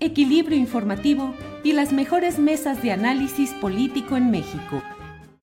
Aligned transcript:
equilibrio 0.00 0.56
informativo 0.56 1.34
y 1.62 1.72
las 1.72 1.92
mejores 1.92 2.38
mesas 2.38 2.82
de 2.82 2.92
análisis 2.92 3.52
político 3.54 4.16
en 4.16 4.30
México. 4.30 4.82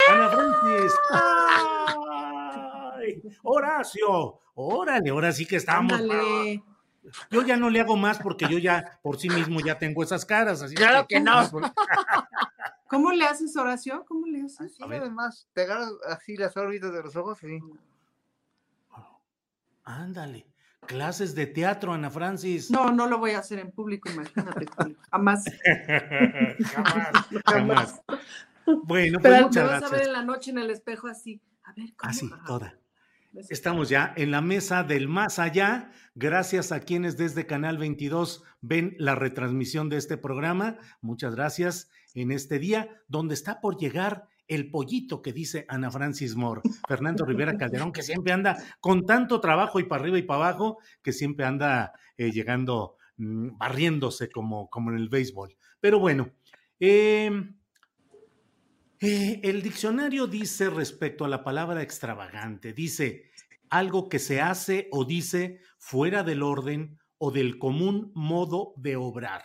Ana 0.09 0.29
Francis. 0.29 0.93
¡Ay! 1.11 3.21
Horacio. 3.43 4.39
Órale, 4.55 5.09
ahora 5.11 5.31
sí 5.31 5.45
que 5.45 5.57
estamos. 5.57 5.93
Ándale. 5.93 6.63
Yo 7.31 7.41
ya 7.43 7.55
no 7.55 7.69
le 7.69 7.79
hago 7.79 7.95
más 7.95 8.17
porque 8.17 8.47
yo 8.49 8.57
ya 8.57 8.99
por 9.01 9.17
sí 9.17 9.29
mismo 9.29 9.61
ya 9.61 9.77
tengo 9.77 10.03
esas 10.03 10.25
caras. 10.25 10.61
Así 10.61 10.75
Claro 10.75 11.05
que 11.07 11.19
no. 11.19 11.49
¿Cómo 12.89 13.11
le 13.11 13.25
haces, 13.25 13.55
Horacio? 13.55 14.03
¿Cómo 14.07 14.25
le 14.27 14.41
haces? 14.41 14.73
Así 14.73 14.83
A 14.83 14.87
ver. 14.87 15.01
nada 15.01 15.11
más, 15.11 15.47
te 15.53 15.61
agarras 15.61 15.91
así 16.09 16.35
las 16.35 16.55
órbitas 16.57 16.91
de 16.91 17.03
los 17.03 17.15
ojos 17.15 17.41
y 17.43 17.59
Ándale. 19.83 20.45
Clases 20.87 21.35
de 21.35 21.47
teatro, 21.47 21.93
Ana 21.93 22.09
Francis. 22.09 22.71
No, 22.71 22.91
no 22.91 23.07
lo 23.07 23.17
voy 23.17 23.31
a 23.31 23.39
hacer 23.39 23.59
en 23.59 23.71
público, 23.71 24.09
imagínate. 24.09 24.65
Julio. 24.75 24.97
Jamás. 25.11 25.43
jamás, 26.73 27.11
jamás. 27.45 28.01
Bueno, 28.83 29.19
pues 29.19 29.23
Pero 29.23 29.35
me 29.35 29.41
muchas 29.43 29.69
vas 29.69 29.83
a 29.83 29.89
ver 29.89 30.07
en 30.07 30.13
la 30.13 30.23
noche 30.23 30.51
en 30.51 30.57
el 30.57 30.69
espejo 30.69 31.07
así. 31.07 31.41
A 31.63 31.73
ver, 31.73 31.93
¿cómo? 31.95 32.09
Así, 32.09 32.29
toda. 32.45 32.77
Estamos 33.49 33.89
ya 33.89 34.13
en 34.17 34.31
la 34.31 34.41
mesa 34.41 34.83
del 34.83 35.07
más 35.07 35.37
allá, 35.37 35.91
gracias 36.15 36.71
a 36.71 36.79
quienes 36.79 37.17
desde 37.17 37.45
Canal 37.45 37.77
22 37.77 38.43
ven 38.61 38.95
la 38.97 39.15
retransmisión 39.15 39.89
de 39.89 39.97
este 39.97 40.17
programa. 40.17 40.79
Muchas 41.01 41.35
gracias 41.35 41.89
en 42.15 42.31
este 42.31 42.57
día, 42.57 42.89
donde 43.07 43.35
está 43.35 43.61
por 43.61 43.77
llegar 43.77 44.27
el 44.47 44.71
pollito 44.71 45.21
que 45.21 45.33
dice 45.33 45.65
Ana 45.67 45.91
Francis 45.91 46.35
Moore, 46.35 46.61
Fernando 46.87 47.25
Rivera 47.25 47.57
Calderón, 47.57 47.91
que 47.91 48.03
siempre 48.03 48.33
anda 48.33 48.57
con 48.79 49.05
tanto 49.05 49.39
trabajo 49.39 49.79
y 49.79 49.83
para 49.83 50.01
arriba 50.01 50.17
y 50.17 50.23
para 50.23 50.49
abajo, 50.49 50.79
que 51.01 51.13
siempre 51.13 51.45
anda 51.45 51.93
eh, 52.17 52.31
llegando, 52.31 52.95
mm, 53.17 53.57
barriéndose 53.57 54.29
como, 54.29 54.69
como 54.69 54.91
en 54.91 54.97
el 54.97 55.09
béisbol. 55.09 55.55
Pero 55.79 55.99
bueno, 55.99 56.31
eh, 56.79 57.31
eh, 58.99 59.41
el 59.43 59.61
diccionario 59.61 60.25
dice 60.25 60.69
respecto 60.69 61.23
a 61.23 61.29
la 61.29 61.43
palabra 61.43 61.83
extravagante, 61.83 62.73
dice 62.73 63.29
algo 63.69 64.09
que 64.09 64.17
se 64.17 64.41
hace 64.41 64.87
o 64.91 65.05
dice 65.05 65.59
fuera 65.77 66.23
del 66.23 66.41
orden 66.41 66.97
o 67.19 67.31
del 67.31 67.59
común 67.59 68.11
modo 68.15 68.73
de 68.77 68.95
obrar. 68.95 69.43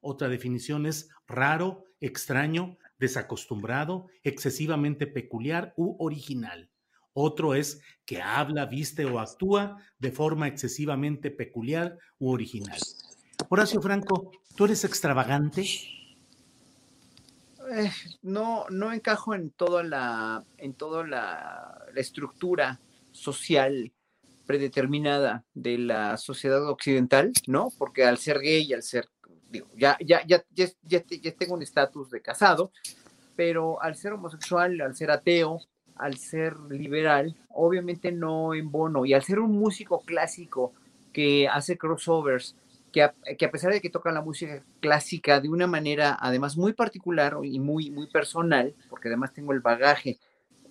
Otra 0.00 0.28
definición 0.28 0.84
es 0.84 1.08
raro, 1.26 1.84
extraño, 2.00 2.76
desacostumbrado, 2.98 4.06
excesivamente 4.22 5.06
peculiar 5.06 5.74
u 5.76 5.96
original. 6.04 6.70
Otro 7.12 7.54
es 7.54 7.80
que 8.04 8.20
habla, 8.20 8.66
viste 8.66 9.04
o 9.04 9.20
actúa 9.20 9.78
de 9.98 10.10
forma 10.10 10.48
excesivamente 10.48 11.30
peculiar 11.30 11.96
u 12.18 12.32
original. 12.32 12.78
Horacio 13.48 13.80
Franco, 13.80 14.32
¿tú 14.56 14.64
eres 14.64 14.84
extravagante? 14.84 15.62
Eh, 17.72 17.90
no, 18.22 18.66
no 18.68 18.92
encajo 18.92 19.34
en 19.34 19.50
toda 19.50 19.82
la, 19.82 20.44
en 20.58 20.74
toda 20.74 21.06
la, 21.06 21.86
la 21.92 22.00
estructura 22.00 22.80
social 23.12 23.92
predeterminada 24.44 25.44
de 25.54 25.78
la 25.78 26.16
sociedad 26.16 26.68
occidental, 26.68 27.32
¿no? 27.46 27.70
Porque 27.78 28.04
al 28.04 28.18
ser 28.18 28.40
gay, 28.40 28.72
al 28.72 28.82
ser, 28.82 29.08
digo, 29.54 29.66
ya, 29.76 29.96
ya, 30.00 30.24
ya, 30.26 30.44
ya, 30.54 30.66
ya 30.82 31.00
te- 31.00 31.18
ya 31.20 31.32
tengo 31.32 31.54
un 31.54 31.62
estatus 31.62 32.10
de 32.10 32.20
casado, 32.20 32.70
pero 33.36 33.82
al 33.82 33.96
ser 33.96 34.12
homosexual, 34.12 34.80
al 34.80 34.94
ser 34.94 35.10
ateo, 35.10 35.60
al 35.96 36.16
ser 36.18 36.58
liberal, 36.70 37.36
obviamente 37.50 38.12
no 38.12 38.54
embono. 38.54 39.04
Y 39.06 39.14
al 39.14 39.22
ser 39.22 39.38
un 39.40 39.52
músico 39.52 40.00
clásico 40.00 40.72
que 41.12 41.48
hace 41.48 41.76
crossovers, 41.78 42.56
que 42.92 43.02
a, 43.02 43.14
que 43.38 43.44
a 43.44 43.50
pesar 43.50 43.72
de 43.72 43.80
que 43.80 43.90
toca 43.90 44.12
la 44.12 44.22
música 44.22 44.62
clásica 44.80 45.40
de 45.40 45.48
una 45.48 45.66
manera 45.66 46.16
además 46.20 46.56
muy 46.56 46.72
particular 46.74 47.36
y 47.42 47.58
muy, 47.58 47.90
muy 47.90 48.06
personal, 48.08 48.74
porque 48.88 49.08
además 49.08 49.32
tengo 49.32 49.52
el 49.52 49.60
bagaje 49.60 50.18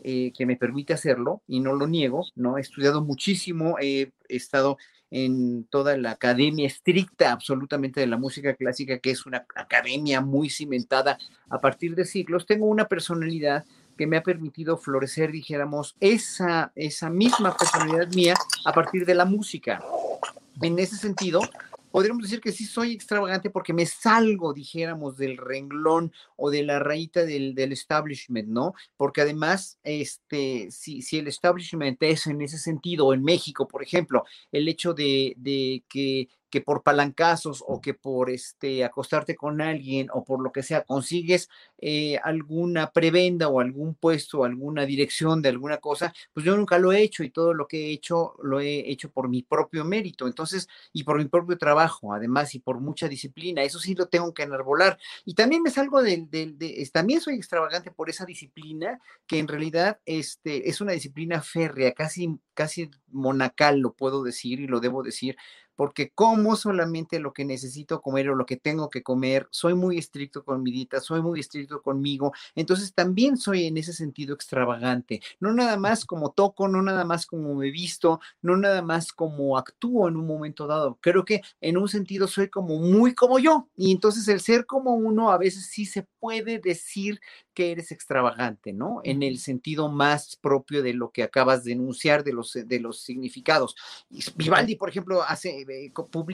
eh, 0.04 0.32
que 0.38 0.46
me 0.46 0.56
permite 0.58 0.94
hacerlo 0.94 1.42
y 1.48 1.60
no 1.62 1.74
lo 1.74 1.88
niego, 1.88 2.26
¿no? 2.36 2.58
He 2.58 2.62
estudiado 2.62 3.02
muchísimo, 3.02 3.78
he 3.80 4.12
estado 4.30 4.78
en 5.16 5.66
toda 5.66 5.96
la 5.96 6.12
academia 6.12 6.66
estricta 6.66 7.32
absolutamente 7.32 8.00
de 8.00 8.08
la 8.08 8.18
música 8.18 8.56
clásica, 8.56 8.98
que 8.98 9.12
es 9.12 9.28
una 9.28 9.46
academia 9.56 10.22
muy 10.22 10.50
cimentada 10.50 11.20
a 11.50 11.60
partir 11.60 11.94
de 11.94 12.04
siglos. 12.04 12.48
Tengo 12.48 12.66
una 12.66 12.88
personalidad 12.88 13.64
que 13.96 14.08
me 14.08 14.18
ha 14.18 14.24
permitido 14.24 14.76
florecer, 14.76 15.32
dijéramos, 15.32 15.96
esa, 16.00 16.72
esa 16.74 17.12
misma 17.12 17.56
personalidad 17.56 18.12
mía 18.16 18.34
a 18.66 18.74
partir 18.74 19.06
de 19.06 19.14
la 19.14 19.26
música. 19.26 19.84
En 20.60 20.80
ese 20.80 20.98
sentido, 20.98 21.42
podríamos 21.94 22.24
decir 22.24 22.42
que 22.42 22.52
sí 22.52 22.66
soy 22.66 22.92
extravagante 22.92 23.52
porque 23.52 23.72
me 23.72 23.86
salgo, 23.86 24.52
dijéramos, 24.52 25.16
del 25.16 25.38
renglón 25.38 26.12
o 26.36 26.50
de 26.50 26.64
la 26.64 26.80
rayita 26.80 27.24
del, 27.24 27.54
del 27.54 27.72
establishment, 27.72 28.50
¿no? 28.50 28.74
Porque 28.98 29.22
además, 29.22 29.78
este, 29.84 30.72
si, 30.72 31.04
si 31.04 31.20
el 31.20 31.28
establishment 31.28 32.02
es 32.02 32.26
en 32.26 32.42
ese 32.42 32.58
sentido, 32.58 33.14
en 33.14 33.24
México, 33.24 33.68
por 33.68 33.84
ejemplo, 33.84 34.26
el 34.52 34.68
hecho 34.70 34.96
de, 34.96 35.36
de 35.38 35.84
que, 35.88 36.30
que 36.54 36.62
por 36.62 36.84
palancazos 36.84 37.64
o 37.68 37.82
que 37.82 37.96
por 37.96 38.30
este, 38.30 38.84
acostarte 38.84 39.36
con 39.36 39.60
alguien 39.60 40.10
o 40.14 40.24
por 40.24 40.40
lo 40.40 40.52
que 40.52 40.62
sea 40.62 40.84
consigues 40.84 41.50
eh, 41.80 42.20
alguna 42.24 42.92
prebenda 42.92 43.48
o 43.48 43.60
algún 43.60 43.96
puesto 43.96 44.44
alguna 44.44 44.86
dirección 44.86 45.42
de 45.42 45.50
alguna 45.50 45.78
cosa, 45.78 46.14
pues 46.32 46.46
yo 46.46 46.56
nunca 46.56 46.78
lo 46.78 46.94
he 46.94 47.02
hecho 47.02 47.24
y 47.24 47.32
todo 47.32 47.56
lo 47.56 47.68
que 47.68 47.88
he 47.88 47.92
hecho 47.94 48.36
lo 48.44 48.60
he 48.60 48.92
hecho 48.92 49.10
por 49.10 49.30
mi 49.30 49.42
propio 49.42 49.84
mérito. 49.84 50.28
Entonces, 50.28 50.68
y 50.92 51.04
por 51.04 51.18
mi 51.18 51.26
propio 51.26 51.58
trabajo, 51.58 52.14
además, 52.14 52.54
y 52.54 52.60
por 52.60 52.80
mucha 52.80 53.08
disciplina. 53.08 53.64
Eso 53.64 53.80
sí 53.80 53.96
lo 53.96 54.06
tengo 54.06 54.32
que 54.36 54.44
enarbolar. 54.44 55.00
Y 55.26 55.34
también 55.34 55.64
me 55.64 55.72
salgo 55.72 56.04
del, 56.04 56.30
de, 56.30 56.88
también 56.94 57.20
soy 57.20 57.34
extravagante 57.34 57.90
por 57.90 58.12
esa 58.12 58.26
disciplina, 58.26 59.00
que 59.26 59.40
en 59.40 59.48
realidad 59.48 60.00
este, 60.06 60.70
es 60.70 60.82
una 60.82 60.92
disciplina 60.92 61.42
férrea, 61.42 61.94
casi, 61.94 62.38
casi 62.54 62.92
monacal, 63.08 63.80
lo 63.80 63.94
puedo 63.94 64.22
decir 64.22 64.60
y 64.60 64.68
lo 64.68 64.80
debo 64.80 65.02
decir, 65.02 65.36
porque 65.76 66.12
como 66.14 66.43
solamente 66.56 67.20
lo 67.20 67.34
que 67.34 67.46
necesito 67.46 68.02
comer 68.02 68.30
o 68.30 68.36
lo 68.36 68.46
que 68.46 68.58
tengo 68.58 68.90
que 68.90 69.04
comer, 69.04 69.48
soy 69.52 69.74
muy 69.74 69.98
estricto 69.98 70.44
con 70.44 70.62
mi 70.62 70.72
dieta, 70.72 71.00
soy 71.00 71.22
muy 71.22 71.40
estricto 71.40 71.82
conmigo, 71.82 72.34
entonces 72.56 72.94
también 72.94 73.38
soy 73.38 73.66
en 73.66 73.78
ese 73.78 73.94
sentido 73.94 74.36
extravagante, 74.36 75.22
no 75.40 75.54
nada 75.54 75.78
más 75.78 76.06
como 76.06 76.32
toco, 76.32 76.68
no 76.68 76.82
nada 76.82 77.06
más 77.06 77.26
como 77.26 77.56
me 77.56 77.72
visto, 77.72 78.20
no 78.42 78.58
nada 78.58 78.82
más 78.82 79.14
como 79.14 79.58
actúo 79.58 80.08
en 80.08 80.18
un 80.18 80.28
momento 80.28 80.68
dado, 80.68 80.98
creo 81.02 81.26
que 81.26 81.42
en 81.62 81.78
un 81.78 81.88
sentido 81.88 82.28
soy 82.28 82.50
como 82.50 82.78
muy 82.80 83.16
como 83.16 83.40
yo, 83.40 83.68
y 83.76 83.92
entonces 83.92 84.28
el 84.28 84.42
ser 84.42 84.66
como 84.66 84.96
uno 84.96 85.32
a 85.32 85.38
veces 85.38 85.68
sí 85.68 85.86
se 85.86 86.06
puede 86.20 86.60
decir 86.60 87.20
que 87.54 87.72
eres 87.72 87.92
extravagante, 87.92 88.74
¿no? 88.74 89.02
En 89.04 89.24
el 89.24 89.38
sentido 89.38 89.90
más 89.90 90.36
propio 90.38 90.82
de 90.82 90.94
lo 90.94 91.12
que 91.12 91.24
acabas 91.24 91.64
de 91.64 91.74
enunciar, 91.74 92.24
de 92.24 92.34
los, 92.34 92.54
de 92.54 92.80
los 92.80 93.02
significados. 93.02 93.76
Y 94.10 94.24
Vivaldi, 94.36 94.76
por 94.76 94.90
ejemplo, 94.90 95.22
hace, 95.24 95.62
eh, 95.62 95.92
publica 96.12 96.33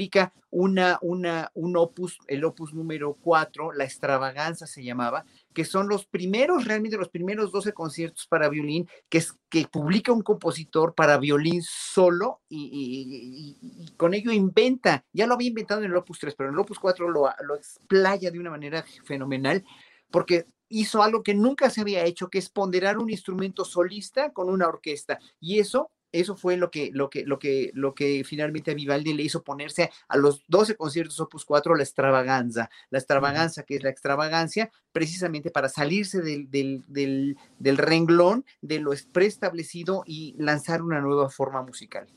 una, 0.52 0.98
una, 1.02 1.52
un 1.54 1.78
opus, 1.78 2.18
el 2.28 2.44
opus 2.44 2.74
número 2.74 3.18
4, 3.22 3.74
La 3.74 3.84
extravaganza 3.84 4.66
se 4.66 4.84
llamaba, 4.84 5.26
que 5.54 5.66
son 5.66 5.88
los 5.88 6.06
primeros, 6.06 6.66
realmente 6.66 6.98
los 6.98 7.10
primeros 7.10 7.52
12 7.52 7.74
conciertos 7.74 8.28
para 8.28 8.50
violín 8.50 8.88
que, 9.10 9.20
es, 9.20 9.34
que 9.50 9.68
publica 9.68 10.12
un 10.12 10.22
compositor 10.22 10.96
para 10.96 11.18
violín 11.18 11.62
solo 11.62 12.42
y, 12.50 13.94
con 13.98 14.14
ello 14.14 14.32
inventa, 14.32 15.06
ya 15.14 15.28
lo 15.28 15.36
había 15.36 15.50
inventado 15.50 15.82
en 15.82 15.92
el 15.92 15.98
opus 15.98 16.20
3, 16.20 16.36
pero 16.36 16.50
en 16.50 16.56
el 16.56 16.60
opus 16.60 16.80
4 16.80 17.10
lo, 17.10 17.30
lo 17.42 17.56
explaya 17.56 18.32
de 18.32 18.40
una 18.40 18.50
manera 18.50 18.84
fenomenal 19.04 19.64
porque 20.12 20.48
hizo 20.70 21.02
algo 21.04 21.24
que 21.24 21.34
nunca 21.34 21.70
se 21.70 21.82
había 21.82 22.06
hecho, 22.06 22.30
que 22.30 22.38
es 22.38 22.50
ponderar 22.50 22.98
un 22.98 23.10
instrumento 23.10 23.66
solista 23.66 24.32
con 24.32 24.50
una 24.50 24.68
orquesta. 24.68 25.20
Y 25.40 25.60
eso 25.60 25.92
eso 26.12 26.36
fue 26.36 26.58
lo 26.58 26.72
que, 26.72 26.92
lo 26.94 27.10
que, 27.10 27.24
lo 27.26 27.40
que, 27.40 27.72
lo 27.74 27.94
que 27.94 28.24
finalmente 28.26 28.72
a 28.72 28.74
Vivaldi 28.74 29.14
le 29.14 29.24
hizo 29.24 29.44
ponerse 29.44 29.92
a 30.08 30.18
los 30.18 30.44
12 30.48 30.76
conciertos 30.76 31.20
opus 31.20 31.46
4 31.46 31.76
la 31.76 31.84
extravaganza, 31.84 32.70
la 32.90 33.00
extravaganza 33.00 33.64
que 33.64 33.76
es 33.76 33.84
la 33.84 33.90
extravagancia, 33.90 34.72
precisamente 34.92 35.52
para 35.52 35.70
salirse 35.70 36.22
del, 36.22 36.50
del, 36.50 37.38
del 37.60 37.78
renglón 37.78 38.46
de 38.62 38.80
lo 38.80 38.92
preestablecido 39.12 40.04
y 40.06 40.36
lanzar 40.38 40.82
una 40.82 41.00
nueva 41.02 41.30
forma 41.30 41.62
musical. 41.62 42.08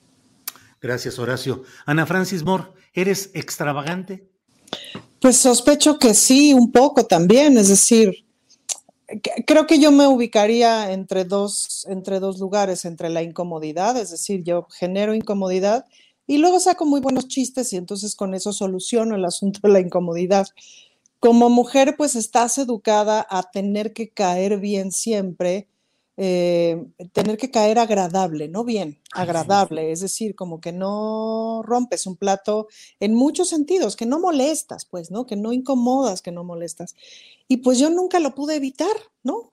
Gracias, 0.81 1.19
Horacio. 1.19 1.63
Ana 1.87 2.07
Francis 2.07 2.43
Moore, 2.43 2.65
¿eres 2.93 3.31
extravagante? 3.35 4.29
Pues 5.21 5.37
sospecho 5.37 5.99
que 5.99 6.15
sí, 6.15 6.53
un 6.53 6.73
poco 6.73 7.07
también, 7.07 7.57
es 7.57 7.69
decir, 7.69 8.27
creo 9.47 9.67
que 9.67 9.79
yo 9.79 9.91
me 9.91 10.07
ubicaría 10.07 10.93
entre 10.93 11.25
dos, 11.25 11.87
entre 11.89 12.21
dos 12.21 12.39
lugares, 12.39 12.85
entre 12.85 13.11
la 13.11 13.23
incomodidad, 13.23 13.97
es 13.97 14.11
decir, 14.11 14.43
yo 14.43 14.67
genero 14.71 15.15
incomodidad 15.15 15.85
y 16.27 16.39
luego 16.39 16.61
saco 16.61 16.87
muy 16.87 17.01
buenos 17.01 17.29
chistes 17.29 17.73
y 17.73 17.77
entonces 17.77 18.15
con 18.15 18.35
eso 18.35 18.53
soluciono 18.53 19.17
el 19.17 19.25
asunto 19.25 19.61
de 19.63 19.71
la 19.71 19.81
incomodidad. 19.81 20.47
Como 21.21 21.51
mujer, 21.51 21.95
pues 21.97 22.17
estás 22.17 22.59
educada 22.59 23.27
a 23.29 23.43
tener 23.51 23.93
que 23.93 24.09
caer 24.11 24.59
bien 24.59 24.93
siempre 24.93 25.69
eh, 26.19 26.85
tener 27.13 27.39
que 27.39 27.51
caer 27.51 27.79
agradable, 27.79 28.49
no 28.49 28.65
bien, 28.65 28.99
agradable, 29.15 29.93
es 29.93 30.01
decir, 30.01 30.35
como 30.35 30.61
que 30.61 30.71
no 30.71 31.63
rompes 31.65 32.07
un 32.07 32.17
plato 32.17 32.69
en 33.01 33.15
muchos 33.15 33.49
sentidos, 33.49 33.97
que 33.97 34.05
no 34.05 34.21
molestas, 34.21 34.85
pues, 34.85 35.11
¿no? 35.11 35.27
Que 35.27 35.37
no 35.37 35.53
incomodas, 35.53 36.21
que 36.21 36.31
no 36.31 36.45
molestas. 36.45 36.95
Y 37.49 37.59
pues 37.59 37.79
yo 37.79 37.89
nunca 37.89 38.21
lo 38.21 38.35
pude 38.35 38.57
evitar, 38.57 38.95
¿no? 39.23 39.51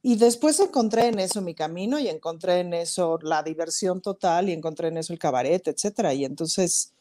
Y 0.00 0.14
después 0.14 0.60
encontré 0.60 1.08
en 1.08 1.18
eso 1.18 1.42
mi 1.42 1.54
camino 1.54 1.98
y 1.98 2.08
encontré 2.08 2.60
en 2.60 2.72
eso 2.74 3.18
la 3.22 3.42
diversión 3.42 4.00
total 4.00 4.48
y 4.48 4.52
encontré 4.52 4.88
en 4.88 4.98
eso 4.98 5.12
el 5.12 5.18
cabaret, 5.18 5.66
etcétera. 5.66 6.14
Y 6.14 6.24
entonces, 6.24 6.92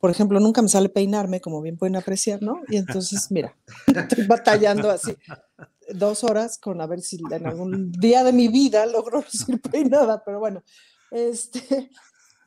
por 0.00 0.10
ejemplo, 0.10 0.40
nunca 0.40 0.62
me 0.62 0.68
sale 0.70 0.88
peinarme, 0.88 1.42
como 1.42 1.60
bien 1.60 1.76
pueden 1.76 1.96
apreciar, 1.96 2.40
¿no? 2.42 2.62
Y 2.70 2.78
entonces, 2.78 3.30
mira, 3.30 3.54
estoy 3.94 4.26
batallando 4.26 4.90
así 4.90 5.14
dos 5.94 6.24
horas 6.24 6.58
con 6.58 6.80
a 6.80 6.86
ver 6.86 7.00
si 7.00 7.18
en 7.30 7.46
algún 7.46 7.92
día 7.92 8.24
de 8.24 8.32
mi 8.32 8.48
vida 8.48 8.86
logro 8.86 9.20
lucir 9.32 9.60
peinada, 9.60 10.22
pero 10.24 10.38
bueno, 10.38 10.62
este, 11.10 11.90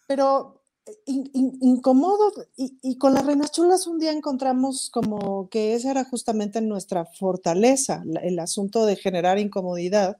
pero 0.07 0.61
eh, 0.85 0.93
incómodo 1.05 2.31
y, 2.57 2.97
con 2.97 3.13
las 3.13 3.25
reinas 3.25 3.51
chulas 3.51 3.87
un 3.87 3.99
día 3.99 4.11
encontramos 4.11 4.89
como 4.89 5.49
que 5.49 5.73
esa 5.73 5.91
era 5.91 6.03
justamente 6.05 6.61
nuestra 6.61 7.05
fortaleza, 7.05 8.03
el 8.21 8.39
asunto 8.39 8.85
de 8.85 8.95
generar 8.95 9.39
incomodidad, 9.39 10.17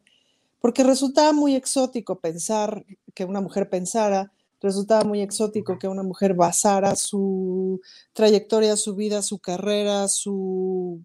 porque 0.59 0.83
resultaba 0.83 1.33
muy 1.33 1.55
exótico 1.55 2.19
pensar 2.19 2.85
que 3.13 3.25
una 3.25 3.41
mujer 3.41 3.69
pensara, 3.69 4.31
resultaba 4.61 5.03
muy 5.03 5.21
exótico 5.21 5.79
que 5.79 5.87
una 5.87 6.03
mujer 6.03 6.33
basara 6.33 6.95
su 6.95 7.81
trayectoria, 8.13 8.75
su 8.75 8.95
vida, 8.95 9.21
su 9.21 9.39
carrera, 9.39 10.07
su 10.07 11.01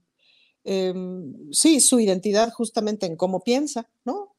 Em, 0.64 1.52
sí, 1.52 1.80
su 1.80 2.00
identidad 2.00 2.52
justamente 2.52 3.06
en 3.06 3.16
cómo 3.16 3.40
piensa, 3.40 3.88
¿no? 4.04 4.30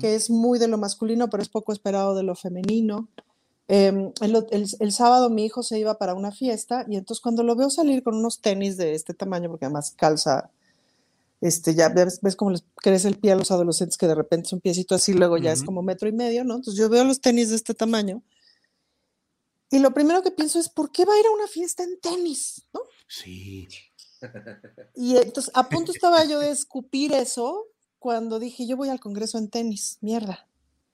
Que 0.00 0.14
es 0.14 0.30
muy 0.30 0.58
de 0.58 0.66
lo 0.66 0.78
masculino, 0.78 1.28
pero 1.28 1.42
es 1.42 1.50
poco 1.50 1.70
esperado 1.70 2.14
de 2.14 2.22
lo 2.22 2.34
femenino. 2.34 3.10
Em, 3.68 4.12
el, 4.22 4.92
sábado 4.92 5.28
mi 5.28 5.44
hijo 5.44 5.62
se 5.62 5.78
iba 5.78 5.98
para 5.98 6.14
una 6.14 6.32
fiesta 6.32 6.86
y 6.88 6.96
entonces 6.96 7.20
cuando 7.22 7.42
lo 7.42 7.54
veo 7.54 7.68
salir 7.68 8.02
con 8.02 8.14
unos 8.14 8.40
tenis 8.40 8.78
de 8.78 8.94
este 8.94 9.12
tamaño, 9.12 9.50
porque 9.50 9.66
además 9.66 9.92
calza, 9.94 10.50
este, 11.42 11.74
ya 11.74 11.90
ves, 11.90 12.20
ves 12.22 12.34
cómo 12.34 12.50
les 12.50 12.64
crece 12.76 13.08
el 13.08 13.18
pie 13.18 13.32
a 13.32 13.36
los 13.36 13.50
adolescentes 13.50 13.98
que 13.98 14.06
de 14.06 14.14
repente 14.14 14.46
es 14.46 14.54
un 14.54 14.60
piecito 14.60 14.94
así, 14.94 15.12
luego 15.12 15.36
ya 15.36 15.52
es 15.52 15.62
como 15.62 15.82
metro 15.82 16.08
y 16.08 16.12
medio, 16.12 16.44
¿no? 16.44 16.54
Entonces 16.56 16.78
yo 16.78 16.88
veo 16.88 17.04
los 17.04 17.20
tenis 17.20 17.50
de 17.50 17.56
este 17.56 17.74
tamaño 17.74 18.22
y 19.74 19.80
lo 19.80 19.92
primero 19.92 20.22
que 20.22 20.30
pienso 20.30 20.60
es, 20.60 20.68
¿por 20.68 20.92
qué 20.92 21.04
va 21.04 21.14
a 21.14 21.18
ir 21.18 21.26
a 21.26 21.32
una 21.32 21.48
fiesta 21.48 21.82
en 21.82 21.98
tenis? 21.98 22.62
¿no? 22.72 22.82
Sí. 23.08 23.66
Y 24.94 25.16
entonces 25.16 25.50
a 25.54 25.68
punto 25.68 25.92
estaba 25.92 26.24
yo 26.24 26.38
de 26.38 26.50
escupir 26.50 27.12
eso 27.12 27.66
cuando 27.98 28.38
dije, 28.38 28.66
yo 28.66 28.76
voy 28.76 28.88
al 28.88 29.00
Congreso 29.00 29.38
en 29.38 29.48
tenis, 29.48 29.98
mierda. 30.00 30.46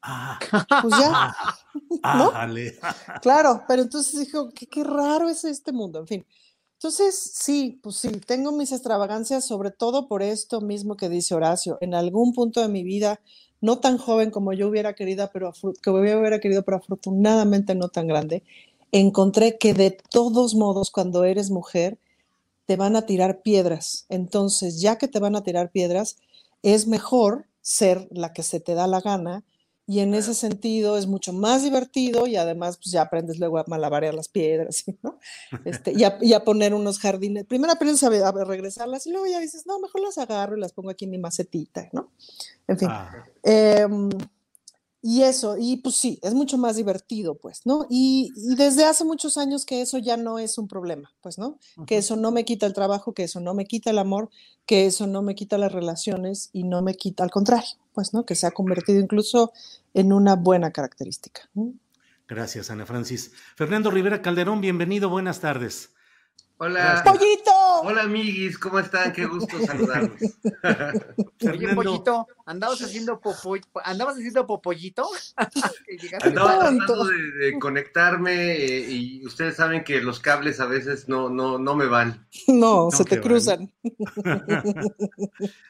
Ah, 0.03 0.39
pues 0.83 0.95
ya. 0.99 1.35
Ah, 2.03 2.49
Claro, 3.23 3.65
pero 3.69 3.83
entonces 3.83 4.21
dijo, 4.21 4.51
qué, 4.51 4.67
qué 4.67 4.85
raro 4.85 5.29
es 5.29 5.45
este 5.45 5.73
mundo, 5.73 6.01
en 6.01 6.07
fin. 6.07 6.27
Entonces, 6.75 7.33
sí, 7.35 7.79
pues 7.83 7.97
sí, 7.97 8.09
tengo 8.27 8.53
mis 8.53 8.73
extravagancias, 8.73 9.45
sobre 9.45 9.71
todo 9.71 10.09
por 10.09 10.23
esto 10.23 10.63
mismo 10.63 10.97
que 10.97 11.11
dice 11.11 11.35
Horacio. 11.35 11.77
En 11.81 11.95
algún 11.95 12.33
punto 12.33 12.61
de 12.63 12.69
mi 12.69 12.83
vida, 12.83 13.21
no 13.61 13.81
tan 13.81 13.99
joven 13.99 14.31
como 14.31 14.53
yo 14.53 14.69
hubiera 14.69 14.95
querido, 14.95 15.29
pero 15.33 15.53
que 15.83 15.91
hubiera 15.91 16.41
querido, 16.41 16.63
pero 16.63 16.79
afortunadamente 16.79 17.75
no 17.75 17.89
tan 17.89 18.07
grande, 18.07 18.43
encontré 18.93 19.59
que 19.59 19.75
de 19.75 19.91
todos 19.91 20.55
modos, 20.55 20.91
cuando 20.91 21.25
eres 21.25 21.51
mujer, 21.51 21.99
te 22.71 22.77
van 22.77 22.95
a 22.95 23.03
tirar 23.03 23.43
piedras. 23.43 24.07
Entonces, 24.09 24.81
ya 24.81 24.97
que 24.97 25.09
te 25.09 25.19
van 25.19 25.35
a 25.35 25.43
tirar 25.43 25.73
piedras, 25.73 26.19
es 26.63 26.87
mejor 26.87 27.49
ser 27.63 28.07
la 28.13 28.33
que 28.33 28.45
se 28.45 28.61
te 28.61 28.75
da 28.75 28.87
la 28.87 29.01
gana 29.01 29.43
y 29.89 29.99
en 29.99 30.15
ese 30.15 30.35
sentido 30.35 30.97
es 30.97 31.09
mucho 31.09 31.33
más 31.33 31.65
divertido 31.65 32.29
y 32.29 32.37
además 32.37 32.77
pues, 32.77 32.93
ya 32.93 33.03
aprendes 33.03 33.41
luego 33.41 33.59
a 33.59 33.65
malabarear 33.67 34.15
las 34.15 34.29
piedras 34.29 34.85
¿no? 35.03 35.19
este, 35.65 35.95
y, 35.97 36.05
a, 36.05 36.45
poner 36.45 36.73
unos 36.73 37.01
jardines. 37.01 37.45
Primero 37.45 37.73
aprendes 37.73 38.05
a, 38.05 38.31
regresarlas 38.45 39.05
y 39.09 39.11
luego 39.11 39.27
ya 39.27 39.41
dices, 39.41 39.67
no, 39.67 39.81
mejor 39.81 40.03
las 40.03 40.19
agarro 40.19 40.57
y 40.57 40.61
las 40.61 40.73
pongo 40.73 40.91
aquí 40.91 41.07
en 41.07 41.11
mi 41.11 41.19
macetita, 41.19 41.89
¿no? 41.93 42.13
En 42.69 42.79
fin. 42.79 42.89
Ah. 42.89 43.25
Y 45.03 45.23
eso, 45.23 45.57
y 45.59 45.79
pues 45.79 45.95
sí, 45.95 46.19
es 46.23 46.35
mucho 46.35 46.59
más 46.59 46.77
divertido, 46.77 47.35
pues, 47.35 47.65
¿no? 47.65 47.87
Y, 47.89 48.33
desde 48.57 48.85
hace 48.85 49.05
muchos 49.05 49.39
años 49.39 49.65
que 49.65 49.81
eso 49.81 49.97
ya 49.97 50.19
no 50.19 50.39
es 50.39 50.59
un 50.59 50.69
problema, 50.69 51.13
pues, 51.23 51.39
¿no? 51.39 51.59
Que 51.87 51.99
eso 51.99 52.17
no 52.17 52.31
me 52.31 52.45
quita 52.45 52.67
el 52.67 52.75
trabajo, 52.75 53.15
que 53.15 53.25
eso 53.25 53.41
no 53.41 53.55
me 53.55 53.65
quita 53.65 53.91
el 53.91 53.99
amor, 53.99 54.29
que 54.67 54.87
eso 54.87 55.07
no 55.07 55.23
me 55.23 55.35
quita 55.35 55.57
las 55.57 55.73
relaciones 55.73 56.51
y 56.53 56.65
no 56.65 56.83
me 56.83 56.95
quita, 56.95 57.25
al 57.25 57.31
contrario, 57.31 57.71
pues, 57.95 58.13
¿no? 58.13 58.27
Que 58.27 58.35
se 58.35 58.47
ha 58.47 58.51
convertido 58.51 59.01
incluso 59.01 59.53
en 59.95 60.13
una 60.13 60.37
buena 60.37 60.71
característica. 60.71 61.49
Gracias, 62.29 62.71
Ana 62.71 62.85
Francis. 62.85 63.33
Fernando 63.57 63.91
Rivera 63.91 64.21
Calderón, 64.21 64.61
bienvenido, 64.61 65.09
buenas 65.09 65.41
tardes. 65.41 65.91
Hola. 66.59 67.03
¡Pollito! 67.05 67.60
Hola, 67.83 68.03
amiguis, 68.03 68.59
¿cómo 68.59 68.79
están? 68.79 69.13
Qué 69.13 69.25
gusto 69.25 69.59
saludarlos. 69.67 70.21
Oye, 71.51 71.75
Pollito, 71.75 72.27
¿andabas 72.45 72.83
haciendo, 72.83 73.21
popo, 73.21 73.57
¿andabas 73.85 74.17
haciendo 74.17 74.47
popollito? 74.47 75.09
Andaba 76.23 76.59
tratando 76.59 77.05
de, 77.07 77.59
conectarme 77.59 78.53
eh, 78.53 78.91
y 78.91 79.25
ustedes 79.25 79.57
saben 79.57 79.83
que 79.83 80.01
los 80.01 80.21
cables 80.21 80.61
a 80.61 80.67
veces 80.67 81.09
no, 81.09 81.31
no, 81.31 81.59
no 81.59 81.75
me 81.75 81.87
van. 81.87 82.27
No, 82.49 82.91
se 82.91 83.05
te 83.05 83.21
cruzan. 83.21 83.73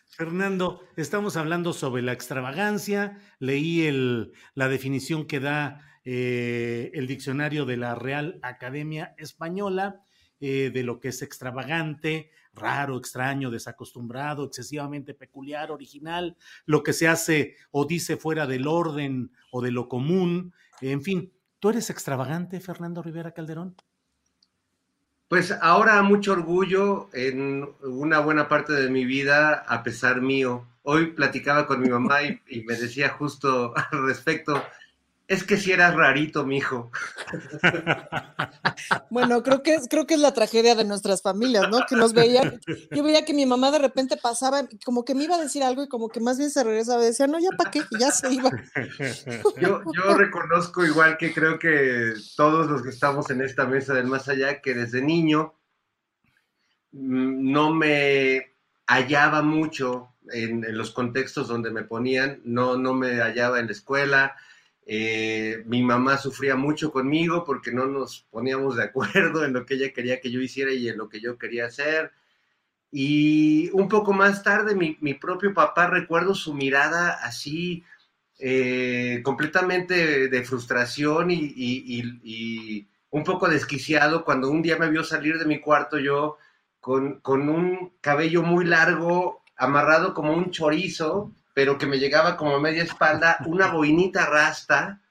Fernando, 0.07 0.83
estamos 0.97 1.37
hablando 1.37 1.73
sobre 1.73 2.03
la 2.03 2.13
extravagancia. 2.13 3.19
Leí 3.39 3.87
el, 3.87 4.33
la 4.55 4.69
definición 4.69 5.27
que 5.27 5.41
da 5.41 5.87
eh, 6.05 6.91
el 6.95 7.07
diccionario 7.07 7.67
de 7.67 7.77
la 7.77 7.95
Real 7.95 8.41
Academia 8.43 9.15
Española 9.17 10.03
eh, 10.41 10.71
de 10.73 10.83
lo 10.83 11.01
que 11.01 11.09
es 11.09 11.23
extravagante, 11.23 12.31
raro, 12.55 12.97
extraño, 12.97 13.51
desacostumbrado, 13.51 14.45
excesivamente 14.45 15.15
peculiar, 15.15 15.71
original, 15.71 16.37
lo 16.67 16.83
que 16.83 16.93
se 16.93 17.09
hace 17.09 17.57
o 17.71 17.85
dice 17.85 18.17
fuera 18.17 18.47
del 18.47 18.67
orden 18.67 19.33
o 19.53 19.61
de 19.61 19.71
lo 19.71 19.89
común, 19.89 20.53
en 20.81 21.03
fin. 21.03 21.33
¿Tú 21.59 21.71
eres 21.71 21.91
extravagante, 21.91 22.59
Fernando 22.61 23.03
Rivera 23.03 23.33
Calderón? 23.33 23.77
Pues 25.29 25.53
ahora 25.53 26.03
mucho 26.03 26.33
orgullo 26.33 27.09
en 27.13 27.69
una 27.83 28.19
buena 28.19 28.49
parte 28.49 28.73
de 28.73 28.91
mi 28.91 29.05
vida, 29.05 29.65
a 29.69 29.83
pesar 29.83 30.23
mío. 30.23 30.67
Hoy 30.83 31.13
platicaba 31.13 31.67
con 31.67 31.81
mi 31.83 31.89
mamá 31.89 32.23
y, 32.23 32.41
y 32.49 32.63
me 32.63 32.75
decía 32.75 33.11
justo 33.11 33.75
al 33.77 34.07
respecto, 34.07 34.61
es 35.31 35.45
que 35.45 35.57
si 35.57 35.71
eras 35.71 35.95
rarito, 35.95 36.45
mijo. 36.45 36.91
Bueno, 39.11 39.43
creo 39.43 39.63
que, 39.63 39.79
creo 39.89 40.07
que 40.07 40.15
es 40.15 40.21
la 40.21 40.33
tragedia 40.33 40.75
de 40.75 40.85
nuestras 40.85 41.21
familias, 41.23 41.69
¿no? 41.69 41.81
Que 41.89 41.97
nos 41.97 42.13
veían, 42.13 42.61
yo 42.91 43.03
veía 43.03 43.25
que 43.25 43.35
mi 43.35 43.45
mamá 43.45 43.71
de 43.71 43.79
repente 43.79 44.17
pasaba, 44.17 44.67
como 44.85 45.05
que 45.05 45.15
me 45.15 45.25
iba 45.25 45.37
a 45.37 45.41
decir 45.41 45.63
algo 45.63 45.83
y 45.83 45.89
como 45.89 46.09
que 46.09 46.21
más 46.21 46.39
bien 46.39 46.51
se 46.51 46.65
regresaba 46.65 47.03
y 47.03 47.07
decía, 47.07 47.27
no, 47.27 47.39
ya 47.39 47.51
para 47.57 47.71
qué, 47.71 47.83
ya 47.99 48.11
se 48.11 48.33
iba. 48.33 48.51
Yo, 49.61 49.83
yo 49.95 50.15
reconozco 50.15 50.85
igual 50.85 51.19
que 51.19 51.35
creo 51.35 51.59
que 51.59 52.15
todos 52.37 52.71
los 52.71 52.83
que 52.83 52.89
estamos 52.91 53.31
en 53.31 53.43
esta 53.43 53.67
mesa 53.67 53.93
del 53.93 54.07
más 54.07 54.29
allá, 54.29 54.61
que 54.61 54.75
desde 54.75 55.03
niño 55.03 55.55
mm, 56.93 57.53
no 57.53 57.75
me 57.75 58.57
hallaba 58.87 59.43
mucho 59.43 60.15
en, 60.33 60.65
en 60.65 60.79
los 60.79 60.91
contextos 60.93 61.49
donde 61.49 61.71
me 61.71 61.85
ponían, 61.85 62.41
no, 62.45 62.77
no 62.79 62.95
me 62.95 63.21
hallaba 63.21 63.61
en 63.61 63.67
la 63.67 63.73
escuela, 63.73 64.37
eh, 64.93 65.63
mi 65.67 65.85
mamá 65.85 66.19
sufría 66.19 66.57
mucho 66.57 66.91
conmigo 66.91 67.45
porque 67.45 67.71
no 67.71 67.87
nos 67.87 68.27
poníamos 68.29 68.75
de 68.75 68.83
acuerdo 68.83 69.45
en 69.45 69.53
lo 69.53 69.65
que 69.65 69.75
ella 69.75 69.93
quería 69.93 70.21
que 70.21 70.33
yo 70.33 70.41
hiciera 70.41 70.73
y 70.73 70.89
en 70.89 70.99
lo 70.99 71.09
que 71.09 71.21
yo 71.21 71.39
quería 71.39 71.67
hacer. 71.67 72.11
Y 72.91 73.71
un 73.71 73.89
poco 73.89 74.13
más 74.13 74.43
tarde, 74.43 74.75
mi, 74.75 75.15
propio 75.15 75.55
papá, 75.55 75.87
recuerdo 75.87 76.35
su 76.35 76.55
mirada 76.55 77.13
así, 77.23 77.85
eh, 78.41 79.21
completamente 79.23 80.27
de 80.29 80.43
frustración 80.43 81.29
y, 81.31 82.89
un 83.11 83.25
poco 83.25 83.49
desquiciado 83.49 84.25
cuando 84.25 84.51
un 84.51 84.61
día 84.61 84.77
me 84.77 84.91
vio 84.91 85.05
salir 85.05 85.39
de 85.39 85.47
mi 85.47 85.61
cuarto 85.61 85.99
yo 86.01 86.37
con 86.81 87.21
un 87.49 87.93
cabello 88.01 88.43
muy 88.43 88.65
largo, 88.65 89.45
amarrado 89.57 90.15
como 90.15 90.33
un 90.35 90.51
chorizo, 90.51 91.33
pero 91.61 91.77
que 91.77 91.87
me 91.87 91.99
llegaba 91.99 92.39
como 92.39 92.57
a 92.57 92.59
media 92.59 92.85
espalda, 92.85 93.37
una 93.45 93.67
boinita 93.67 94.25
rasta, 94.25 95.03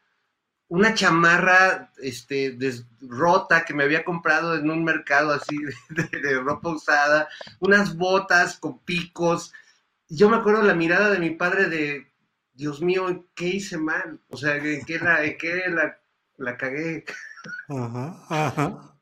una 0.67 0.95
chamarra 0.95 1.93
este, 2.01 2.57
rota 3.01 3.63
que 3.63 3.75
me 3.75 3.83
había 3.83 4.03
comprado 4.03 4.55
en 4.55 4.67
un 4.67 4.83
mercado 4.83 5.31
así 5.31 5.55
de, 5.89 6.07
de, 6.07 6.39
ropa 6.39 6.69
usada, 6.69 7.29
unas 7.59 7.95
botas 7.95 8.57
con 8.57 8.79
picos. 8.79 9.53
Yo 10.07 10.27
me 10.27 10.37
acuerdo 10.37 10.63
la 10.63 10.73
mirada 10.73 11.11
de 11.11 11.19
mi 11.19 11.29
padre 11.29 11.69
de, 11.69 12.11
Dios 12.51 12.81
mío, 12.81 13.27
¿qué 13.35 13.49
hice 13.49 13.77
mal? 13.77 14.19
O 14.29 14.35
sea, 14.35 14.55
¿en 14.55 14.83
qué 14.85 14.97
la, 14.97 15.23
en 15.23 15.37
qué 15.37 15.65
la, 15.69 15.99
la 16.37 16.57
cagué? 16.57 17.05
Ajá, 17.69 18.25
ajá. 18.27 18.95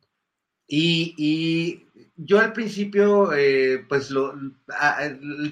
Y, 0.67 1.15
y 1.17 1.86
yo 2.17 2.39
al 2.39 2.51
principio, 2.51 3.31
eh, 3.33 3.85
pues 3.87 4.09
lo 4.09 4.33
a, 4.69 5.01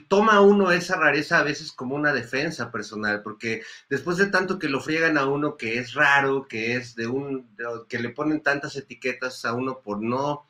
toma 0.08 0.42
uno 0.42 0.72
esa 0.72 0.98
rareza 0.98 1.40
a 1.40 1.44
veces 1.44 1.72
como 1.72 1.96
una 1.96 2.12
defensa 2.12 2.72
personal, 2.72 3.22
porque 3.22 3.62
después 3.88 4.18
de 4.18 4.28
tanto 4.28 4.58
que 4.58 4.68
lo 4.68 4.82
friegan 4.82 5.18
a 5.18 5.28
uno 5.28 5.58
que 5.58 5.78
es 5.78 5.94
raro, 5.94 6.48
que 6.48 6.76
es 6.76 6.96
de 6.96 7.06
un, 7.08 7.56
que 7.88 8.00
le 8.00 8.10
ponen 8.10 8.42
tantas 8.42 8.76
etiquetas 8.76 9.46
a 9.46 9.54
uno 9.54 9.82
por 9.84 10.02
no, 10.02 10.50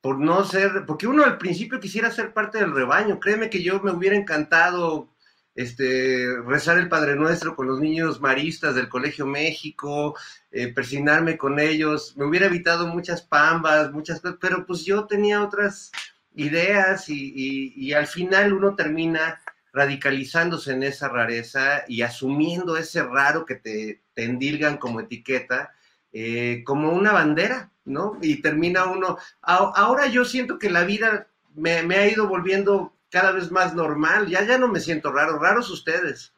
por 0.00 0.18
no 0.18 0.44
ser, 0.44 0.84
porque 0.86 1.06
uno 1.06 1.24
al 1.24 1.38
principio 1.38 1.78
quisiera 1.78 2.10
ser 2.10 2.32
parte 2.32 2.58
del 2.58 2.74
rebaño. 2.74 3.20
Créeme 3.20 3.48
que 3.48 3.62
yo 3.62 3.80
me 3.80 3.92
hubiera 3.92 4.16
encantado 4.16 5.08
este, 5.56 6.36
rezar 6.46 6.78
el 6.78 6.88
Padre 6.88 7.16
Nuestro 7.16 7.56
con 7.56 7.66
los 7.66 7.80
niños 7.80 8.20
maristas 8.20 8.74
del 8.74 8.90
Colegio 8.90 9.26
México, 9.26 10.14
eh, 10.52 10.68
persignarme 10.68 11.38
con 11.38 11.58
ellos, 11.58 12.14
me 12.16 12.26
hubiera 12.26 12.46
evitado 12.46 12.86
muchas 12.86 13.22
pambas, 13.22 13.90
muchas 13.90 14.20
cosas, 14.20 14.36
pero 14.38 14.66
pues 14.66 14.84
yo 14.84 15.06
tenía 15.06 15.42
otras 15.42 15.90
ideas 16.34 17.08
y, 17.08 17.72
y, 17.74 17.92
al 17.94 18.06
final 18.06 18.52
uno 18.52 18.74
termina 18.74 19.40
radicalizándose 19.72 20.72
en 20.72 20.82
esa 20.82 21.08
rareza 21.08 21.84
y 21.88 22.02
asumiendo 22.02 22.76
ese 22.76 23.02
raro 23.02 23.46
que 23.46 23.54
te, 23.54 24.02
te 24.12 24.24
endilgan 24.24 24.76
como 24.76 25.00
etiqueta, 25.00 25.72
eh, 26.12 26.62
como 26.66 26.92
una 26.92 27.12
bandera, 27.12 27.70
¿no? 27.86 28.18
Y 28.20 28.42
termina 28.42 28.84
uno, 28.84 29.16
ahora 29.40 30.06
yo 30.08 30.26
siento 30.26 30.58
que 30.58 30.68
la 30.68 30.84
vida 30.84 31.28
me, 31.54 31.82
me 31.82 31.96
ha 31.96 32.08
ido 32.08 32.28
volviendo 32.28 32.95
cada 33.16 33.32
vez 33.32 33.50
más 33.50 33.74
normal. 33.74 34.28
Ya, 34.28 34.44
ya 34.44 34.58
no 34.58 34.68
me 34.68 34.78
siento 34.78 35.10
raro, 35.10 35.38
raros 35.38 35.70
ustedes. 35.70 36.34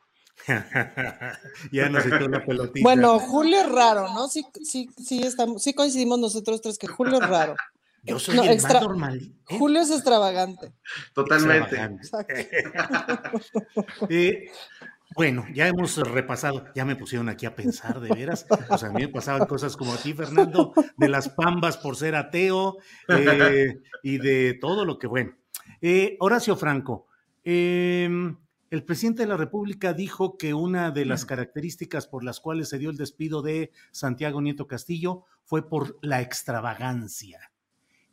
ya 1.72 1.88
no 1.88 2.00
sé 2.00 2.08
la 2.08 2.44
pelotita. 2.44 2.84
Bueno, 2.84 3.18
Julio 3.18 3.62
es 3.62 3.68
raro, 3.68 4.14
¿no? 4.14 4.28
Sí, 4.28 4.46
sí, 4.62 4.88
sí, 4.96 5.20
estamos, 5.24 5.60
sí 5.60 5.74
coincidimos 5.74 6.20
nosotros 6.20 6.62
tres 6.62 6.78
que 6.78 6.86
Julio 6.86 7.20
es 7.20 7.28
raro. 7.28 7.56
Yo 8.04 8.20
soy 8.20 8.36
no, 8.36 8.44
el 8.44 8.50
extra... 8.50 8.74
más 8.74 8.82
normal. 8.84 9.20
¿eh? 9.20 9.58
Julio 9.58 9.80
es 9.80 9.90
extravagante. 9.90 10.72
Totalmente. 11.14 11.74
Extravagante. 11.74 12.48
eh, 14.08 14.50
bueno, 15.16 15.46
ya 15.52 15.66
hemos 15.66 15.96
repasado, 15.96 16.64
ya 16.76 16.84
me 16.84 16.94
pusieron 16.94 17.28
aquí 17.28 17.44
a 17.44 17.56
pensar 17.56 17.98
de 17.98 18.08
veras. 18.10 18.46
O 18.68 18.78
sea, 18.78 18.90
a 18.90 18.92
mí 18.92 19.02
me 19.02 19.08
pasaban 19.08 19.48
cosas 19.48 19.76
como 19.76 19.94
a 19.94 19.96
ti, 19.96 20.14
Fernando, 20.14 20.72
de 20.96 21.08
las 21.08 21.28
pambas 21.28 21.76
por 21.76 21.96
ser 21.96 22.14
ateo 22.14 22.76
eh, 23.08 23.80
y 24.04 24.18
de 24.18 24.56
todo 24.60 24.84
lo 24.84 24.96
que, 25.00 25.08
bueno, 25.08 25.32
eh, 25.80 26.16
Horacio 26.20 26.56
Franco, 26.56 27.06
eh, 27.44 28.08
el 28.70 28.84
presidente 28.84 29.22
de 29.22 29.28
la 29.28 29.38
República 29.38 29.94
dijo 29.94 30.36
que 30.36 30.52
una 30.52 30.90
de 30.90 31.06
las 31.06 31.24
características 31.24 32.06
por 32.06 32.22
las 32.22 32.38
cuales 32.38 32.68
se 32.68 32.78
dio 32.78 32.90
el 32.90 32.98
despido 32.98 33.40
de 33.40 33.72
Santiago 33.92 34.42
Nieto 34.42 34.66
Castillo 34.66 35.24
fue 35.44 35.66
por 35.66 35.98
la 36.02 36.20
extravagancia. 36.20 37.50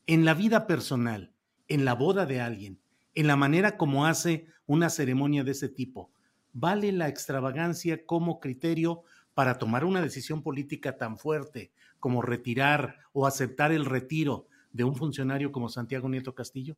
En 0.07 0.24
la 0.24 0.33
vida 0.33 0.65
personal, 0.65 1.33
en 1.67 1.83
la 1.83 1.93
boda 1.93 2.25
de 2.25 2.39
alguien, 2.39 2.79
en 3.15 3.27
la 3.27 3.35
manera 3.35 3.75
como 3.75 4.05
hace 4.05 4.47
una 4.65 4.89
ceremonia 4.89 5.43
de 5.43 5.51
ese 5.51 5.67
tipo, 5.67 6.12
¿vale 6.53 6.93
la 6.93 7.09
extravagancia 7.09 8.05
como 8.05 8.39
criterio 8.39 9.03
para 9.33 9.57
tomar 9.57 9.83
una 9.83 10.01
decisión 10.01 10.41
política 10.41 10.97
tan 10.97 11.17
fuerte 11.17 11.74
como 12.00 12.21
retirar 12.21 13.00
o 13.12 13.27
aceptar 13.27 13.74
el 13.74 13.83
retiro 13.83 14.47
de 14.71 14.85
un 14.85 14.95
funcionario 14.95 15.51
como 15.51 15.67
Santiago 15.67 16.07
Nieto 16.07 16.33
Castillo? 16.33 16.77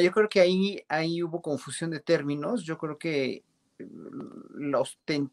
Yo 0.00 0.10
creo 0.12 0.28
que 0.28 0.40
ahí, 0.40 0.82
ahí 0.88 1.22
hubo 1.22 1.42
confusión 1.42 1.90
de 1.90 2.00
términos. 2.00 2.64
Yo 2.64 2.78
creo 2.78 2.98
que 2.98 3.44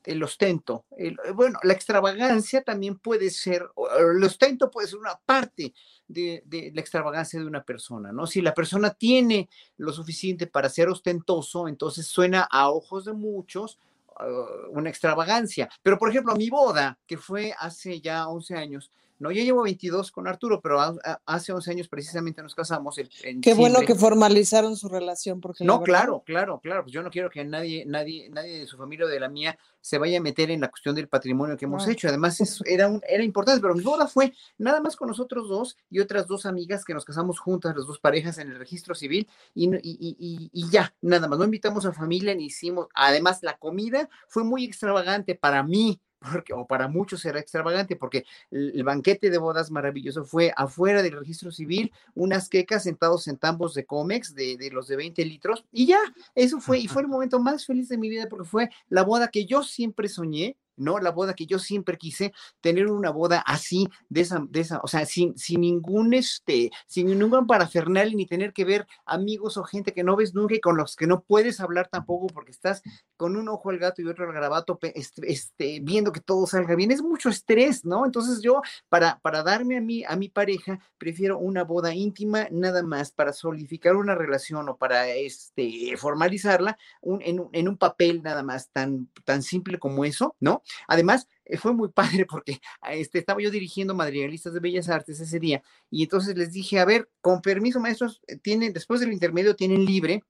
el 0.06 0.24
ostento, 0.24 0.86
el, 0.98 1.18
bueno, 1.34 1.60
la 1.64 1.74
extravagancia 1.74 2.64
también 2.64 2.98
puede 2.98 3.30
ser, 3.30 3.70
el 4.00 4.24
ostento 4.24 4.72
puede 4.72 4.88
ser 4.88 5.00
una 5.00 5.20
parte 5.26 5.74
de, 6.08 6.72
la 6.74 6.82
extravagancia 6.82 7.40
de 7.40 7.46
una 7.46 7.64
persona, 7.64 8.12
¿no? 8.12 8.28
Si 8.28 8.42
la 8.42 8.54
persona 8.54 8.92
tiene 8.92 9.50
lo 9.78 9.94
suficiente 9.94 10.48
para 10.48 10.70
ser 10.70 10.90
ostentoso, 10.90 11.68
entonces 11.68 12.08
suena 12.08 12.48
a 12.50 12.70
ojos 12.70 13.06
de 13.06 13.14
muchos 13.14 13.80
uh, 14.20 14.72
una 14.72 14.90
extravagancia. 14.90 15.70
Pero, 15.84 15.98
por 15.98 16.10
ejemplo, 16.10 16.36
mi 16.36 16.50
boda, 16.50 16.98
que 17.06 17.18
fue 17.18 17.54
hace 17.58 18.02
ya 18.02 18.28
11 18.28 18.56
años, 18.56 18.92
no, 19.20 19.32
yo 19.32 19.44
llevo 19.44 19.64
22 19.64 20.12
con 20.12 20.28
Arturo, 20.28 20.62
pero 20.62 20.80
a, 20.80 20.96
a, 21.04 21.20
hace 21.26 21.52
11 21.52 21.72
años 21.72 21.90
precisamente 21.90 22.42
nos 22.42 22.56
casamos. 22.56 22.98
En 22.98 23.42
Qué 23.42 23.54
bueno 23.54 23.82
que 23.82 23.94
formalizaron 23.94 24.78
su 24.78 24.88
relación. 24.88 25.42
Porque 25.42 25.66
no, 25.66 25.82
claro, 25.82 26.24
claro, 26.26 26.60
claro. 26.62 26.84
Pues 26.84 26.94
yo 26.94 27.04
no 27.04 27.10
quiero 27.10 27.30
que 27.30 27.44
nadie, 27.44 27.86
nadie, 27.86 28.30
nadie 28.30 28.60
de 28.60 28.66
su 28.66 28.78
familia 28.78 29.06
o 29.06 29.10
de 29.10 29.20
la 29.20 29.28
mía 29.28 29.58
se 29.82 29.98
vaya 29.98 30.20
a 30.20 30.22
meter 30.22 30.52
en 30.52 30.62
la 30.62 30.70
cuestión 30.70 30.96
del 30.96 31.10
patrimonio 31.10 31.58
que 31.58 31.66
hemos 31.66 31.86
hecho. 31.88 32.08
Además, 32.08 32.40
eso 32.40 32.64
era, 32.66 32.88
un, 32.88 33.02
era 33.08 33.24
importante, 33.24 33.62
pero 33.62 33.76
mi 33.76 33.84
boda 33.84 34.08
fue 34.08 34.34
nada 34.58 34.80
más 34.80 34.96
con 34.96 35.10
nosotros 35.10 35.50
dos 35.50 35.78
y 35.90 36.00
otras 36.00 36.26
dos 36.26 36.46
amigas 36.46 36.86
que 36.86 36.94
nos 36.94 37.04
casamos 37.04 37.40
juntas, 37.40 37.76
las 37.76 37.88
dos 37.88 38.00
parejas 38.00 38.38
en 38.38 38.50
el 38.50 38.58
registro 38.58 38.96
civil, 38.96 39.28
y, 39.54 39.68
y, 39.76 39.80
y, 39.84 40.50
y 40.54 40.70
ya, 40.70 40.96
nada 41.02 41.28
más. 41.28 41.40
No 41.40 41.46
invitamos 41.46 41.86
a 41.86 41.92
familia 41.92 42.34
ni 42.36 42.46
hicimos. 42.46 42.88
Además, 42.94 43.40
la 43.42 43.58
comida 43.58 44.10
fue 44.30 44.46
muy 44.46 44.64
extravagante 44.64 45.36
para 45.36 45.62
mí 45.62 46.00
porque, 46.20 46.54
o 46.54 46.68
para 46.68 46.88
muchos 46.88 47.24
era 47.26 47.40
extravagante, 47.40 47.96
porque 47.96 48.26
el, 48.52 48.72
el, 48.76 48.84
banquete 48.84 49.30
de 49.30 49.38
bodas 49.38 49.72
maravilloso 49.72 50.26
fue 50.26 50.54
afuera 50.56 51.02
del 51.02 51.18
registro 51.18 51.52
civil, 51.52 51.92
unas 52.16 52.50
quecas 52.50 52.84
sentados 52.84 53.28
en 53.28 53.38
tambos 53.38 53.74
de 53.74 53.86
cómex, 53.86 54.36
de, 54.36 54.58
de, 54.58 54.70
los 54.72 54.88
de 54.88 54.98
20 54.98 55.24
litros, 55.26 55.66
y 55.72 55.88
ya, 55.88 56.00
eso 56.36 56.60
fue, 56.60 56.80
y 56.80 56.88
fue 56.88 57.02
el 57.02 57.08
momento 57.10 57.40
más 57.40 57.66
feliz 57.66 57.90
de 57.90 57.98
mi 57.98 58.10
vida, 58.10 58.28
porque 58.30 58.48
fue 58.48 58.70
la 58.90 59.04
boda 59.04 59.30
que 59.30 59.46
yo 59.46 59.64
siempre 59.64 60.10
soñé, 60.10 60.58
¿no? 60.80 61.00
La 61.00 61.12
boda 61.12 61.34
que 61.34 61.46
yo 61.46 61.60
siempre 61.60 61.98
quise, 61.98 62.34
tener 62.62 62.88
una 62.88 63.12
boda 63.12 63.44
así, 63.46 63.88
de 64.10 64.22
esa, 64.22 64.46
de 64.50 64.62
esa, 64.62 64.80
o 64.84 64.88
sea, 64.88 65.06
sin, 65.06 65.38
sin 65.38 65.62
ningún, 65.62 66.14
este, 66.14 66.72
sin 66.88 67.08
ningún 67.08 67.48
parafernal, 67.48 68.16
ni 68.16 68.26
tener 68.26 68.54
que 68.54 68.66
ver 68.66 68.88
amigos 69.06 69.58
o 69.58 69.64
gente 69.64 69.94
que 69.94 70.04
no 70.04 70.16
ves 70.16 70.34
nunca 70.34 70.56
y 70.56 70.60
con 70.60 70.78
los 70.78 70.96
que 70.96 71.08
no 71.08 71.22
puedes 71.22 71.60
hablar 71.60 71.90
tampoco 71.90 72.28
porque 72.28 72.52
estás 72.52 72.82
con 73.18 73.36
un 73.36 73.50
ojo 73.50 73.70
al 73.70 73.80
gato 73.80 74.02
y 74.02 74.08
otro 74.08 74.26
al 74.26 74.34
garabato, 74.34 74.80
este, 74.82 75.32
este, 75.32 75.80
viendo 75.82 76.12
que 76.12 76.22
todo 76.22 76.48
salga 76.48 76.76
bien. 76.76 76.92
Es 76.92 77.02
mucho 77.02 77.30
estrés, 77.30 77.86
¿no? 77.86 78.06
Entonces 78.06 78.42
yo, 78.42 78.62
para, 78.88 79.20
para 79.20 79.44
darme 79.44 79.78
a 79.78 79.82
mí, 79.82 80.04
a 80.06 80.16
mi 80.16 80.30
pareja, 80.30 80.80
prefiero 80.98 81.38
una 81.38 81.64
boda 81.64 81.94
íntima 81.94 82.48
nada 82.52 82.84
más 82.84 83.12
para 83.12 83.34
solidificar 83.34 83.96
una 83.96 84.16
relación 84.16 84.70
o 84.70 84.78
para, 84.78 85.08
este, 85.08 85.96
formalizarla 85.98 86.78
un, 87.02 87.22
en, 87.22 87.48
en 87.52 87.68
un 87.68 87.78
papel 87.78 88.24
nada 88.24 88.44
más 88.44 88.70
tan, 88.72 89.10
tan 89.26 89.44
simple 89.44 89.80
como 89.80 90.06
eso, 90.06 90.36
¿no? 90.40 90.64
Además, 90.88 91.28
eh, 91.46 91.58
fue 91.58 91.74
muy 91.74 91.90
padre 91.94 92.26
porque 92.26 92.60
este, 92.90 93.20
estaba 93.20 93.42
yo 93.42 93.52
dirigiendo 93.52 93.96
madrigalistas 93.96 94.54
de 94.54 94.60
Bellas 94.60 94.90
Artes 94.90 95.20
ese 95.20 95.40
día 95.40 95.62
y 95.90 96.04
entonces 96.04 96.38
les 96.38 96.52
dije, 96.52 96.80
a 96.80 96.86
ver, 96.86 97.10
con 97.22 97.42
permiso, 97.42 97.80
maestros, 97.80 98.22
eh, 98.28 98.38
tienen, 98.38 98.74
después 98.74 99.00
del 99.00 99.14
intermedio 99.14 99.56
tienen 99.56 99.86
libre 99.86 100.24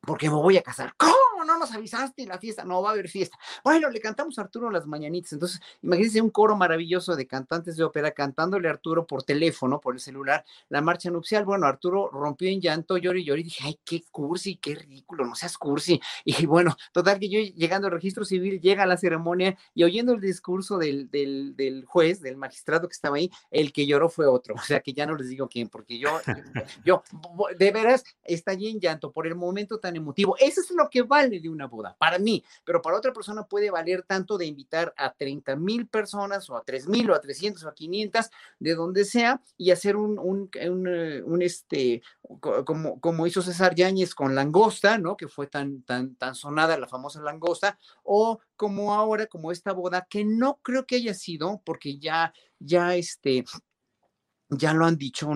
porque 0.00 0.28
me 0.28 0.36
voy 0.36 0.56
a 0.56 0.62
casar. 0.62 0.94
¿Cómo? 0.96 1.25
No 1.46 1.58
nos 1.58 1.72
avisaste 1.72 2.26
la 2.26 2.38
fiesta? 2.38 2.64
No 2.64 2.82
va 2.82 2.90
a 2.90 2.92
haber 2.92 3.08
fiesta. 3.08 3.38
Bueno, 3.64 3.88
le 3.88 4.00
cantamos 4.00 4.38
a 4.38 4.42
Arturo 4.42 4.70
las 4.70 4.86
mañanitas. 4.86 5.32
Entonces, 5.32 5.60
imagínense 5.82 6.20
un 6.20 6.30
coro 6.30 6.56
maravilloso 6.56 7.16
de 7.16 7.26
cantantes 7.26 7.76
de 7.76 7.84
ópera 7.84 8.10
cantándole 8.10 8.68
a 8.68 8.72
Arturo 8.72 9.06
por 9.06 9.22
teléfono, 9.22 9.80
por 9.80 9.94
el 9.94 10.00
celular, 10.00 10.44
la 10.68 10.80
marcha 10.80 11.10
nupcial. 11.10 11.44
Bueno, 11.44 11.66
Arturo 11.66 12.10
rompió 12.10 12.48
en 12.50 12.60
llanto, 12.60 12.96
lloré 12.98 13.20
y 13.20 13.24
lloré 13.24 13.40
y 13.40 13.44
dije, 13.44 13.62
ay, 13.64 13.78
qué 13.84 14.02
cursi, 14.10 14.56
qué 14.56 14.74
ridículo, 14.74 15.24
no 15.24 15.34
seas 15.34 15.56
cursi. 15.56 16.00
Y 16.24 16.46
bueno, 16.46 16.76
total 16.92 17.18
que 17.18 17.28
yo 17.28 17.40
llegando 17.40 17.86
al 17.86 17.92
registro 17.92 18.24
civil, 18.24 18.60
llega 18.60 18.82
a 18.82 18.86
la 18.86 18.96
ceremonia 18.96 19.56
y 19.74 19.84
oyendo 19.84 20.12
el 20.12 20.20
discurso 20.20 20.78
del, 20.78 21.10
del, 21.10 21.54
del 21.56 21.84
juez, 21.84 22.20
del 22.20 22.36
magistrado 22.36 22.88
que 22.88 22.92
estaba 22.92 23.16
ahí, 23.16 23.30
el 23.50 23.72
que 23.72 23.86
lloró 23.86 24.08
fue 24.08 24.26
otro. 24.26 24.54
O 24.54 24.62
sea 24.62 24.80
que 24.80 24.92
ya 24.92 25.06
no 25.06 25.14
les 25.14 25.28
digo 25.28 25.48
quién, 25.48 25.68
porque 25.68 25.98
yo, 25.98 26.20
yo, 26.84 27.02
de 27.56 27.70
veras, 27.70 28.04
estallé 28.24 28.70
en 28.70 28.80
llanto 28.80 29.12
por 29.12 29.26
el 29.26 29.34
momento 29.34 29.78
tan 29.78 29.94
emotivo. 29.96 30.36
Eso 30.38 30.60
es 30.60 30.70
lo 30.70 30.88
que 30.90 31.02
vale 31.02 31.35
de 31.40 31.48
una 31.48 31.66
boda, 31.66 31.96
para 31.98 32.18
mí, 32.18 32.44
pero 32.64 32.82
para 32.82 32.96
otra 32.96 33.12
persona 33.12 33.44
puede 33.44 33.70
valer 33.70 34.02
tanto 34.02 34.38
de 34.38 34.46
invitar 34.46 34.92
a 34.96 35.12
30 35.12 35.56
mil 35.56 35.86
personas 35.86 36.48
o 36.50 36.56
a 36.56 36.62
3 36.64 36.88
mil 36.88 37.10
o 37.10 37.14
a 37.14 37.20
300 37.20 37.62
o 37.64 37.68
a 37.68 37.74
500, 37.74 38.30
de 38.58 38.74
donde 38.74 39.04
sea, 39.04 39.40
y 39.56 39.70
hacer 39.70 39.96
un, 39.96 40.18
un, 40.18 40.50
un, 40.68 40.86
eh, 40.88 41.22
un 41.22 41.42
este, 41.42 42.02
como, 42.40 43.00
como 43.00 43.26
hizo 43.26 43.42
César 43.42 43.74
Yáñez 43.74 44.14
con 44.14 44.34
Langosta, 44.34 44.98
¿no? 44.98 45.16
Que 45.16 45.28
fue 45.28 45.46
tan, 45.46 45.82
tan, 45.82 46.14
tan 46.16 46.34
sonada 46.34 46.78
la 46.78 46.88
famosa 46.88 47.20
Langosta, 47.20 47.78
o 48.02 48.40
como 48.56 48.94
ahora, 48.94 49.26
como 49.26 49.52
esta 49.52 49.72
boda, 49.72 50.06
que 50.08 50.24
no 50.24 50.58
creo 50.62 50.86
que 50.86 50.96
haya 50.96 51.14
sido, 51.14 51.60
porque 51.64 51.98
ya, 51.98 52.32
ya 52.58 52.94
este, 52.96 53.44
ya 54.48 54.72
lo 54.72 54.86
han 54.86 54.96
dicho 54.96 55.30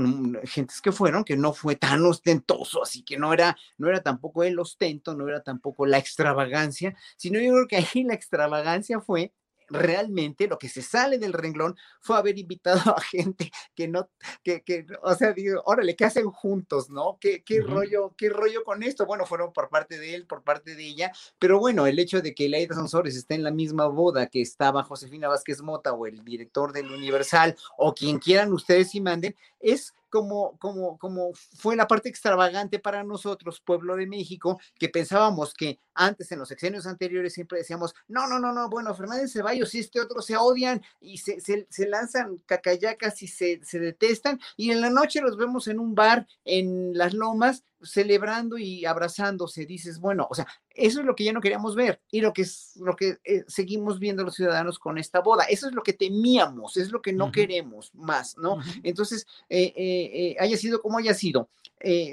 gentes 0.44 0.80
que 0.80 0.92
fueron, 0.92 1.24
que 1.24 1.36
no 1.36 1.52
fue 1.52 1.76
tan 1.76 2.04
ostentoso, 2.04 2.82
así 2.82 3.02
que 3.02 3.18
no 3.18 3.32
era, 3.32 3.56
no 3.78 3.88
era 3.88 4.02
tampoco 4.02 4.44
el 4.44 4.58
ostento, 4.58 5.14
no 5.14 5.28
era 5.28 5.42
tampoco 5.42 5.86
la 5.86 5.98
extravagancia, 5.98 6.96
sino 7.16 7.40
yo 7.40 7.52
creo 7.52 7.66
que 7.68 7.76
ahí 7.76 8.04
la 8.04 8.14
extravagancia 8.14 9.00
fue 9.00 9.32
realmente 9.70 10.46
lo 10.46 10.58
que 10.58 10.68
se 10.68 10.82
sale 10.82 11.18
del 11.18 11.32
renglón 11.32 11.76
fue 12.00 12.16
haber 12.16 12.38
invitado 12.38 12.80
a 12.96 13.00
gente 13.00 13.50
que 13.74 13.88
no, 13.88 14.08
que, 14.42 14.62
que 14.62 14.86
o 15.02 15.14
sea, 15.14 15.32
digo, 15.32 15.62
órale, 15.64 15.96
¿qué 15.96 16.04
hacen 16.04 16.30
juntos, 16.30 16.90
no? 16.90 17.18
¿Qué, 17.20 17.42
qué 17.42 17.60
rollo, 17.60 18.14
qué 18.16 18.28
rollo 18.28 18.64
con 18.64 18.82
esto? 18.82 19.06
Bueno, 19.06 19.26
fueron 19.26 19.52
por 19.52 19.68
parte 19.68 19.98
de 19.98 20.14
él, 20.14 20.26
por 20.26 20.42
parte 20.42 20.74
de 20.74 20.84
ella, 20.84 21.12
pero 21.38 21.58
bueno, 21.58 21.86
el 21.86 21.98
hecho 21.98 22.20
de 22.20 22.34
que 22.34 22.48
Laida 22.48 22.74
Sansores 22.74 23.16
esté 23.16 23.34
en 23.34 23.44
la 23.44 23.50
misma 23.50 23.86
boda 23.86 24.26
que 24.26 24.42
estaba 24.42 24.82
Josefina 24.82 25.28
Vázquez 25.28 25.62
Mota 25.62 25.92
o 25.92 26.06
el 26.06 26.24
director 26.24 26.72
del 26.72 26.90
Universal 26.90 27.56
o 27.76 27.94
quien 27.94 28.18
quieran 28.18 28.52
ustedes 28.52 28.94
y 28.94 29.00
manden, 29.00 29.36
es 29.60 29.94
como, 30.10 30.58
como, 30.58 30.98
como 30.98 31.30
fue 31.56 31.76
la 31.76 31.86
parte 31.86 32.08
extravagante 32.08 32.78
para 32.78 33.04
nosotros, 33.04 33.60
pueblo 33.60 33.96
de 33.96 34.06
México, 34.06 34.60
que 34.78 34.88
pensábamos 34.88 35.54
que 35.54 35.78
antes, 35.94 36.30
en 36.32 36.38
los 36.38 36.48
sexenios 36.48 36.86
anteriores, 36.86 37.32
siempre 37.32 37.58
decíamos, 37.58 37.94
no, 38.08 38.26
no, 38.26 38.38
no, 38.38 38.52
no, 38.52 38.68
bueno, 38.68 38.94
Fernández 38.94 39.32
Ceballos 39.32 39.74
y 39.74 39.80
este 39.80 40.00
otro 40.00 40.20
se 40.22 40.36
odian 40.36 40.82
y 41.00 41.18
se, 41.18 41.40
se, 41.40 41.66
se 41.70 41.88
lanzan 41.88 42.38
cacayacas 42.46 43.22
y 43.22 43.28
se, 43.28 43.60
se 43.64 43.78
detestan, 43.78 44.40
y 44.56 44.70
en 44.70 44.80
la 44.80 44.90
noche 44.90 45.20
los 45.20 45.36
vemos 45.36 45.68
en 45.68 45.78
un 45.78 45.94
bar 45.94 46.26
en 46.44 46.96
las 46.96 47.14
lomas 47.14 47.64
celebrando 47.82 48.58
y 48.58 48.84
abrazándose, 48.84 49.66
dices, 49.66 50.00
bueno, 50.00 50.26
o 50.30 50.34
sea, 50.34 50.46
eso 50.75 51.00
es 51.00 51.06
lo 51.06 51.14
que 51.14 51.25
ya 51.25 51.32
no 51.32 51.40
queríamos 51.40 51.75
ver 51.75 52.00
y 52.10 52.20
lo 52.20 52.32
que 52.32 52.42
es 52.42 52.76
lo 52.76 52.96
que 52.96 53.18
eh, 53.25 53.44
seguimos 53.49 53.99
viendo 53.99 54.25
los 54.25 54.34
ciudadanos 54.34 54.78
con 54.78 54.99
esta 54.99 55.20
boda. 55.20 55.44
Eso 55.44 55.68
es 55.68 55.75
lo 55.75 55.82
que 55.82 55.92
temíamos, 55.92 56.76
es 56.76 56.90
lo 56.90 57.02
que 57.02 57.12
no 57.12 57.32
queremos 57.32 57.94
más, 57.94 58.37
¿no? 58.38 58.58
Entonces, 58.82 59.26
eh, 59.49 59.72
eh, 59.76 60.37
haya 60.38 60.56
sido 60.56 60.80
como 60.80 60.99
haya 60.99 61.14
sido, 61.14 61.49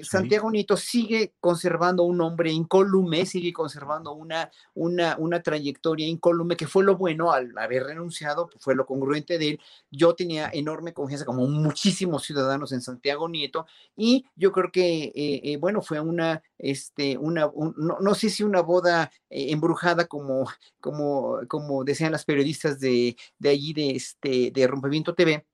Santiago 0.04 0.50
Nieto 0.50 0.78
sigue 0.78 1.34
conservando 1.42 2.04
un 2.04 2.22
hombre 2.22 2.52
incólume, 2.52 3.26
sigue 3.26 3.52
conservando 3.52 4.14
una, 4.14 4.50
una, 4.74 5.18
una 5.20 5.44
trayectoria 5.44 6.08
incólume, 6.08 6.56
que 6.56 6.68
fue 6.68 6.86
lo 6.86 6.96
bueno 6.96 7.34
al 7.34 7.58
haber 7.58 7.84
renunciado, 7.84 8.50
fue 8.60 8.76
lo 8.76 8.86
congruente 8.86 9.38
de 9.38 9.50
él. 9.50 9.60
Yo 9.92 10.16
tenía 10.16 10.50
enorme 10.54 10.94
confianza, 10.94 11.26
como 11.26 11.46
muchísimos 11.48 12.24
ciudadanos 12.24 12.72
en 12.72 12.82
Santiago 12.82 13.28
Nieto, 13.28 13.66
y 13.96 14.26
yo 14.38 14.54
creo 14.54 14.72
que, 14.72 15.57
bueno, 15.58 15.82
fue 15.82 16.00
una, 16.00 16.42
este, 16.58 17.18
una, 17.18 17.52
no, 17.76 17.98
no 18.00 18.16
sé 18.16 18.30
si 18.30 18.44
una 18.44 18.62
boda 18.62 19.12
eh, 19.30 19.52
embrujada 19.52 20.06
como, 20.06 20.50
como, 20.80 21.40
como 21.48 21.84
decían 21.84 22.12
las 22.12 22.26
periodistas 22.26 22.80
de, 22.80 23.16
de 23.38 23.50
allí 23.50 23.74
de, 23.74 23.92
este, 23.92 24.52
de 24.52 24.68
Rompimiento 24.68 25.14
TV. 25.14 25.46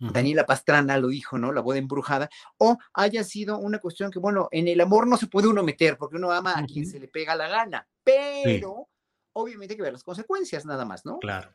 Daniela 0.00 0.46
Pastrana 0.46 0.96
lo 0.96 1.08
dijo, 1.08 1.36
¿no? 1.36 1.52
La 1.52 1.60
boda 1.60 1.76
embrujada, 1.76 2.30
o 2.56 2.78
haya 2.94 3.22
sido 3.22 3.58
una 3.58 3.80
cuestión 3.80 4.10
que, 4.10 4.18
bueno, 4.18 4.48
en 4.50 4.66
el 4.66 4.80
amor 4.80 5.06
no 5.06 5.18
se 5.18 5.26
puede 5.26 5.48
uno 5.48 5.62
meter 5.62 5.98
porque 5.98 6.16
uno 6.16 6.32
ama 6.32 6.58
a 6.58 6.64
quien 6.64 6.86
se 6.86 6.98
le 6.98 7.06
pega 7.06 7.36
la 7.36 7.48
gana, 7.48 7.86
pero 8.02 8.88
obviamente 9.34 9.74
hay 9.74 9.76
que 9.76 9.82
ver 9.82 9.92
las 9.92 10.02
consecuencias 10.02 10.64
nada 10.64 10.86
más, 10.86 11.04
¿no? 11.04 11.18
Claro. 11.18 11.52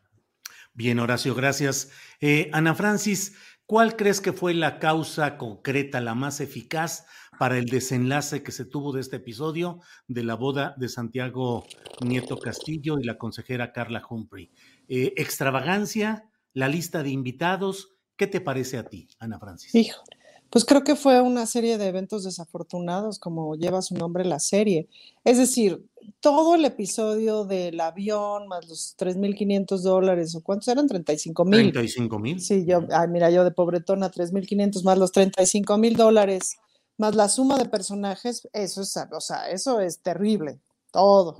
Bien, 0.73 0.99
Horacio, 0.99 1.33
gracias. 1.33 1.91
Eh, 2.19 2.49
Ana 2.53 2.75
Francis, 2.75 3.35
¿cuál 3.65 3.95
crees 3.95 4.21
que 4.21 4.33
fue 4.33 4.53
la 4.53 4.77
causa 4.77 5.37
concreta, 5.37 6.01
la 6.01 6.15
más 6.15 6.41
eficaz 6.41 7.07
para 7.39 7.57
el 7.57 7.65
desenlace 7.65 8.43
que 8.43 8.51
se 8.51 8.65
tuvo 8.65 8.91
de 8.93 9.01
este 9.01 9.17
episodio 9.17 9.79
de 10.07 10.23
la 10.23 10.35
boda 10.35 10.75
de 10.77 10.89
Santiago 10.89 11.65
Nieto 12.01 12.37
Castillo 12.37 12.97
y 12.99 13.03
la 13.03 13.17
consejera 13.17 13.71
Carla 13.71 14.01
Humphrey. 14.07 14.51
Eh, 14.87 15.13
extravagancia, 15.17 16.29
la 16.53 16.67
lista 16.67 17.03
de 17.03 17.09
invitados, 17.09 17.95
¿qué 18.15 18.27
te 18.27 18.41
parece 18.41 18.77
a 18.77 18.85
ti, 18.85 19.07
Ana 19.19 19.39
Francis? 19.39 19.73
Hijo, 19.75 20.03
pues 20.49 20.63
creo 20.63 20.83
que 20.83 20.95
fue 20.95 21.21
una 21.21 21.45
serie 21.45 21.77
de 21.77 21.87
eventos 21.87 22.23
desafortunados, 22.23 23.19
como 23.19 23.55
lleva 23.55 23.81
su 23.81 23.95
nombre 23.95 24.23
la 24.25 24.39
serie. 24.39 24.87
Es 25.23 25.37
decir, 25.37 25.85
todo 26.19 26.55
el 26.55 26.65
episodio 26.65 27.45
del 27.45 27.79
avión, 27.79 28.47
más 28.47 28.67
los 28.67 28.95
3.500 28.97 29.79
dólares, 29.79 30.35
o 30.35 30.41
cuántos 30.41 30.67
eran, 30.67 30.87
35 30.87 31.45
mil. 31.45 31.71
35 31.71 32.19
mil. 32.19 32.39
Sí, 32.39 32.65
yo, 32.65 32.85
ay, 32.91 33.07
mira, 33.09 33.31
yo 33.31 33.43
de 33.43 33.51
pobretona, 33.51 34.11
3.500 34.11 34.83
más 34.83 34.97
los 34.97 35.11
35 35.11 35.77
mil 35.77 35.95
dólares 35.95 36.57
más 36.97 37.15
la 37.15 37.29
suma 37.29 37.57
de 37.57 37.65
personajes, 37.65 38.47
eso 38.53 38.81
es, 38.81 38.97
o 39.11 39.21
sea, 39.21 39.49
eso 39.49 39.79
es 39.79 39.99
terrible, 39.99 40.59
todo. 40.91 41.37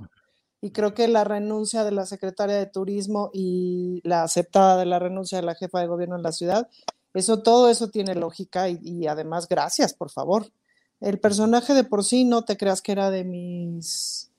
Y 0.60 0.70
creo 0.70 0.94
que 0.94 1.08
la 1.08 1.24
renuncia 1.24 1.84
de 1.84 1.92
la 1.92 2.06
secretaria 2.06 2.56
de 2.56 2.66
Turismo 2.66 3.30
y 3.32 4.00
la 4.04 4.22
aceptada 4.22 4.78
de 4.78 4.86
la 4.86 4.98
renuncia 4.98 5.38
de 5.38 5.44
la 5.44 5.54
jefa 5.54 5.80
de 5.80 5.86
gobierno 5.86 6.16
en 6.16 6.22
la 6.22 6.32
ciudad, 6.32 6.68
eso, 7.14 7.42
todo 7.42 7.70
eso 7.70 7.88
tiene 7.88 8.14
lógica 8.14 8.68
y, 8.68 9.06
además, 9.06 9.48
gracias, 9.48 9.94
por 9.94 10.10
favor. 10.10 10.52
El 11.00 11.18
personaje 11.18 11.72
de 11.72 11.84
por 11.84 12.04
sí 12.04 12.24
no 12.24 12.42
te 12.42 12.56
creas 12.56 12.82
que 12.82 12.92
era 12.92 13.10
de 13.10 13.24
mis, 13.24 14.30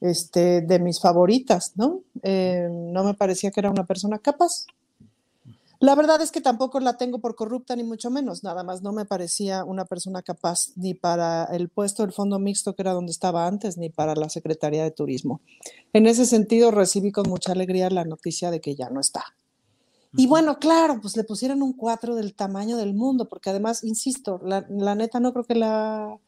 este, 0.00 0.60
de 0.60 0.78
mis 0.80 1.00
favoritas, 1.00 1.72
¿no? 1.76 2.02
Eh, 2.22 2.68
no 2.70 3.04
me 3.04 3.14
parecía 3.14 3.52
que 3.52 3.60
era 3.60 3.70
una 3.70 3.86
persona 3.86 4.18
capaz. 4.18 4.66
La 5.84 5.94
verdad 5.94 6.22
es 6.22 6.32
que 6.32 6.40
tampoco 6.40 6.80
la 6.80 6.96
tengo 6.96 7.18
por 7.18 7.34
corrupta, 7.34 7.76
ni 7.76 7.84
mucho 7.84 8.10
menos. 8.10 8.42
Nada 8.42 8.64
más 8.64 8.80
no 8.80 8.94
me 8.94 9.04
parecía 9.04 9.64
una 9.64 9.84
persona 9.84 10.22
capaz 10.22 10.70
ni 10.76 10.94
para 10.94 11.44
el 11.52 11.68
puesto 11.68 12.02
del 12.02 12.14
fondo 12.14 12.38
mixto, 12.38 12.74
que 12.74 12.80
era 12.80 12.94
donde 12.94 13.12
estaba 13.12 13.46
antes, 13.46 13.76
ni 13.76 13.90
para 13.90 14.14
la 14.14 14.30
Secretaría 14.30 14.82
de 14.82 14.92
Turismo. 14.92 15.42
En 15.92 16.06
ese 16.06 16.24
sentido, 16.24 16.70
recibí 16.70 17.12
con 17.12 17.28
mucha 17.28 17.52
alegría 17.52 17.90
la 17.90 18.06
noticia 18.06 18.50
de 18.50 18.62
que 18.62 18.74
ya 18.74 18.88
no 18.88 18.98
está. 18.98 19.36
Y 20.16 20.26
bueno, 20.26 20.58
claro, 20.58 21.02
pues 21.02 21.18
le 21.18 21.24
pusieron 21.24 21.62
un 21.62 21.74
cuatro 21.74 22.14
del 22.14 22.34
tamaño 22.34 22.78
del 22.78 22.94
mundo, 22.94 23.28
porque 23.28 23.50
además, 23.50 23.84
insisto, 23.84 24.40
la, 24.42 24.64
la 24.70 24.94
neta 24.94 25.20
no 25.20 25.34
creo 25.34 25.44
que 25.44 25.54
la 25.54 26.18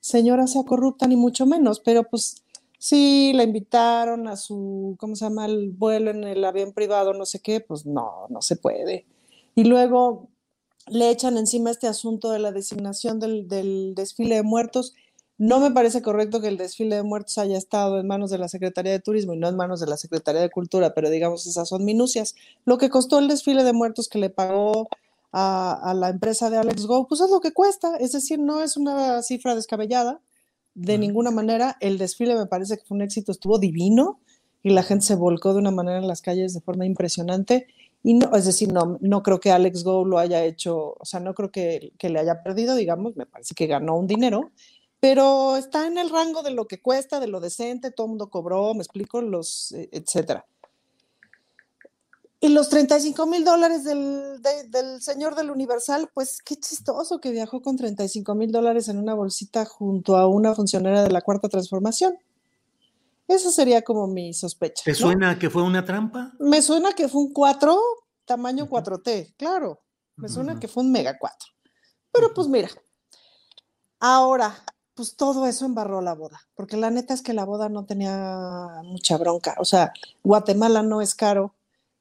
señora 0.00 0.48
sea 0.48 0.64
corrupta, 0.64 1.06
ni 1.06 1.14
mucho 1.14 1.46
menos, 1.46 1.78
pero 1.78 2.02
pues 2.02 2.43
sí, 2.84 3.32
la 3.34 3.44
invitaron 3.44 4.28
a 4.28 4.36
su, 4.36 4.96
¿cómo 4.98 5.16
se 5.16 5.24
llama? 5.24 5.46
El 5.46 5.70
vuelo 5.70 6.10
en 6.10 6.22
el 6.24 6.44
avión 6.44 6.74
privado, 6.74 7.14
no 7.14 7.24
sé 7.24 7.40
qué, 7.40 7.60
pues 7.60 7.86
no, 7.86 8.26
no 8.28 8.42
se 8.42 8.56
puede. 8.56 9.06
Y 9.54 9.64
luego 9.64 10.28
le 10.88 11.08
echan 11.08 11.38
encima 11.38 11.70
este 11.70 11.86
asunto 11.86 12.30
de 12.30 12.40
la 12.40 12.52
designación 12.52 13.20
del, 13.20 13.48
del, 13.48 13.94
desfile 13.94 14.34
de 14.36 14.42
muertos. 14.42 14.92
No 15.38 15.60
me 15.60 15.70
parece 15.70 16.02
correcto 16.02 16.42
que 16.42 16.48
el 16.48 16.58
desfile 16.58 16.96
de 16.96 17.02
muertos 17.02 17.38
haya 17.38 17.56
estado 17.56 17.98
en 17.98 18.06
manos 18.06 18.30
de 18.30 18.36
la 18.36 18.48
Secretaría 18.48 18.92
de 18.92 19.00
Turismo 19.00 19.32
y 19.32 19.38
no 19.38 19.48
en 19.48 19.56
manos 19.56 19.80
de 19.80 19.86
la 19.86 19.96
Secretaría 19.96 20.42
de 20.42 20.50
Cultura, 20.50 20.92
pero 20.92 21.08
digamos, 21.08 21.46
esas 21.46 21.70
son 21.70 21.86
minucias. 21.86 22.34
Lo 22.66 22.76
que 22.76 22.90
costó 22.90 23.18
el 23.18 23.28
desfile 23.28 23.64
de 23.64 23.72
muertos 23.72 24.10
que 24.10 24.18
le 24.18 24.28
pagó 24.28 24.88
a, 25.32 25.90
a 25.90 25.94
la 25.94 26.10
empresa 26.10 26.50
de 26.50 26.58
Alex 26.58 26.84
Go, 26.84 27.08
pues 27.08 27.22
es 27.22 27.30
lo 27.30 27.40
que 27.40 27.54
cuesta, 27.54 27.96
es 27.96 28.12
decir, 28.12 28.38
no 28.40 28.62
es 28.62 28.76
una 28.76 29.22
cifra 29.22 29.54
descabellada 29.54 30.20
de 30.74 30.98
ninguna 30.98 31.30
manera. 31.30 31.76
El 31.80 31.98
desfile 31.98 32.34
me 32.34 32.46
parece 32.46 32.76
que 32.76 32.84
fue 32.84 32.96
un 32.96 33.02
éxito, 33.02 33.32
estuvo 33.32 33.58
divino 33.58 34.20
y 34.62 34.70
la 34.70 34.82
gente 34.82 35.04
se 35.04 35.14
volcó 35.14 35.52
de 35.52 35.60
una 35.60 35.70
manera 35.70 35.98
en 35.98 36.08
las 36.08 36.22
calles 36.22 36.54
de 36.54 36.60
forma 36.60 36.86
impresionante. 36.86 37.66
Y 38.02 38.14
no, 38.14 38.34
es 38.34 38.44
decir, 38.44 38.72
no, 38.72 38.98
no 39.00 39.22
creo 39.22 39.40
que 39.40 39.50
Alex 39.50 39.84
Go 39.84 40.04
lo 40.04 40.18
haya 40.18 40.44
hecho, 40.44 40.94
o 40.98 41.04
sea, 41.04 41.20
no 41.20 41.34
creo 41.34 41.50
que, 41.50 41.92
que 41.98 42.10
le 42.10 42.18
haya 42.20 42.42
perdido, 42.42 42.74
digamos, 42.76 43.16
me 43.16 43.24
parece 43.24 43.54
que 43.54 43.66
ganó 43.66 43.96
un 43.96 44.06
dinero, 44.06 44.50
pero 45.00 45.56
está 45.56 45.86
en 45.86 45.96
el 45.96 46.10
rango 46.10 46.42
de 46.42 46.50
lo 46.50 46.66
que 46.66 46.80
cuesta, 46.80 47.18
de 47.20 47.28
lo 47.28 47.40
decente, 47.40 47.90
todo 47.90 48.06
el 48.06 48.10
mundo 48.10 48.30
cobró, 48.30 48.74
me 48.74 48.80
explico, 48.80 49.22
los, 49.22 49.72
eh, 49.72 49.88
etcétera. 49.92 50.46
Y 52.44 52.50
los 52.50 52.68
35 52.68 53.26
mil 53.26 53.42
dólares 53.42 53.84
del, 53.84 54.42
del, 54.68 55.00
señor 55.00 55.34
del 55.34 55.50
Universal, 55.50 56.10
pues 56.12 56.42
qué 56.44 56.56
chistoso 56.56 57.18
que 57.18 57.30
viajó 57.30 57.62
con 57.62 57.78
35 57.78 58.34
mil 58.34 58.52
dólares 58.52 58.88
en 58.88 58.98
una 58.98 59.14
bolsita 59.14 59.64
junto 59.64 60.18
a 60.18 60.28
una 60.28 60.54
funcionaria 60.54 61.04
de 61.04 61.10
la 61.10 61.22
Cuarta 61.22 61.48
Transformación. 61.48 62.18
Esa 63.28 63.50
sería 63.50 63.80
como 63.80 64.06
mi 64.06 64.34
sospecha. 64.34 64.82
¿Te 64.84 64.94
suena 64.94 65.38
que 65.38 65.48
fue 65.48 65.62
una 65.62 65.86
trampa? 65.86 66.34
Me 66.38 66.60
suena 66.60 66.92
que 66.92 67.08
fue 67.08 67.22
un 67.22 67.32
4, 67.32 67.80
tamaño 68.26 68.68
4T, 68.68 69.36
claro. 69.38 69.80
Me 70.16 70.28
suena 70.28 70.60
que 70.60 70.68
fue 70.68 70.82
un 70.82 70.92
mega 70.92 71.16
4. 71.18 71.48
Pero 72.12 72.34
pues 72.34 72.46
mira, 72.46 72.68
ahora, 74.00 74.54
pues 74.92 75.16
todo 75.16 75.46
eso 75.46 75.64
embarró 75.64 76.02
la 76.02 76.12
boda, 76.12 76.42
porque 76.54 76.76
la 76.76 76.90
neta 76.90 77.14
es 77.14 77.22
que 77.22 77.32
la 77.32 77.46
boda 77.46 77.70
no 77.70 77.86
tenía 77.86 78.82
mucha 78.84 79.16
bronca. 79.16 79.54
O 79.60 79.64
sea, 79.64 79.94
Guatemala 80.22 80.82
no 80.82 81.00
es 81.00 81.14
caro, 81.14 81.53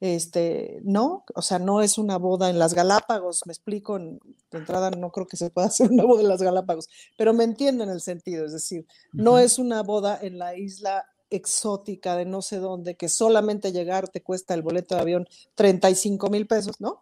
este, 0.03 0.81
no, 0.83 1.23
o 1.33 1.41
sea, 1.41 1.59
no 1.59 1.81
es 1.81 1.97
una 1.97 2.17
boda 2.17 2.49
en 2.49 2.59
las 2.59 2.73
Galápagos, 2.73 3.43
me 3.45 3.53
explico, 3.53 3.95
en, 3.95 4.19
de 4.51 4.57
entrada 4.57 4.91
no 4.91 5.11
creo 5.11 5.27
que 5.27 5.37
se 5.37 5.49
pueda 5.49 5.67
hacer 5.69 5.89
una 5.91 6.03
boda 6.03 6.23
en 6.23 6.27
las 6.27 6.41
Galápagos, 6.41 6.89
pero 7.17 7.33
me 7.33 7.45
entienden 7.45 7.89
el 7.89 8.01
sentido, 8.01 8.45
es 8.45 8.51
decir, 8.51 8.85
no 9.13 9.39
es 9.39 9.59
una 9.59 9.81
boda 9.81 10.19
en 10.21 10.39
la 10.39 10.57
isla 10.57 11.05
exótica 11.29 12.17
de 12.17 12.25
no 12.25 12.41
sé 12.41 12.57
dónde, 12.57 12.97
que 12.97 13.07
solamente 13.07 13.71
llegar 13.71 14.09
te 14.09 14.21
cuesta 14.21 14.53
el 14.53 14.61
boleto 14.61 14.95
de 14.95 15.01
avión 15.01 15.27
35 15.55 16.29
mil 16.29 16.47
pesos, 16.47 16.81
¿no? 16.81 17.01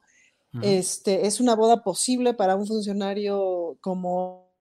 Este, 0.61 1.25
es 1.25 1.39
una 1.39 1.55
boda 1.55 1.83
posible 1.83 2.35
para 2.35 2.55
un 2.55 2.67
funcionario 2.67 3.77
como... 3.81 4.51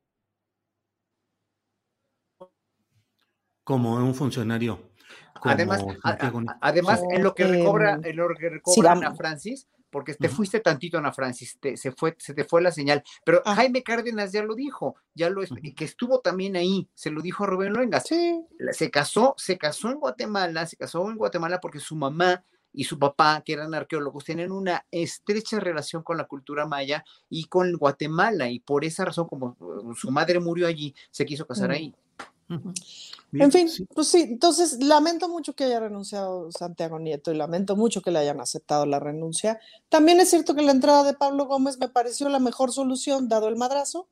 Como 3.65 3.97
un 3.97 4.15
funcionario 4.15 4.90
Además, 5.43 5.85
además 6.61 7.03
en 7.11 7.23
lo 7.23 7.35
que 7.35 7.45
recobra, 7.45 7.99
en 8.03 8.17
lo 8.17 8.29
que 8.37 8.49
recobra 8.49 8.93
Ana 8.93 9.15
Francis, 9.15 9.69
porque 9.91 10.15
te 10.15 10.29
fuiste 10.29 10.61
tantito, 10.61 10.99
Ana 10.99 11.13
Francis, 11.13 11.59
se, 11.75 11.93
fue, 11.93 12.15
se 12.19 12.35
te 12.35 12.45
fue 12.45 12.63
la 12.63 12.71
señal. 12.71 13.03
Pero 13.25 13.43
ah. 13.45 13.55
Jaime 13.57 13.83
Cárdenas 13.83 14.33
ya 14.33 14.43
lo 14.43 14.55
dijo, 14.55 14.97
ya 15.15 15.31
lo 15.31 15.43
que 15.43 15.85
estuvo 15.85 16.21
también 16.21 16.57
ahí, 16.57 16.89
se 16.95 17.11
lo 17.11 17.21
dijo 17.23 17.45
a 17.45 17.47
Rubén 17.49 17.73
Luengas. 17.73 18.05
Se 18.07 18.91
casó, 18.91 19.35
se 19.37 19.59
casó 19.59 19.91
en 19.91 19.99
Guatemala, 19.99 20.67
se 20.67 20.77
casó 20.77 21.09
en 21.11 21.17
Guatemala 21.17 21.61
porque 21.61 21.81
su 21.81 21.97
mamá 21.97 22.45
y 22.73 22.85
su 22.85 23.01
papá, 23.01 23.43
que 23.45 23.53
eran 23.53 23.75
arqueólogos, 23.75 24.25
tienen 24.25 24.53
una 24.53 24.87
estrecha 24.93 25.59
relación 25.59 26.05
con 26.05 26.17
la 26.17 26.25
cultura 26.25 26.67
maya 26.67 27.05
y 27.29 27.47
con 27.47 27.73
Guatemala, 27.73 28.49
y 28.49 28.61
por 28.61 28.85
esa 28.85 29.05
razón, 29.05 29.27
como 29.27 29.57
uh, 29.59 29.93
su 29.95 30.13
madre 30.13 30.39
murió 30.39 30.69
allí, 30.69 30.95
se 31.11 31.27
quiso 31.27 31.49
casar 31.49 31.73
ahí 31.73 31.93
en 33.33 33.53
fin, 33.53 33.69
pues 33.95 34.09
sí, 34.09 34.23
entonces 34.23 34.83
lamento 34.83 35.29
mucho 35.29 35.55
que 35.55 35.65
haya 35.65 35.81
renunciado 35.81 36.51
Santiago 36.51 36.99
Nieto 36.99 37.33
y 37.33 37.37
lamento 37.37 37.77
mucho 37.77 38.03
que 38.03 38.11
le 38.11 38.19
hayan 38.19 38.41
aceptado 38.41 38.87
la 38.87 38.99
renuncia. 38.99 39.61
También 39.89 40.21
es 40.21 40.31
cierto 40.31 40.55
que 40.55 40.63
la 40.63 40.73
entrada 40.73 41.05
de 41.05 41.15
Pablo 41.15 41.47
Gómez 41.47 41.79
me 41.79 41.89
pareció 41.89 42.29
la 42.29 42.39
mejor 42.39 42.73
solución, 42.73 43.29
dado 43.29 43.49
el 43.49 43.57
madrazo. 43.57 44.09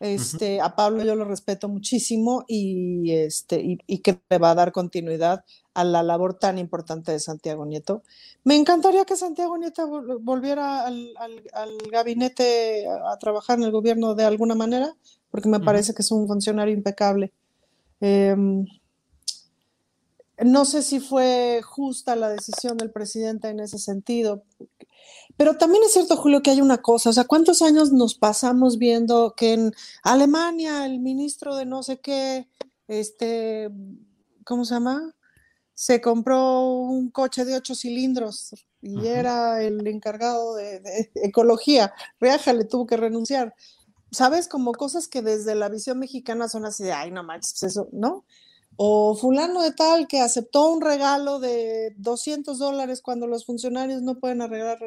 Este, 0.00 0.60
A 0.60 0.76
Pablo 0.76 1.02
yo 1.02 1.16
lo 1.16 1.24
respeto 1.24 1.68
muchísimo 1.68 2.44
y, 2.46 3.10
este, 3.12 3.60
y, 3.84 3.98
que 3.98 4.20
le 4.30 4.38
va 4.38 4.52
a 4.52 4.54
dar 4.54 4.70
continuidad 4.70 5.44
a 5.74 5.82
la 5.82 6.04
labor 6.04 6.34
tan 6.34 6.58
importante 6.58 7.10
de 7.10 7.18
Santiago 7.18 7.66
Nieto. 7.66 8.02
Me 8.44 8.54
encantaría 8.54 9.04
que 9.04 9.16
Santiago 9.16 9.58
Nieto 9.58 10.20
volviera 10.20 10.86
al, 10.86 11.14
gabinete 11.90 12.86
a, 12.88 13.18
trabajar 13.18 13.58
en 13.58 13.64
el 13.64 13.72
gobierno 13.72 14.14
de 14.14 14.24
alguna 14.24 14.54
manera, 14.54 14.94
porque 15.30 15.48
me 15.48 15.60
parece 15.60 15.94
que 15.94 16.02
es 16.02 16.10
un 16.12 16.28
funcionario 16.28 16.74
impecable. 16.74 17.32
Em, 18.00 18.66
no 20.44 20.64
sé 20.64 20.82
si 20.82 21.00
fue 21.00 21.60
justa 21.64 22.16
la 22.16 22.28
decisión 22.30 22.76
del 22.76 22.92
presidente 22.92 23.48
en 23.48 23.60
ese 23.60 23.78
sentido, 23.78 24.44
pero 25.36 25.56
también 25.56 25.84
es 25.84 25.92
cierto, 25.92 26.16
Julio, 26.16 26.42
que 26.42 26.50
hay 26.50 26.60
una 26.60 26.78
cosa, 26.78 27.10
o 27.10 27.12
sea, 27.12 27.24
¿cuántos 27.24 27.62
años 27.62 27.92
nos 27.92 28.14
pasamos 28.14 28.78
viendo 28.78 29.34
que 29.36 29.52
en 29.52 29.72
Alemania 30.02 30.84
el 30.84 30.98
ministro 31.00 31.54
de 31.56 31.64
no 31.64 31.82
sé 31.82 32.00
qué, 32.00 32.48
este, 32.88 33.70
¿cómo 34.44 34.64
se 34.64 34.74
llama? 34.74 35.14
Se 35.74 36.00
compró 36.00 36.70
un 36.70 37.10
coche 37.10 37.44
de 37.44 37.54
ocho 37.54 37.76
cilindros 37.76 38.52
y 38.82 39.06
era 39.06 39.62
el 39.62 39.86
encargado 39.86 40.56
de, 40.56 41.10
ecología. 41.14 41.92
Reaja 42.18 42.52
le 42.52 42.64
tuvo 42.64 42.86
que 42.86 42.96
renunciar. 42.96 43.54
¿Sabes? 44.10 44.48
Como 44.48 44.72
cosas 44.72 45.08
que 45.08 45.22
desde 45.22 45.54
la 45.54 45.68
visión 45.68 45.98
mexicana 45.98 46.48
son 46.48 46.64
así 46.64 46.84
de, 46.84 46.92
ay, 46.92 47.10
no 47.10 47.22
manches, 47.22 47.52
pues 47.58 47.72
eso, 47.72 47.88
¿no? 47.92 48.24
O 48.76 49.16
fulano 49.16 49.62
de 49.62 49.72
tal 49.72 50.06
que 50.06 50.20
aceptó 50.20 50.70
un 50.70 50.80
regalo 50.80 51.40
de 51.40 51.94
200 51.98 52.58
dólares 52.58 53.02
cuando 53.02 53.26
los 53.26 53.44
funcionarios 53.44 54.02
no 54.02 54.20
pueden 54.20 54.40
arreglar, 54.40 54.78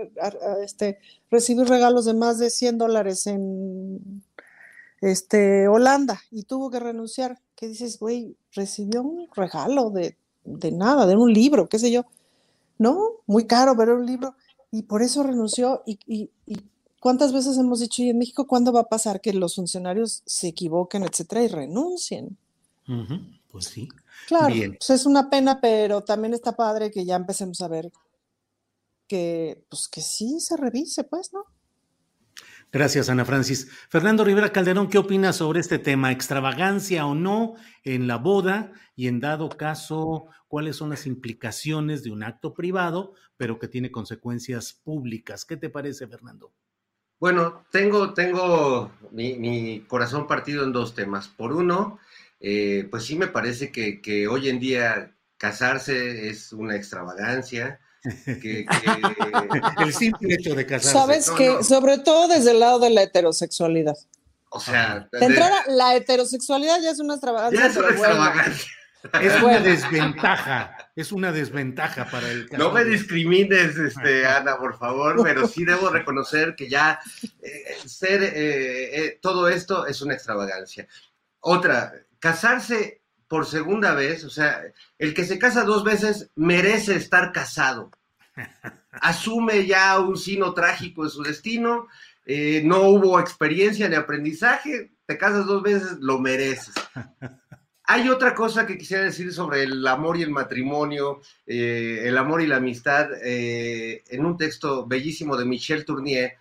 este, 0.64 1.00
recibir 1.30 1.68
regalos 1.68 2.06
de 2.06 2.14
más 2.14 2.40
de 2.40 2.50
100 2.50 2.78
dólares 2.78 3.28
en 3.28 4.24
este, 5.02 5.68
Holanda 5.68 6.22
y 6.32 6.44
tuvo 6.44 6.72
que 6.72 6.80
renunciar. 6.80 7.42
¿Qué 7.56 7.68
dices, 7.68 8.00
güey? 8.00 8.38
Recibió 8.54 9.04
un 9.04 9.28
regalo 9.36 9.90
de, 9.90 10.16
de 10.46 10.72
nada, 10.72 11.06
de 11.06 11.18
un 11.18 11.34
libro, 11.34 11.68
qué 11.68 11.78
sé 11.78 11.92
yo. 11.92 12.06
¿No? 12.78 12.98
Muy 13.28 13.46
caro, 13.46 13.76
pero 13.76 13.96
un 13.96 14.06
libro. 14.06 14.36
Y 14.72 14.84
por 14.84 15.02
eso 15.02 15.22
renunció 15.22 15.84
y, 15.86 16.00
y, 16.08 16.30
y 16.46 16.64
¿Cuántas 17.02 17.34
veces 17.34 17.58
hemos 17.58 17.80
dicho, 17.80 18.04
y 18.04 18.12
en 18.12 18.20
México, 18.20 18.46
cuándo 18.46 18.72
va 18.72 18.82
a 18.82 18.88
pasar 18.88 19.22
que 19.22 19.34
los 19.34 19.56
funcionarios 19.56 20.22
se 20.28 20.50
equivoquen, 20.50 21.02
etcétera, 21.02 21.42
y 21.42 21.48
renuncien? 21.48 22.38
pues 23.52 23.66
sí. 23.66 23.90
Claro, 24.28 24.54
pues 24.78 24.90
es 24.92 25.08
una 25.08 25.28
pena, 25.28 25.60
pero 25.60 26.04
también 26.04 26.36
está 26.36 26.56
padre 26.56 26.92
que 26.92 27.04
ya 27.04 27.16
empecemos 27.16 27.60
a 27.62 27.68
ver 27.70 27.92
que, 29.08 29.66
pues 29.68 29.88
que 29.88 30.02
sí 30.02 30.40
se 30.40 30.56
revise, 30.56 31.04
pues, 31.04 31.34
¿no? 31.34 31.46
Gracias, 32.72 33.10
Ana 33.10 33.26
Francis. 33.26 33.68
Fernando 33.90 34.24
Rivera 34.24 34.52
Calderón, 34.52 34.88
¿qué 34.88 35.00
opinas 35.00 35.38
sobre 35.38 35.60
este 35.60 35.80
tema? 35.80 36.12
¿Extravagancia 36.12 37.08
o 37.08 37.16
no 37.16 37.56
en 37.84 38.06
la 38.06 38.18
boda? 38.18 38.74
Y 38.96 39.08
en 39.08 39.20
dado 39.20 39.50
caso, 39.50 40.28
¿cuáles 40.48 40.76
son 40.76 40.92
las 40.92 41.08
implicaciones 41.08 42.04
de 42.04 42.12
un 42.12 42.22
acto 42.22 42.54
privado, 42.54 43.16
pero 43.38 43.58
que 43.58 43.68
tiene 43.68 43.92
consecuencias 43.92 44.74
públicas? 44.74 45.46
¿Qué 45.46 45.58
te 45.58 45.72
parece, 45.72 46.06
Fernando? 46.06 46.54
Bueno, 47.22 47.64
tengo, 47.72 48.16
tengo 48.16 48.92
mi, 49.12 49.86
corazón 49.88 50.26
partido 50.26 50.64
en 50.64 50.74
dos 50.74 50.96
temas. 50.96 51.28
Por 51.28 51.54
uno, 51.54 52.00
eh, 52.40 52.88
pues 52.90 53.06
sí 53.06 53.16
me 53.16 53.28
parece 53.28 53.72
que, 53.72 54.28
hoy 54.28 54.50
en 54.50 54.60
día 54.60 55.12
casarse 55.38 56.30
es 56.30 56.52
una 56.52 56.76
extravagancia. 56.76 57.80
Que, 58.26 58.66
el 59.86 59.94
simple 59.94 60.34
hecho 60.34 60.56
de 60.56 60.66
casarse. 60.66 60.98
Sabes 60.98 61.30
que, 61.30 61.64
sobre 61.64 62.00
todo 62.00 62.28
desde 62.28 62.52
el 62.52 62.60
lado 62.60 62.80
de 62.80 62.90
la 62.90 63.04
heterosexualidad. 63.04 63.98
O 64.50 64.60
sea, 64.60 65.08
de 65.12 65.24
entrada, 65.24 65.62
la 65.68 65.96
heterosexualidad 65.96 66.82
ya 66.82 66.90
es 66.90 67.00
una 67.00 67.14
extravagancia. 67.14 67.60
Ya 67.60 67.68
es 67.68 67.78
una 67.78 67.90
extravagancia. 67.90 68.72
Es 69.22 69.44
una 69.44 69.60
desventaja, 69.60 70.81
es 70.96 71.12
una 71.12 71.32
desventaja 71.32 72.10
para 72.10 72.30
el 72.30 72.48
No 72.58 72.72
me 72.72 72.84
discrimines, 72.84 73.78
este, 73.78 74.26
Ana, 74.26 74.58
por 74.58 74.78
favor, 74.78 75.22
pero 75.24 75.48
sí 75.48 75.64
debo 75.64 75.90
reconocer 75.92 76.56
que 76.56 76.70
ya 76.70 77.00
eh, 77.42 77.78
ser 77.86 78.24
eh, 78.24 79.06
eh, 79.06 79.20
todo 79.22 79.48
esto 79.48 79.86
es 79.88 80.02
una 80.02 80.14
extravagancia. 80.14 80.88
Otra, 81.40 81.94
casarse 82.20 83.02
por 83.28 83.46
segunda 83.46 83.94
vez, 83.94 84.26
o 84.26 84.30
sea, 84.30 84.62
el 84.98 85.14
que 85.14 85.26
se 85.26 85.40
casa 85.40 85.64
dos 85.64 85.84
veces 85.84 86.30
merece 86.36 86.96
estar 86.96 87.32
casado. 87.32 87.92
Asume 88.92 89.66
ya 89.66 90.00
un 90.00 90.18
sino 90.18 90.54
trágico 90.54 91.06
de 91.06 91.10
su 91.10 91.24
destino, 91.24 91.88
no 92.64 92.82
hubo 92.84 93.20
experiencia 93.20 93.88
ni 93.88 93.96
aprendizaje, 93.96 94.92
te 95.06 95.18
casas 95.18 95.46
dos 95.46 95.64
veces, 95.64 95.98
lo 96.00 96.20
mereces. 96.20 96.74
Hay 97.86 98.10
otra 98.10 98.36
cosa 98.36 98.66
que 98.66 98.78
quisiera 98.78 99.04
decir 99.04 99.34
sobre 99.34 99.64
el 99.64 99.86
amor 99.88 100.18
y 100.18 100.22
el 100.22 100.30
matrimonio, 100.30 101.22
eh, 101.46 102.04
el 102.04 102.18
amor 102.18 102.42
y 102.42 102.48
la 102.48 102.58
amistad, 102.58 103.10
eh, 103.24 104.04
en 104.08 104.26
un 104.26 104.38
texto 104.38 104.86
bellísimo 104.86 105.36
de 105.36 105.46
Michel 105.46 105.86
Tournier, 105.86 106.38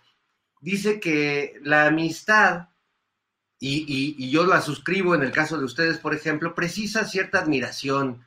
dice 0.61 0.99
que 0.99 1.59
la 1.63 1.87
amistad, 1.87 2.69
y, 3.59 4.29
yo 4.29 4.45
la 4.45 4.61
suscribo 4.61 5.13
en 5.15 5.23
el 5.23 5.31
caso 5.31 5.57
de 5.57 5.65
ustedes, 5.65 5.97
por 5.97 6.13
ejemplo, 6.13 6.55
precisa 6.55 7.05
cierta 7.05 7.39
admiración. 7.39 8.25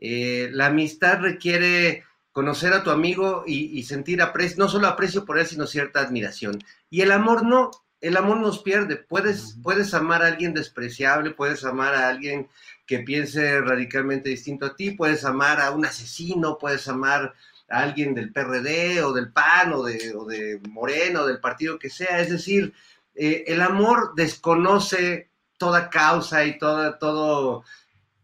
Eh, 0.00 0.50
la 0.52 0.66
amistad 0.66 1.20
requiere 1.20 2.04
conocer 2.32 2.72
a 2.72 2.84
tu 2.84 2.90
amigo 2.90 3.44
y, 3.46 3.78
y 3.78 3.82
sentir 3.84 4.22
aprecio, 4.22 4.58
no 4.58 4.68
solo 4.68 4.88
aprecio 4.88 5.24
por 5.24 5.38
él, 5.38 5.46
sino 5.46 5.66
cierta 5.66 6.00
admiración. 6.00 6.62
Y 6.90 7.00
el 7.00 7.12
amor 7.12 7.44
no, 7.44 7.70
el 8.00 8.16
amor 8.16 8.38
nos 8.38 8.62
pierde. 8.62 8.96
Puedes, 8.96 9.56
puedes 9.62 9.92
amar 9.94 10.22
a 10.22 10.28
alguien 10.28 10.54
despreciable, 10.54 11.32
puedes 11.32 11.64
amar 11.64 11.94
a 11.94 12.08
alguien 12.08 12.48
que 12.86 13.00
piense 13.00 13.60
radicalmente 13.60 14.30
distinto 14.30 14.66
a 14.66 14.76
ti, 14.76 14.92
puedes 14.92 15.24
amar 15.24 15.60
a 15.60 15.70
un 15.72 15.84
asesino, 15.84 16.58
puedes 16.58 16.88
amar 16.88 17.34
a 17.68 17.80
alguien 17.80 18.14
del 18.14 18.32
PRD 18.32 19.02
o 19.02 19.12
del 19.12 19.30
PAN 19.30 19.72
o 19.74 19.82
de, 19.82 20.14
o 20.14 20.24
de 20.24 20.60
Moreno, 20.70 21.26
del 21.26 21.40
partido 21.40 21.78
que 21.78 21.90
sea. 21.90 22.20
Es 22.20 22.30
decir, 22.30 22.72
eh, 23.14 23.44
el 23.46 23.60
amor 23.60 24.14
desconoce 24.14 25.28
toda 25.58 25.90
causa 25.90 26.44
y 26.44 26.58
toda, 26.58 26.98
todo, 26.98 27.64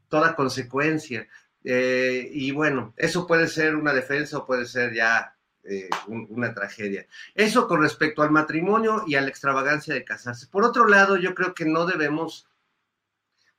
toda 0.09 0.37
consecuencia. 0.37 1.29
Eh, 1.65 2.29
y 2.33 2.53
bueno, 2.53 2.95
eso 2.97 3.27
puede 3.27 3.49
ser 3.49 3.75
una 3.75 3.93
defensa 3.93 4.39
o 4.39 4.47
puede 4.47 4.67
ser 4.67 4.95
ya 4.95 5.34
eh, 5.65 5.89
una 6.09 6.55
tragedia. 6.55 7.07
Eso 7.35 7.67
con 7.67 7.81
respecto 7.81 8.23
al 8.23 8.31
matrimonio 8.31 9.05
y 9.07 9.15
a 9.15 9.21
la 9.21 9.29
extravagancia 9.29 9.95
de 9.95 10.05
casarse. 10.05 10.47
Por 10.47 10.65
otro 10.65 10.87
lado, 10.87 11.17
yo 11.17 11.35
creo 11.35 11.55
que 11.55 11.65
no 11.65 11.87
debemos 11.87 12.47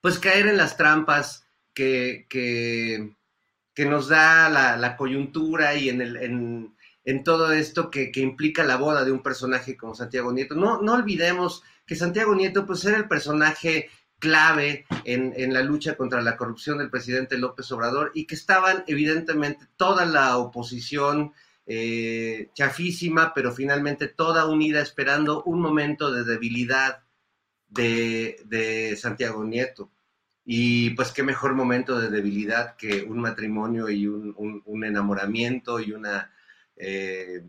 pues 0.02 0.20
caer 0.20 0.48
en 0.48 0.58
las 0.58 0.78
trampas 0.78 1.46
que, 1.74 2.28
que, 2.30 3.86
nos 3.86 4.08
da 4.08 4.50
la, 4.50 4.98
coyuntura 4.98 5.76
y 5.76 5.90
en, 5.90 6.02
el, 6.02 6.74
en, 7.04 7.24
todo 7.24 7.52
esto 7.52 7.90
que, 7.90 8.12
implica 8.16 8.64
la 8.64 8.78
boda 8.78 9.04
de 9.04 9.12
un 9.12 9.24
personaje 9.24 9.76
como 9.76 9.96
Santiago 9.96 10.32
Nieto. 10.32 10.54
No, 10.54 10.82
no 10.82 10.94
olvidemos 10.94 11.64
que 11.88 11.96
Santiago 11.96 12.36
Nieto 12.36 12.66
pues 12.66 12.86
era 12.86 12.98
el 12.98 13.08
personaje 13.08 13.90
clave 14.20 14.86
en, 15.04 15.54
la 15.54 15.62
lucha 15.62 15.96
contra 15.98 16.22
la 16.22 16.38
corrupción 16.38 16.78
del 16.78 16.90
presidente 16.90 17.38
López 17.38 17.72
Obrador 17.72 18.12
y 18.14 18.26
que 18.26 18.36
estaban 18.36 18.84
evidentemente 18.88 19.68
toda 19.76 20.06
la 20.06 20.38
oposición 20.38 21.34
eh, 21.66 22.50
chafísima, 22.54 23.34
pero 23.34 23.52
finalmente 23.54 24.08
toda 24.08 24.46
unida 24.46 24.82
esperando 24.82 25.44
un 25.44 25.60
momento 25.62 26.12
de 26.12 26.24
debilidad 26.24 27.04
de 27.70 28.98
Santiago 28.98 29.44
Nieto. 29.44 29.92
Y 30.48 30.92
pues 30.92 31.12
qué 31.12 31.24
mejor 31.24 31.56
momento 31.56 32.00
de 32.00 32.12
debilidad 32.12 32.76
que 32.76 33.02
un 33.02 33.20
matrimonio 33.20 33.90
y 33.90 34.06
un, 34.06 34.84
enamoramiento 34.86 35.80
y 35.80 35.92
una, 35.92 36.32
eh, 36.76 37.44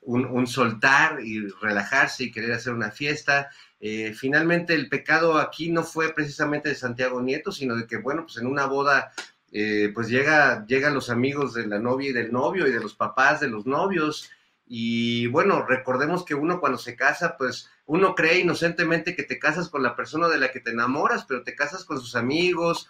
un, 0.00 0.46
soltar 0.48 1.20
y 1.24 1.46
relajarse 1.62 2.24
y 2.24 2.32
querer 2.32 2.52
hacer 2.52 2.72
una 2.72 2.90
fiesta. 2.90 3.50
Eh, 3.78 4.14
finalmente 4.14 4.74
el 4.74 4.88
pecado 4.88 5.38
aquí 5.38 5.70
no 5.70 5.84
fue 5.84 6.12
precisamente 6.12 6.70
de 6.70 6.74
Santiago 6.74 7.22
Nieto, 7.22 7.52
sino 7.52 7.76
de 7.76 7.86
que, 7.86 7.98
bueno, 7.98 8.24
pues 8.24 8.38
en 8.38 8.48
una 8.48 8.66
boda, 8.66 9.12
eh, 9.52 9.90
pues 9.94 10.08
llega, 10.08 10.64
llegan 10.66 10.94
los 10.94 11.10
amigos 11.10 11.54
de 11.54 11.66
la 11.66 11.78
novia 11.78 12.10
y 12.10 12.12
del 12.12 12.32
novio 12.32 12.66
y 12.66 12.72
de 12.72 12.80
los 12.80 12.94
papás 12.94 13.40
de 13.40 13.48
los 13.48 13.66
novios. 13.66 14.30
Y 14.66 15.26
bueno, 15.26 15.66
recordemos 15.66 16.24
que 16.24 16.34
uno 16.34 16.60
cuando 16.60 16.78
se 16.78 16.94
casa, 16.94 17.36
pues 17.36 17.68
uno 17.86 18.14
cree 18.14 18.38
inocentemente 18.38 19.16
que 19.16 19.24
te 19.24 19.38
casas 19.38 19.68
con 19.68 19.82
la 19.82 19.96
persona 19.96 20.28
de 20.28 20.38
la 20.38 20.52
que 20.52 20.60
te 20.60 20.70
enamoras, 20.70 21.24
pero 21.24 21.42
te 21.42 21.56
casas 21.56 21.84
con 21.84 22.00
sus 22.00 22.14
amigos, 22.14 22.88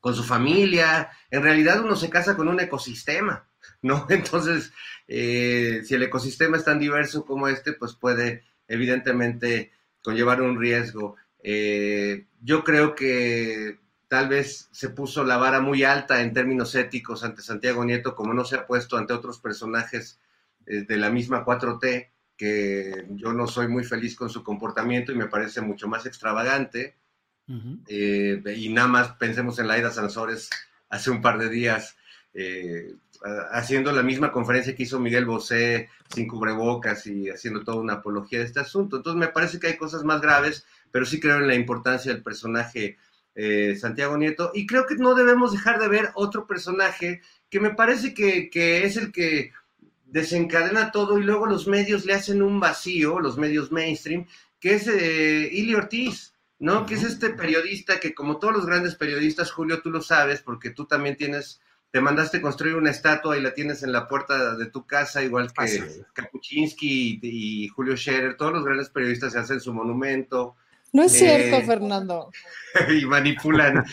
con 0.00 0.14
su 0.14 0.22
familia. 0.22 1.10
En 1.30 1.42
realidad 1.42 1.80
uno 1.82 1.96
se 1.96 2.10
casa 2.10 2.36
con 2.36 2.48
un 2.48 2.60
ecosistema, 2.60 3.48
¿no? 3.82 4.06
Entonces, 4.10 4.72
eh, 5.08 5.80
si 5.84 5.94
el 5.94 6.02
ecosistema 6.02 6.58
es 6.58 6.64
tan 6.64 6.78
diverso 6.78 7.24
como 7.24 7.48
este, 7.48 7.72
pues 7.72 7.94
puede 7.94 8.44
evidentemente 8.68 9.72
conllevar 10.02 10.42
un 10.42 10.60
riesgo. 10.60 11.16
Eh, 11.42 12.26
yo 12.42 12.64
creo 12.64 12.94
que 12.94 13.78
tal 14.12 14.28
vez 14.28 14.68
se 14.72 14.90
puso 14.90 15.24
la 15.24 15.38
vara 15.38 15.62
muy 15.62 15.84
alta 15.84 16.20
en 16.20 16.34
términos 16.34 16.74
éticos 16.74 17.24
ante 17.24 17.40
Santiago 17.40 17.82
Nieto, 17.82 18.14
como 18.14 18.34
no 18.34 18.44
se 18.44 18.56
ha 18.56 18.66
puesto 18.66 18.98
ante 18.98 19.14
otros 19.14 19.38
personajes 19.38 20.20
eh, 20.66 20.84
de 20.86 20.98
la 20.98 21.08
misma 21.08 21.46
4T 21.46 22.10
que 22.36 23.06
yo 23.12 23.32
no 23.32 23.46
soy 23.46 23.68
muy 23.68 23.84
feliz 23.84 24.14
con 24.14 24.28
su 24.28 24.44
comportamiento 24.44 25.12
y 25.12 25.14
me 25.14 25.28
parece 25.28 25.62
mucho 25.62 25.88
más 25.88 26.04
extravagante. 26.04 26.98
Eh, 27.88 28.42
y 28.54 28.68
nada 28.68 28.86
más 28.86 29.12
pensemos 29.12 29.58
en 29.58 29.68
Laida 29.68 29.90
Sansores 29.90 30.50
hace 30.90 31.10
un 31.10 31.22
par 31.22 31.38
de 31.38 31.48
días, 31.48 31.96
eh, 32.34 32.94
haciendo 33.50 33.92
la 33.92 34.02
misma 34.02 34.30
conferencia 34.30 34.76
que 34.76 34.82
hizo 34.82 35.00
Miguel 35.00 35.24
Bosé 35.24 35.88
sin 36.14 36.28
cubrebocas 36.28 37.06
y 37.06 37.30
haciendo 37.30 37.64
toda 37.64 37.78
una 37.78 37.94
apología 37.94 38.40
de 38.40 38.44
este 38.44 38.60
asunto. 38.60 38.98
Entonces 38.98 39.18
me 39.18 39.28
parece 39.28 39.58
que 39.58 39.68
hay 39.68 39.78
cosas 39.78 40.04
más 40.04 40.20
graves, 40.20 40.66
pero 40.90 41.06
sí 41.06 41.18
creo 41.18 41.38
en 41.38 41.46
la 41.46 41.54
importancia 41.54 42.12
del 42.12 42.22
personaje 42.22 42.98
eh, 43.34 43.76
Santiago 43.80 44.16
Nieto 44.18 44.50
y 44.54 44.66
creo 44.66 44.86
que 44.86 44.96
no 44.96 45.14
debemos 45.14 45.52
dejar 45.52 45.78
de 45.80 45.88
ver 45.88 46.10
otro 46.14 46.46
personaje 46.46 47.22
que 47.48 47.60
me 47.60 47.70
parece 47.70 48.14
que, 48.14 48.50
que 48.50 48.84
es 48.84 48.96
el 48.96 49.12
que 49.12 49.52
desencadena 50.12 50.92
todo 50.92 51.18
y 51.18 51.22
luego 51.22 51.46
los 51.46 51.66
medios 51.66 52.04
le 52.04 52.12
hacen 52.12 52.42
un 52.42 52.60
vacío, 52.60 53.18
los 53.18 53.38
medios 53.38 53.72
mainstream, 53.72 54.26
que 54.60 54.74
es 54.74 54.86
eh, 54.86 55.48
Ili 55.50 55.74
Ortiz, 55.74 56.34
¿no? 56.58 56.86
Que 56.86 56.94
es 56.94 57.02
este 57.02 57.30
periodista 57.30 57.98
que 57.98 58.14
como 58.14 58.38
todos 58.38 58.54
los 58.54 58.66
grandes 58.66 58.94
periodistas, 58.94 59.50
Julio, 59.50 59.80
tú 59.82 59.90
lo 59.90 60.02
sabes, 60.02 60.42
porque 60.42 60.70
tú 60.70 60.86
también 60.86 61.16
tienes, 61.16 61.60
te 61.90 62.00
mandaste 62.00 62.42
construir 62.42 62.76
una 62.76 62.90
estatua 62.90 63.36
y 63.36 63.40
la 63.40 63.54
tienes 63.54 63.82
en 63.82 63.90
la 63.90 64.06
puerta 64.06 64.54
de 64.54 64.66
tu 64.66 64.86
casa, 64.86 65.22
igual 65.22 65.50
que 65.52 66.04
Kapuczynski 66.12 67.18
y, 67.22 67.68
Julio 67.68 67.96
Scherer, 67.96 68.36
todos 68.36 68.52
los 68.52 68.64
grandes 68.64 68.90
periodistas 68.90 69.32
se 69.32 69.38
hacen 69.38 69.60
su 69.60 69.72
monumento. 69.72 70.56
No 70.92 71.02
es 71.02 71.12
cierto, 71.12 71.56
eh, 71.56 71.64
Fernando. 71.64 72.30
y 73.00 73.04
manipulan. 73.06 73.84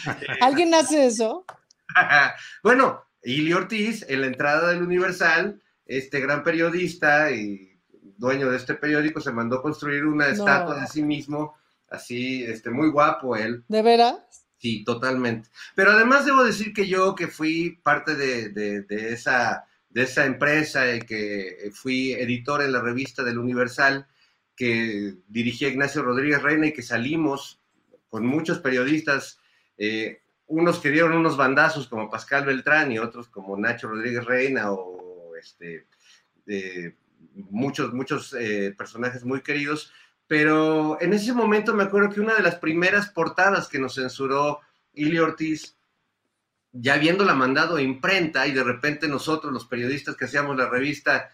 ¿Alguien 0.42 0.74
hace 0.74 1.06
eso? 1.06 1.46
bueno, 2.64 3.04
Ili 3.24 3.54
Ortiz, 3.54 4.06
en 4.08 4.22
la 4.22 4.28
entrada 4.28 4.70
del 4.70 4.84
Universal, 4.84 5.62
este 5.86 6.20
gran 6.20 6.44
periodista 6.44 7.32
y 7.32 7.70
dueño 8.18 8.50
de 8.52 8.58
este 8.58 8.76
periódico 8.76 9.22
se 9.22 9.32
mandó 9.32 9.62
construir 9.62 10.06
una 10.06 10.28
estatua 10.28 10.82
de 10.82 10.88
sí 10.88 11.02
mismo, 11.02 11.56
así, 11.90 12.44
este, 12.44 12.70
muy 12.70 12.90
guapo 12.90 13.36
él. 13.36 13.64
¿De 13.68 13.82
veras? 13.82 14.18
Sí, 14.58 14.84
totalmente. 14.84 15.50
Pero 15.74 15.92
además 15.92 16.26
debo 16.26 16.44
decir 16.44 16.74
que 16.74 16.86
yo 16.86 17.16
que 17.16 17.28
fui 17.28 17.80
parte 17.82 18.16
de, 18.16 18.86
esa, 18.90 19.66
de 19.90 20.04
esa 20.04 20.26
empresa 20.26 20.94
y 20.94 21.00
que 21.00 21.72
fui 21.74 22.12
editor 22.12 22.62
en 22.62 22.74
la 22.74 22.82
revista 22.82 23.24
del 23.24 23.40
Universal, 23.40 24.06
que 24.60 25.16
dirigía 25.30 25.70
Ignacio 25.70 26.02
Rodríguez 26.02 26.44
Reina 26.44 26.68
y 26.68 26.74
que 26.74 26.82
salimos 26.82 27.62
con 28.10 28.26
muchos 28.26 28.60
periodistas, 28.60 29.40
eh, 29.78 30.22
unos 30.48 30.80
que 30.80 30.90
dieron 30.92 31.14
unos 31.14 31.38
bandazos 31.38 31.88
como 31.88 32.10
Pascal 32.10 32.46
Beltrán 32.46 32.92
y 32.92 33.00
otros 33.00 33.30
como 33.30 33.56
Nacho 33.56 33.88
Rodríguez 33.88 34.26
Reina 34.26 34.74
o 34.74 35.34
este, 35.38 35.88
de 36.46 36.98
muchos, 37.50 37.94
muchos 37.94 38.34
eh, 38.34 38.76
personajes 38.78 39.24
muy 39.24 39.40
queridos, 39.44 39.94
pero 40.28 40.98
en 41.00 41.14
ese 41.14 41.32
momento 41.32 41.74
me 41.74 41.84
acuerdo 41.84 42.10
que 42.10 42.20
una 42.20 42.36
de 42.36 42.44
las 42.44 42.56
primeras 42.56 43.08
portadas 43.12 43.70
que 43.70 43.80
nos 43.80 43.96
censuró 43.96 44.60
Ili 44.94 45.20
Ortiz, 45.20 45.78
ya 46.74 46.96
habiéndola 46.96 47.34
mandado 47.34 47.78
a 47.78 47.82
imprenta 47.82 48.46
y 48.46 48.52
de 48.52 48.66
repente 48.66 49.08
nosotros, 49.08 49.54
los 49.54 49.66
periodistas 49.66 50.18
que 50.18 50.26
hacíamos 50.26 50.58
la 50.58 50.68
revista, 50.68 51.30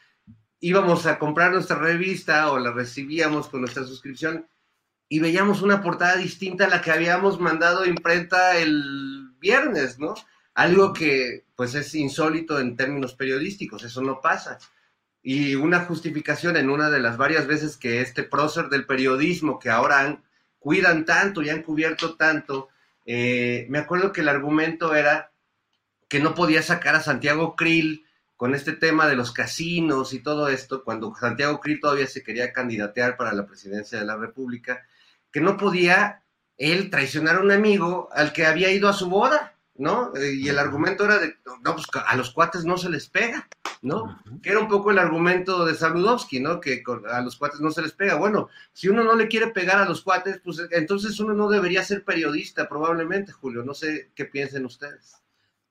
íbamos 0.66 1.06
a 1.06 1.20
comprar 1.20 1.52
nuestra 1.52 1.78
revista 1.78 2.52
o 2.52 2.58
la 2.58 2.72
recibíamos 2.72 3.50
con 3.50 3.62
nuestra 3.62 3.84
suscripción 3.84 4.48
y 5.08 5.20
veíamos 5.20 5.62
una 5.62 5.80
portada 5.84 6.16
distinta 6.16 6.66
a 6.66 6.70
la 6.70 6.82
que 6.82 6.90
habíamos 6.90 7.40
mandado 7.40 7.82
a 7.82 7.88
imprenta 7.88 8.58
el 8.58 9.30
viernes, 9.40 10.00
¿no? 10.00 10.16
Algo 10.56 10.92
que 10.92 11.46
pues 11.56 11.76
es 11.76 11.94
insólito 11.94 12.60
en 12.60 12.76
términos 12.76 13.14
periodísticos, 13.14 13.84
eso 13.84 14.02
no 14.02 14.22
pasa. 14.22 14.58
Y 15.22 15.54
una 15.54 15.82
justificación 15.82 16.58
en 16.58 16.72
una 16.72 16.90
de 16.90 17.00
las 17.00 17.16
varias 17.16 17.46
veces 17.46 17.78
que 17.78 18.02
este 18.02 18.24
prócer 18.24 18.70
del 18.70 18.88
periodismo 18.88 19.60
que 19.60 19.70
ahora 19.70 20.00
han, 20.00 20.24
cuidan 20.58 21.06
tanto 21.06 21.44
y 21.44 21.50
han 21.50 21.62
cubierto 21.62 22.16
tanto, 22.16 22.70
eh, 23.06 23.68
me 23.70 23.78
acuerdo 23.78 24.12
que 24.12 24.22
el 24.22 24.30
argumento 24.30 24.96
era 24.96 25.32
que 26.08 26.20
no 26.20 26.34
podía 26.34 26.64
sacar 26.64 26.96
a 26.96 27.02
Santiago 27.02 27.56
Krill 27.56 28.05
con 28.36 28.54
este 28.54 28.74
tema 28.74 29.08
de 29.08 29.16
los 29.16 29.32
casinos 29.32 30.14
y 30.14 30.20
todo 30.20 30.50
esto, 30.50 30.84
cuando 30.84 31.14
Santiago 31.16 31.60
Krill 31.60 31.80
todavía 31.80 32.08
se 32.08 32.24
quería 32.24 32.52
candidatear 32.52 33.18
para 33.18 33.34
la 33.34 33.46
presidencia 33.46 34.00
de 34.00 34.06
la 34.06 34.18
República, 34.18 34.86
que 35.32 35.42
no 35.42 35.58
podía 35.58 36.24
él 36.58 36.90
traicionar 36.90 37.38
a 37.38 37.42
un 37.42 37.52
amigo 37.52 38.10
al 38.12 38.34
que 38.34 38.46
había 38.46 38.72
ido 38.72 38.90
a 38.90 38.94
su 38.94 39.10
boda. 39.10 39.56
¿no? 39.78 40.16
Eh, 40.16 40.36
y 40.36 40.48
el 40.48 40.58
argumento 40.58 41.04
era 41.06 41.20
de, 41.20 41.36
no, 41.62 41.76
pues 41.76 41.86
a 42.06 42.16
los 42.16 42.32
cuates 42.32 42.64
no 42.64 42.78
se 42.78 42.90
les 42.90 43.10
pega, 43.10 43.48
¿no? 43.82 44.22
Que 44.42 44.52
era 44.52 44.60
un 44.60 44.68
poco 44.68 44.92
el 44.92 45.00
argumento 45.00 45.66
de 45.66 45.76
Saludowski, 45.76 46.40
¿no? 46.40 46.62
Que 46.62 46.82
a 47.12 47.22
los 47.22 47.36
cuates 47.36 47.60
no 47.60 47.72
se 47.72 47.82
les 47.82 47.92
pega. 47.92 48.16
Bueno, 48.16 48.50
si 48.72 48.88
uno 48.88 49.04
no 49.04 49.16
le 49.16 49.28
quiere 49.28 49.48
pegar 49.48 49.80
a 49.80 49.86
los 49.86 50.02
cuates, 50.02 50.40
pues 50.44 50.62
entonces 50.72 51.20
uno 51.20 51.34
no 51.34 51.50
debería 51.50 51.84
ser 51.84 52.04
periodista, 52.06 52.70
probablemente, 52.70 53.34
Julio. 53.34 53.64
No 53.64 53.74
sé 53.74 54.12
qué 54.16 54.26
piensen 54.26 54.66
ustedes. 54.66 55.22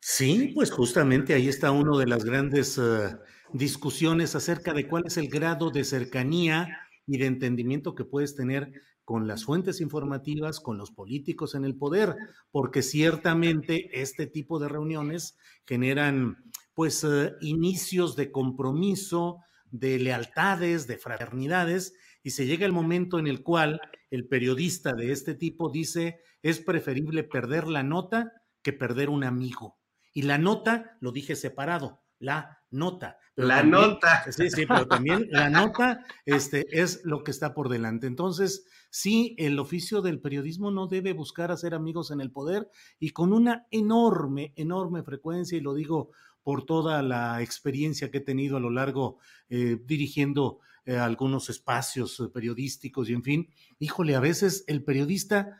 Sí, 0.06 0.52
pues 0.54 0.70
justamente 0.70 1.32
ahí 1.32 1.48
está 1.48 1.70
una 1.70 1.98
de 1.98 2.06
las 2.06 2.26
grandes 2.26 2.76
eh, 2.76 3.16
discusiones 3.54 4.34
acerca 4.34 4.74
de 4.74 4.86
cuál 4.86 5.04
es 5.06 5.16
el 5.16 5.28
grado 5.28 5.70
de 5.70 5.82
cercanía 5.82 6.78
y 7.06 7.16
de 7.16 7.24
entendimiento 7.24 7.94
que 7.94 8.04
puedes 8.04 8.36
tener 8.36 8.70
con 9.06 9.26
las 9.26 9.46
fuentes 9.46 9.80
informativas, 9.80 10.60
con 10.60 10.76
los 10.76 10.90
políticos 10.90 11.54
en 11.54 11.64
el 11.64 11.74
poder, 11.74 12.16
porque 12.50 12.82
ciertamente 12.82 13.98
este 13.98 14.26
tipo 14.26 14.58
de 14.58 14.68
reuniones 14.68 15.38
generan 15.66 16.36
pues 16.74 17.02
eh, 17.02 17.32
inicios 17.40 18.14
de 18.14 18.30
compromiso, 18.30 19.38
de 19.70 19.98
lealtades, 19.98 20.86
de 20.86 20.98
fraternidades, 20.98 21.94
y 22.22 22.32
se 22.32 22.44
llega 22.44 22.66
el 22.66 22.72
momento 22.72 23.18
en 23.18 23.26
el 23.26 23.42
cual 23.42 23.80
el 24.10 24.28
periodista 24.28 24.92
de 24.92 25.12
este 25.12 25.34
tipo 25.34 25.70
dice, 25.70 26.20
es 26.42 26.60
preferible 26.60 27.24
perder 27.24 27.66
la 27.66 27.82
nota 27.82 28.32
que 28.62 28.74
perder 28.74 29.08
un 29.08 29.24
amigo. 29.24 29.78
Y 30.14 30.22
la 30.22 30.38
nota, 30.38 30.96
lo 31.00 31.12
dije 31.12 31.36
separado, 31.36 32.02
la 32.18 32.62
nota. 32.70 33.18
la 33.36 33.62
nota. 33.62 34.24
Sí, 34.32 34.48
sí, 34.48 34.64
pero 34.66 34.88
también 34.88 35.26
la 35.30 35.50
nota 35.50 36.04
este, 36.24 36.64
es 36.70 37.04
lo 37.04 37.22
que 37.22 37.30
está 37.30 37.52
por 37.52 37.68
delante. 37.68 38.06
Entonces, 38.06 38.66
sí, 38.88 39.34
el 39.38 39.58
oficio 39.58 40.00
del 40.00 40.20
periodismo 40.20 40.70
no 40.70 40.86
debe 40.86 41.12
buscar 41.12 41.50
hacer 41.50 41.74
amigos 41.74 42.10
en 42.10 42.20
el 42.22 42.30
poder 42.30 42.70
y 42.98 43.10
con 43.10 43.32
una 43.34 43.66
enorme, 43.70 44.54
enorme 44.56 45.02
frecuencia, 45.02 45.58
y 45.58 45.60
lo 45.60 45.74
digo 45.74 46.12
por 46.42 46.64
toda 46.64 47.02
la 47.02 47.42
experiencia 47.42 48.10
que 48.10 48.18
he 48.18 48.20
tenido 48.20 48.56
a 48.56 48.60
lo 48.60 48.70
largo 48.70 49.18
eh, 49.48 49.78
dirigiendo 49.84 50.60
eh, 50.84 50.96
algunos 50.96 51.48
espacios 51.48 52.20
eh, 52.20 52.28
periodísticos 52.28 53.08
y 53.08 53.14
en 53.14 53.22
fin, 53.22 53.50
híjole, 53.78 54.14
a 54.14 54.20
veces 54.20 54.64
el 54.66 54.84
periodista 54.84 55.58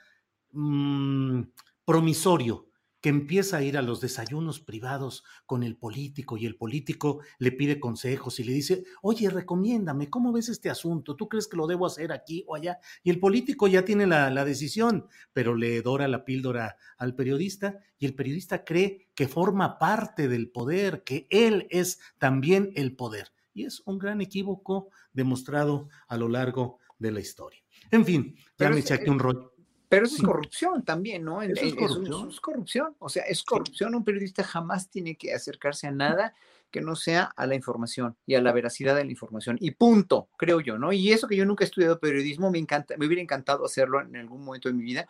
mm, 0.52 1.40
promisorio, 1.86 2.68
que 3.04 3.10
empieza 3.10 3.58
a 3.58 3.62
ir 3.62 3.76
a 3.76 3.82
los 3.82 4.00
desayunos 4.00 4.60
privados 4.60 5.24
con 5.44 5.62
el 5.62 5.76
político 5.76 6.38
y 6.38 6.46
el 6.46 6.56
político 6.56 7.20
le 7.38 7.52
pide 7.52 7.78
consejos 7.78 8.40
y 8.40 8.44
le 8.44 8.54
dice, 8.54 8.84
oye, 9.02 9.28
recomiéndame, 9.28 10.08
¿cómo 10.08 10.32
ves 10.32 10.48
este 10.48 10.70
asunto? 10.70 11.14
¿Tú 11.14 11.28
crees 11.28 11.46
que 11.46 11.58
lo 11.58 11.66
debo 11.66 11.84
hacer 11.84 12.12
aquí 12.12 12.44
o 12.46 12.54
allá? 12.54 12.78
Y 13.02 13.10
el 13.10 13.20
político 13.20 13.68
ya 13.68 13.84
tiene 13.84 14.06
la, 14.06 14.30
la 14.30 14.46
decisión, 14.46 15.06
pero 15.34 15.54
le 15.54 15.82
dora 15.82 16.08
la 16.08 16.24
píldora 16.24 16.78
al 16.96 17.14
periodista 17.14 17.78
y 17.98 18.06
el 18.06 18.14
periodista 18.14 18.64
cree 18.64 19.10
que 19.14 19.28
forma 19.28 19.78
parte 19.78 20.26
del 20.26 20.50
poder, 20.50 21.04
que 21.04 21.26
él 21.28 21.66
es 21.68 22.00
también 22.16 22.72
el 22.74 22.96
poder. 22.96 23.32
Y 23.52 23.66
es 23.66 23.82
un 23.84 23.98
gran 23.98 24.22
equívoco 24.22 24.88
demostrado 25.12 25.90
a 26.08 26.16
lo 26.16 26.30
largo 26.30 26.78
de 26.98 27.12
la 27.12 27.20
historia. 27.20 27.60
En 27.90 28.06
fin, 28.06 28.34
ya 28.58 28.70
me 28.70 28.80
eché 28.80 28.94
aquí 28.94 29.10
un 29.10 29.18
rollo. 29.18 29.53
Pero 29.94 30.06
eso 30.06 30.16
es 30.16 30.22
corrupción 30.22 30.84
también, 30.84 31.24
¿no? 31.24 31.40
Eso 31.40 31.64
es 31.64 31.74
corrupción. 31.74 32.28
es 32.28 32.40
corrupción. 32.40 32.96
O 32.98 33.08
sea, 33.08 33.22
es 33.22 33.44
corrupción. 33.44 33.94
Un 33.94 34.04
periodista 34.04 34.42
jamás 34.42 34.90
tiene 34.90 35.16
que 35.16 35.32
acercarse 35.32 35.86
a 35.86 35.92
nada 35.92 36.34
que 36.72 36.80
no 36.80 36.96
sea 36.96 37.32
a 37.36 37.46
la 37.46 37.54
información 37.54 38.16
y 38.26 38.34
a 38.34 38.42
la 38.42 38.50
veracidad 38.50 38.96
de 38.96 39.04
la 39.04 39.10
información. 39.12 39.56
Y 39.60 39.70
punto, 39.70 40.28
creo 40.36 40.60
yo, 40.60 40.78
¿no? 40.78 40.92
Y 40.92 41.12
eso 41.12 41.28
que 41.28 41.36
yo 41.36 41.46
nunca 41.46 41.62
he 41.62 41.66
estudiado 41.66 42.00
periodismo, 42.00 42.50
me 42.50 42.58
encanta, 42.58 42.96
me 42.96 43.06
hubiera 43.06 43.22
encantado 43.22 43.64
hacerlo 43.64 44.00
en 44.00 44.16
algún 44.16 44.44
momento 44.44 44.68
de 44.68 44.74
mi 44.74 44.82
vida, 44.82 45.06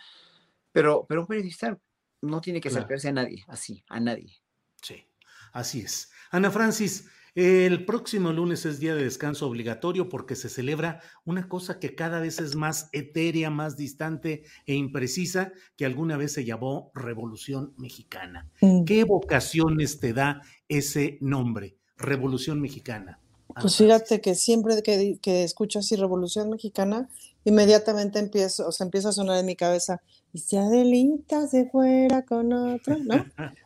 pero, 0.73 1.07
pero 1.09 1.23
un 1.23 1.27
periodista 1.27 1.79
no 2.20 2.42
tiene 2.42 2.61
que 2.61 2.68
acercarse 2.68 3.09
a 3.09 3.12
nadie, 3.12 3.42
así, 3.49 3.83
a 3.88 3.99
nadie. 4.01 4.37
Sí, 4.83 5.07
así 5.55 5.81
es. 5.81 6.12
Ana 6.31 6.51
Francis, 6.51 7.09
el 7.35 7.85
próximo 7.85 8.33
lunes 8.33 8.64
es 8.64 8.79
día 8.79 8.94
de 8.94 9.03
descanso 9.03 9.49
obligatorio 9.49 10.09
porque 10.09 10.37
se 10.37 10.49
celebra 10.49 11.01
una 11.25 11.49
cosa 11.49 11.81
que 11.81 11.94
cada 11.94 12.20
vez 12.20 12.40
es 12.40 12.55
más 12.55 12.88
etérea, 12.92 13.51
más 13.51 13.77
distante 13.77 14.44
e 14.66 14.75
imprecisa, 14.75 15.53
que 15.77 15.85
alguna 15.85 16.16
vez 16.16 16.33
se 16.33 16.44
llamó 16.44 16.92
Revolución 16.94 17.75
Mexicana. 17.77 18.49
Mm. 18.61 18.85
¿Qué 18.85 19.05
vocaciones 19.05 19.99
te 19.99 20.12
da 20.12 20.42
ese 20.68 21.18
nombre, 21.20 21.77
Revolución 21.97 22.61
Mexicana? 22.61 23.18
Ana 23.49 23.62
Pues 23.62 23.77
fíjate 23.77 24.20
que 24.20 24.35
siempre 24.35 24.81
que, 24.83 25.18
que 25.20 25.42
escucho 25.42 25.81
así 25.81 25.97
Revolución 25.97 26.51
Mexicana, 26.51 27.09
inmediatamente 27.44 28.18
empiezo, 28.18 28.66
o 28.68 28.72
sea, 28.72 28.85
empieza 28.85 29.11
a 29.11 29.12
sonar 29.12 29.38
en 29.38 29.46
mi 29.46 29.57
cabeza, 29.57 30.00
y 30.33 30.38
si 30.38 30.57
Adelita 30.57 31.46
se 31.46 31.68
fuera 31.70 32.24
con 32.24 32.52
otro, 32.52 32.96
¿no? 32.98 33.14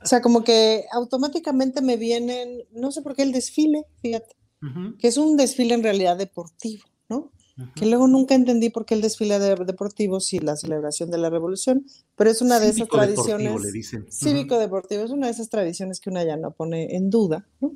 O 0.02 0.06
sea, 0.06 0.20
como 0.20 0.44
que 0.44 0.84
automáticamente 0.92 1.80
me 1.80 1.96
vienen, 1.96 2.64
no 2.72 2.90
sé 2.92 3.02
por 3.02 3.14
qué 3.14 3.22
el 3.22 3.32
desfile, 3.32 3.84
fíjate, 4.02 4.36
Ujú, 4.62 4.96
que 4.98 5.08
es 5.08 5.16
un 5.16 5.36
desfile 5.36 5.74
en 5.74 5.82
realidad 5.84 6.16
deportivo, 6.16 6.82
¿no? 7.08 7.30
ujú. 7.56 7.72
Que 7.76 7.86
luego 7.86 8.08
nunca 8.08 8.34
entendí 8.34 8.70
por 8.70 8.84
qué 8.86 8.94
el 8.94 9.00
desfile 9.02 9.38
de- 9.38 9.54
deportivo 9.64 10.18
sí 10.20 10.40
la 10.40 10.56
celebración 10.56 11.10
de 11.10 11.18
la 11.18 11.30
revolución, 11.30 11.86
pero 12.16 12.28
es 12.30 12.42
una 12.42 12.58
de 12.58 12.66
esas 12.66 12.76
Cívico 12.76 12.96
deportivo, 13.00 13.24
tradiciones 13.24 13.62
le 13.64 13.72
dicen. 13.72 14.00
Ujú. 14.02 14.10
cívico-deportivo, 14.10 15.02
es 15.04 15.10
una 15.12 15.26
de 15.26 15.32
esas 15.32 15.48
tradiciones 15.48 16.00
que 16.00 16.10
una 16.10 16.24
ya 16.24 16.36
no 16.36 16.50
pone 16.50 16.96
en 16.96 17.08
duda, 17.10 17.46
¿no? 17.60 17.72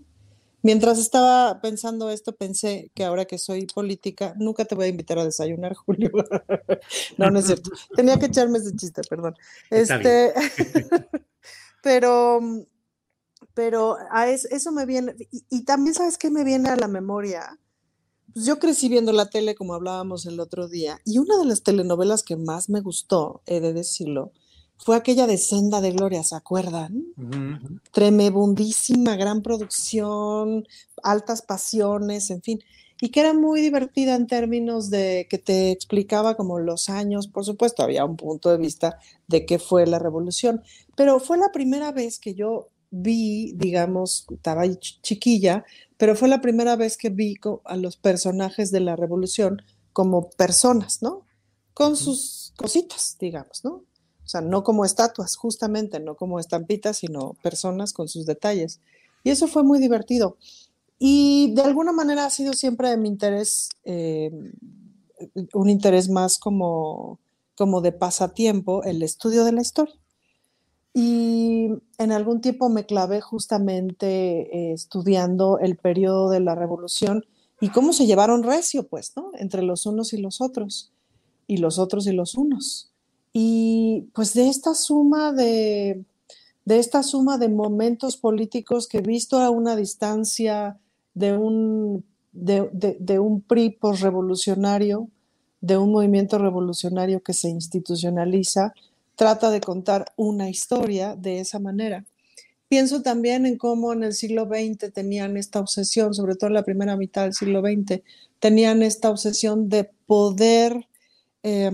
Mientras 0.62 0.98
estaba 0.98 1.60
pensando 1.60 2.08
esto, 2.10 2.32
pensé 2.36 2.90
que 2.94 3.04
ahora 3.04 3.24
que 3.24 3.38
soy 3.38 3.66
política, 3.66 4.34
nunca 4.38 4.64
te 4.64 4.74
voy 4.74 4.86
a 4.86 4.88
invitar 4.88 5.18
a 5.18 5.24
desayunar, 5.24 5.74
Julio. 5.86 6.10
No, 7.18 7.30
no 7.30 7.38
es 7.40 7.46
cierto. 7.46 7.70
Tenía 7.96 8.18
que 8.18 8.26
echarme 8.26 8.58
ese 8.58 8.74
chiste, 8.76 9.02
perdón. 9.08 9.34
Está 9.70 9.96
Este, 9.96 10.34
pero, 11.82 12.40
pero 13.54 13.96
a 14.10 14.28
es- 14.28 14.46
eso 14.46 14.72
me 14.72 14.86
viene, 14.86 15.14
y, 15.30 15.44
y 15.50 15.64
también 15.64 15.94
sabes 15.94 16.18
qué 16.18 16.30
me 16.30 16.44
viene 16.44 16.68
a 16.70 16.76
la 16.76 16.88
memoria. 16.88 17.58
Pues 18.32 18.46
yo 18.46 18.58
crecí 18.58 18.88
viendo 18.88 19.12
la 19.12 19.28
tele, 19.28 19.54
como 19.54 19.74
hablábamos 19.74 20.24
el 20.26 20.40
otro 20.40 20.68
día, 20.68 21.00
y 21.04 21.18
una 21.18 21.36
de 21.38 21.44
las 21.44 21.62
telenovelas 21.62 22.22
que 22.22 22.36
más 22.36 22.70
me 22.70 22.80
gustó, 22.80 23.42
he 23.46 23.60
de 23.60 23.72
decirlo, 23.74 24.32
fue 24.84 24.96
aquella 24.96 25.26
de 25.26 25.38
Senda 25.38 25.80
de 25.80 25.92
Gloria, 25.92 26.24
¿se 26.24 26.34
acuerdan? 26.34 27.04
Tremebundísima, 27.92 29.16
gran 29.16 29.42
producción, 29.42 30.66
altas 31.02 31.42
pasiones, 31.42 32.30
en 32.30 32.42
fin, 32.42 32.60
y 33.00 33.10
que 33.10 33.20
era 33.20 33.32
muy 33.32 33.60
divertida 33.60 34.16
en 34.16 34.26
términos 34.26 34.90
de 34.90 35.26
que 35.30 35.38
te 35.38 35.70
explicaba 35.70 36.36
como 36.36 36.58
los 36.58 36.88
años, 36.88 37.28
por 37.28 37.44
supuesto, 37.44 37.82
había 37.82 38.04
un 38.04 38.16
punto 38.16 38.50
de 38.50 38.58
vista 38.58 38.98
de 39.28 39.46
qué 39.46 39.58
fue 39.58 39.86
la 39.86 39.98
revolución, 40.00 40.62
pero 40.96 41.20
fue 41.20 41.38
la 41.38 41.52
primera 41.52 41.92
vez 41.92 42.18
que 42.18 42.34
yo 42.34 42.68
vi, 42.90 43.52
digamos, 43.54 44.26
estaba 44.30 44.64
chiquilla, 44.68 45.64
pero 45.96 46.16
fue 46.16 46.28
la 46.28 46.40
primera 46.40 46.76
vez 46.76 46.96
que 46.96 47.08
vi 47.08 47.36
a 47.64 47.76
los 47.76 47.96
personajes 47.96 48.70
de 48.72 48.80
la 48.80 48.96
revolución 48.96 49.62
como 49.92 50.30
personas, 50.30 51.02
¿no? 51.02 51.24
Con 51.72 51.96
sus 51.96 52.52
cositas, 52.56 53.16
digamos, 53.18 53.64
¿no? 53.64 53.84
Sea, 54.32 54.40
no 54.40 54.64
como 54.64 54.86
estatuas, 54.86 55.36
justamente, 55.36 56.00
no 56.00 56.14
como 56.14 56.40
estampitas, 56.40 56.96
sino 56.96 57.36
personas 57.42 57.92
con 57.92 58.08
sus 58.08 58.24
detalles. 58.24 58.80
Y 59.24 59.28
eso 59.28 59.46
fue 59.46 59.62
muy 59.62 59.78
divertido. 59.78 60.38
Y 60.98 61.52
de 61.54 61.60
alguna 61.60 61.92
manera 61.92 62.24
ha 62.24 62.30
sido 62.30 62.54
siempre 62.54 62.96
mi 62.96 63.08
interés, 63.08 63.68
eh, 63.84 64.30
un 65.52 65.68
interés 65.68 66.08
más 66.08 66.38
como, 66.38 67.20
como 67.54 67.82
de 67.82 67.92
pasatiempo, 67.92 68.82
el 68.84 69.02
estudio 69.02 69.44
de 69.44 69.52
la 69.52 69.60
historia. 69.60 69.96
Y 70.94 71.68
en 71.98 72.12
algún 72.12 72.40
tiempo 72.40 72.70
me 72.70 72.86
clavé 72.86 73.20
justamente 73.20 74.70
eh, 74.70 74.72
estudiando 74.72 75.58
el 75.58 75.76
periodo 75.76 76.30
de 76.30 76.40
la 76.40 76.54
revolución 76.54 77.26
y 77.60 77.68
cómo 77.68 77.92
se 77.92 78.06
llevaron 78.06 78.44
recio, 78.44 78.88
pues, 78.88 79.12
¿no? 79.14 79.30
Entre 79.34 79.60
los 79.60 79.84
unos 79.84 80.14
y 80.14 80.22
los 80.22 80.40
otros, 80.40 80.90
y 81.46 81.58
los 81.58 81.78
otros 81.78 82.06
y 82.06 82.12
los 82.12 82.34
unos. 82.34 82.91
Y 83.32 84.10
pues 84.14 84.34
de 84.34 84.48
esta 84.48 84.74
suma 84.74 85.32
de, 85.32 86.04
de 86.64 86.78
esta 86.78 87.02
suma 87.02 87.38
de 87.38 87.48
momentos 87.48 88.16
políticos 88.16 88.86
que 88.86 89.00
visto 89.00 89.38
a 89.38 89.50
una 89.50 89.76
distancia 89.76 90.78
de 91.14 91.36
un, 91.36 92.04
de, 92.32 92.68
de, 92.72 92.96
de 93.00 93.18
un 93.18 93.40
PRI 93.40 93.70
posrevolucionario, 93.70 95.08
de 95.60 95.76
un 95.78 95.92
movimiento 95.92 96.38
revolucionario 96.38 97.22
que 97.22 97.32
se 97.32 97.48
institucionaliza, 97.48 98.74
trata 99.16 99.50
de 99.50 99.60
contar 99.60 100.12
una 100.16 100.50
historia 100.50 101.14
de 101.16 101.40
esa 101.40 101.58
manera. 101.58 102.04
Pienso 102.68 103.02
también 103.02 103.44
en 103.44 103.58
cómo 103.58 103.92
en 103.92 104.02
el 104.02 104.14
siglo 104.14 104.46
XX 104.46 104.92
tenían 104.92 105.36
esta 105.36 105.60
obsesión, 105.60 106.14
sobre 106.14 106.36
todo 106.36 106.48
en 106.48 106.54
la 106.54 106.64
primera 106.64 106.96
mitad 106.96 107.24
del 107.24 107.34
siglo 107.34 107.60
XX, 107.60 108.02
tenían 108.38 108.82
esta 108.82 109.10
obsesión 109.10 109.68
de 109.68 109.90
poder, 110.06 110.88
eh, 111.42 111.70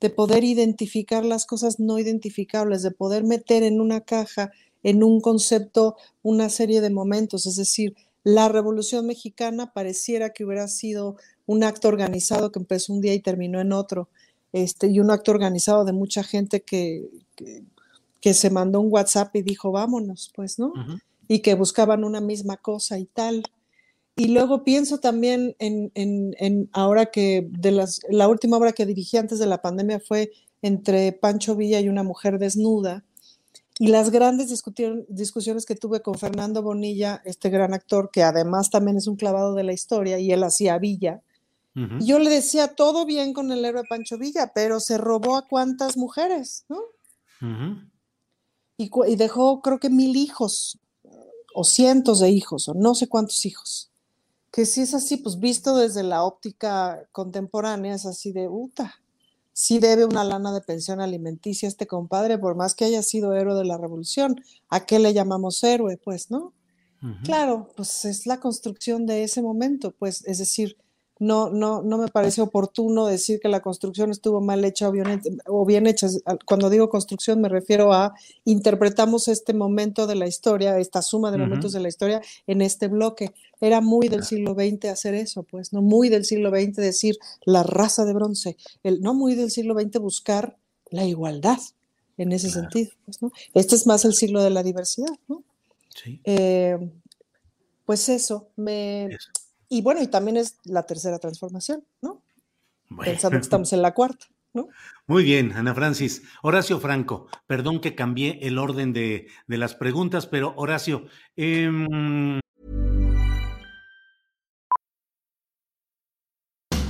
de 0.00 0.10
poder 0.10 0.44
identificar 0.44 1.24
las 1.24 1.46
cosas 1.46 1.80
no 1.80 1.98
identificables, 1.98 2.82
de 2.82 2.90
poder 2.90 3.24
meter 3.24 3.62
en 3.62 3.80
una 3.80 4.00
caja, 4.00 4.52
en 4.82 5.02
un 5.02 5.20
concepto, 5.20 5.96
una 6.22 6.48
serie 6.48 6.80
de 6.80 6.90
momentos. 6.90 7.46
Es 7.46 7.56
decir, 7.56 7.94
la 8.22 8.48
Revolución 8.48 9.06
Mexicana 9.06 9.72
pareciera 9.72 10.30
que 10.30 10.44
hubiera 10.44 10.68
sido 10.68 11.16
un 11.46 11.62
acto 11.62 11.88
organizado 11.88 12.52
que 12.52 12.58
empezó 12.58 12.92
un 12.92 13.00
día 13.00 13.14
y 13.14 13.20
terminó 13.20 13.60
en 13.60 13.72
otro, 13.72 14.08
este, 14.52 14.88
y 14.88 15.00
un 15.00 15.10
acto 15.10 15.30
organizado 15.30 15.84
de 15.84 15.92
mucha 15.92 16.22
gente 16.22 16.62
que, 16.62 17.08
que, 17.34 17.64
que 18.20 18.34
se 18.34 18.50
mandó 18.50 18.80
un 18.80 18.90
WhatsApp 18.90 19.36
y 19.36 19.42
dijo, 19.42 19.72
vámonos, 19.72 20.32
pues, 20.34 20.58
¿no? 20.58 20.72
Y 21.28 21.40
que 21.40 21.54
buscaban 21.54 22.04
una 22.04 22.20
misma 22.20 22.56
cosa 22.56 22.98
y 22.98 23.04
tal. 23.04 23.42
Y 24.16 24.28
luego 24.28 24.62
pienso 24.62 24.98
también 24.98 25.56
en, 25.58 25.90
en, 25.94 26.36
en 26.38 26.68
ahora 26.72 27.06
que 27.06 27.48
de 27.50 27.72
las, 27.72 28.00
la 28.08 28.28
última 28.28 28.56
obra 28.56 28.72
que 28.72 28.86
dirigí 28.86 29.16
antes 29.16 29.40
de 29.40 29.46
la 29.46 29.60
pandemia 29.60 29.98
fue 29.98 30.30
entre 30.62 31.12
Pancho 31.12 31.56
Villa 31.56 31.80
y 31.80 31.88
una 31.88 32.04
mujer 32.04 32.38
desnuda. 32.38 33.04
Y 33.78 33.88
las 33.88 34.10
grandes 34.10 34.54
discusiones 35.08 35.66
que 35.66 35.74
tuve 35.74 36.00
con 36.00 36.14
Fernando 36.14 36.62
Bonilla, 36.62 37.20
este 37.24 37.50
gran 37.50 37.74
actor, 37.74 38.10
que 38.12 38.22
además 38.22 38.70
también 38.70 38.96
es 38.96 39.08
un 39.08 39.16
clavado 39.16 39.54
de 39.54 39.64
la 39.64 39.72
historia, 39.72 40.20
y 40.20 40.30
él 40.30 40.44
hacía 40.44 40.78
Villa. 40.78 41.22
Yo 41.98 42.20
le 42.20 42.30
decía, 42.30 42.68
todo 42.68 43.04
bien 43.04 43.32
con 43.32 43.50
el 43.50 43.64
héroe 43.64 43.82
Pancho 43.88 44.16
Villa, 44.16 44.52
pero 44.54 44.78
se 44.78 44.96
robó 44.96 45.34
a 45.34 45.48
cuántas 45.48 45.96
mujeres, 45.96 46.64
¿no? 46.68 46.78
Y, 48.78 48.90
y 49.08 49.16
dejó, 49.16 49.60
creo 49.60 49.80
que 49.80 49.90
mil 49.90 50.14
hijos, 50.14 50.78
o 51.52 51.64
cientos 51.64 52.20
de 52.20 52.30
hijos, 52.30 52.68
o 52.68 52.74
no 52.74 52.94
sé 52.94 53.08
cuántos 53.08 53.44
hijos. 53.44 53.90
Que 54.54 54.66
si 54.66 54.82
es 54.82 54.94
así, 54.94 55.16
pues 55.16 55.40
visto 55.40 55.76
desde 55.76 56.04
la 56.04 56.22
óptica 56.22 57.08
contemporánea, 57.10 57.96
es 57.96 58.06
así 58.06 58.30
de, 58.30 58.46
puta, 58.46 58.94
sí 59.52 59.80
debe 59.80 60.04
una 60.04 60.22
lana 60.22 60.52
de 60.52 60.60
pensión 60.60 61.00
alimenticia 61.00 61.66
este 61.66 61.88
compadre, 61.88 62.38
por 62.38 62.54
más 62.54 62.72
que 62.76 62.84
haya 62.84 63.02
sido 63.02 63.34
héroe 63.34 63.56
de 63.56 63.64
la 63.64 63.78
revolución. 63.78 64.40
¿A 64.68 64.86
qué 64.86 65.00
le 65.00 65.12
llamamos 65.12 65.64
héroe? 65.64 65.96
Pues, 65.96 66.30
¿no? 66.30 66.52
Claro, 67.24 67.68
pues 67.76 68.04
es 68.04 68.26
la 68.26 68.38
construcción 68.38 69.06
de 69.06 69.24
ese 69.24 69.42
momento, 69.42 69.90
pues, 69.90 70.24
es 70.24 70.38
decir, 70.38 70.78
no, 71.20 71.50
no, 71.50 71.82
no 71.82 71.98
me 71.98 72.08
parece 72.08 72.42
oportuno 72.42 73.06
decir 73.06 73.38
que 73.40 73.48
la 73.48 73.60
construcción 73.60 74.10
estuvo 74.10 74.40
mal 74.40 74.64
hecha 74.64 74.88
o 74.88 74.92
bien, 74.92 75.20
o 75.46 75.64
bien 75.64 75.86
hecha. 75.86 76.08
Cuando 76.44 76.70
digo 76.70 76.88
construcción 76.88 77.40
me 77.40 77.48
refiero 77.48 77.92
a 77.92 78.14
interpretamos 78.44 79.28
este 79.28 79.54
momento 79.54 80.06
de 80.06 80.16
la 80.16 80.26
historia, 80.26 80.78
esta 80.78 81.02
suma 81.02 81.30
de 81.30 81.38
momentos 81.38 81.72
de 81.72 81.80
la 81.80 81.88
historia 81.88 82.20
en 82.46 82.62
este 82.62 82.88
bloque. 82.88 83.32
Era 83.60 83.80
muy 83.80 84.08
del 84.08 84.24
siglo 84.24 84.54
XX 84.54 84.86
hacer 84.86 85.14
eso, 85.14 85.44
pues, 85.44 85.72
no 85.72 85.82
muy 85.82 86.08
del 86.08 86.24
siglo 86.24 86.50
XX 86.50 86.76
decir 86.76 87.16
la 87.44 87.62
raza 87.62 88.04
de 88.04 88.12
bronce, 88.12 88.56
el, 88.82 89.00
no 89.00 89.14
muy 89.14 89.36
del 89.36 89.50
siglo 89.50 89.78
XX 89.78 90.00
buscar 90.00 90.56
la 90.90 91.04
igualdad, 91.04 91.58
en 92.18 92.32
ese 92.32 92.50
sentido. 92.50 92.90
Pues, 93.04 93.22
¿no? 93.22 93.32
Este 93.54 93.76
es 93.76 93.86
más 93.86 94.04
el 94.04 94.14
siglo 94.14 94.42
de 94.42 94.50
la 94.50 94.62
diversidad, 94.62 95.16
¿no? 95.28 95.42
Sí. 96.02 96.20
Eh, 96.24 96.76
pues 97.86 98.08
eso, 98.08 98.48
me... 98.56 99.06
Eso. 99.06 99.30
Y 99.68 99.82
bueno, 99.82 100.02
y 100.02 100.06
también 100.06 100.36
es 100.36 100.58
la 100.64 100.84
tercera 100.84 101.18
transformación, 101.18 101.84
¿no? 102.02 102.22
Bueno. 102.88 103.10
Pensando 103.10 103.38
que 103.38 103.42
estamos 103.42 103.72
en 103.72 103.82
la 103.82 103.94
cuarta, 103.94 104.26
¿no? 104.52 104.68
Muy 105.06 105.24
bien, 105.24 105.52
Ana 105.52 105.74
Francis. 105.74 106.22
Horacio 106.42 106.78
Franco, 106.80 107.26
perdón 107.46 107.80
que 107.80 107.94
cambié 107.94 108.38
el 108.42 108.58
orden 108.58 108.92
de, 108.92 109.28
de 109.46 109.58
las 109.58 109.74
preguntas, 109.74 110.26
pero 110.26 110.54
Horacio, 110.56 111.06
em, 111.36 112.40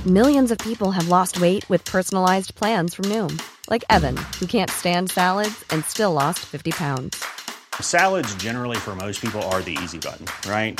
Millions 0.05 0.51
of 0.51 0.59
people 0.59 0.91
have 0.91 1.07
lost 1.07 1.41
weight 1.41 1.67
with 1.67 1.83
personalized 1.85 2.53
plans 2.53 2.93
from 2.93 3.05
Noom, 3.05 3.41
like 3.71 3.83
Evan, 3.89 4.15
who 4.39 4.45
can't 4.45 4.69
stand 4.69 5.09
salads 5.09 5.65
and 5.71 5.83
still 5.83 6.13
lost 6.13 6.45
50 6.45 6.73
pounds. 6.73 7.25
Salads, 7.81 8.35
generally, 8.35 8.77
for 8.77 8.95
most 8.95 9.19
people, 9.19 9.41
are 9.49 9.63
the 9.63 9.75
easy 9.81 9.97
button, 9.97 10.27
right? 10.47 10.79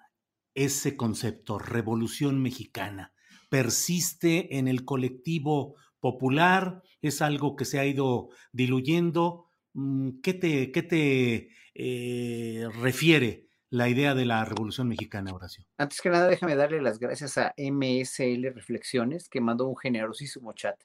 ese 0.55 0.95
concepto, 0.97 1.59
revolución 1.59 2.41
mexicana? 2.41 3.13
¿Persiste 3.49 4.57
en 4.57 4.67
el 4.67 4.85
colectivo 4.85 5.75
popular? 5.99 6.81
¿Es 7.01 7.21
algo 7.21 7.55
que 7.55 7.65
se 7.65 7.79
ha 7.79 7.85
ido 7.85 8.29
diluyendo? 8.51 9.49
Mm, 9.73 10.21
¿Qué 10.21 10.33
te, 10.33 10.71
qué 10.71 10.83
te 10.83 11.49
eh, 11.73 12.67
refiere 12.81 13.47
la 13.69 13.87
idea 13.87 14.13
de 14.13 14.25
la 14.25 14.43
revolución 14.45 14.87
mexicana, 14.87 15.33
Horacio? 15.33 15.65
Antes 15.77 16.01
que 16.01 16.09
nada, 16.09 16.27
déjame 16.27 16.55
darle 16.55 16.81
las 16.81 16.99
gracias 16.99 17.37
a 17.37 17.53
MSL 17.57 18.53
Reflexiones, 18.53 19.29
que 19.29 19.41
mandó 19.41 19.67
un 19.67 19.77
generosísimo 19.77 20.53
chat 20.53 20.75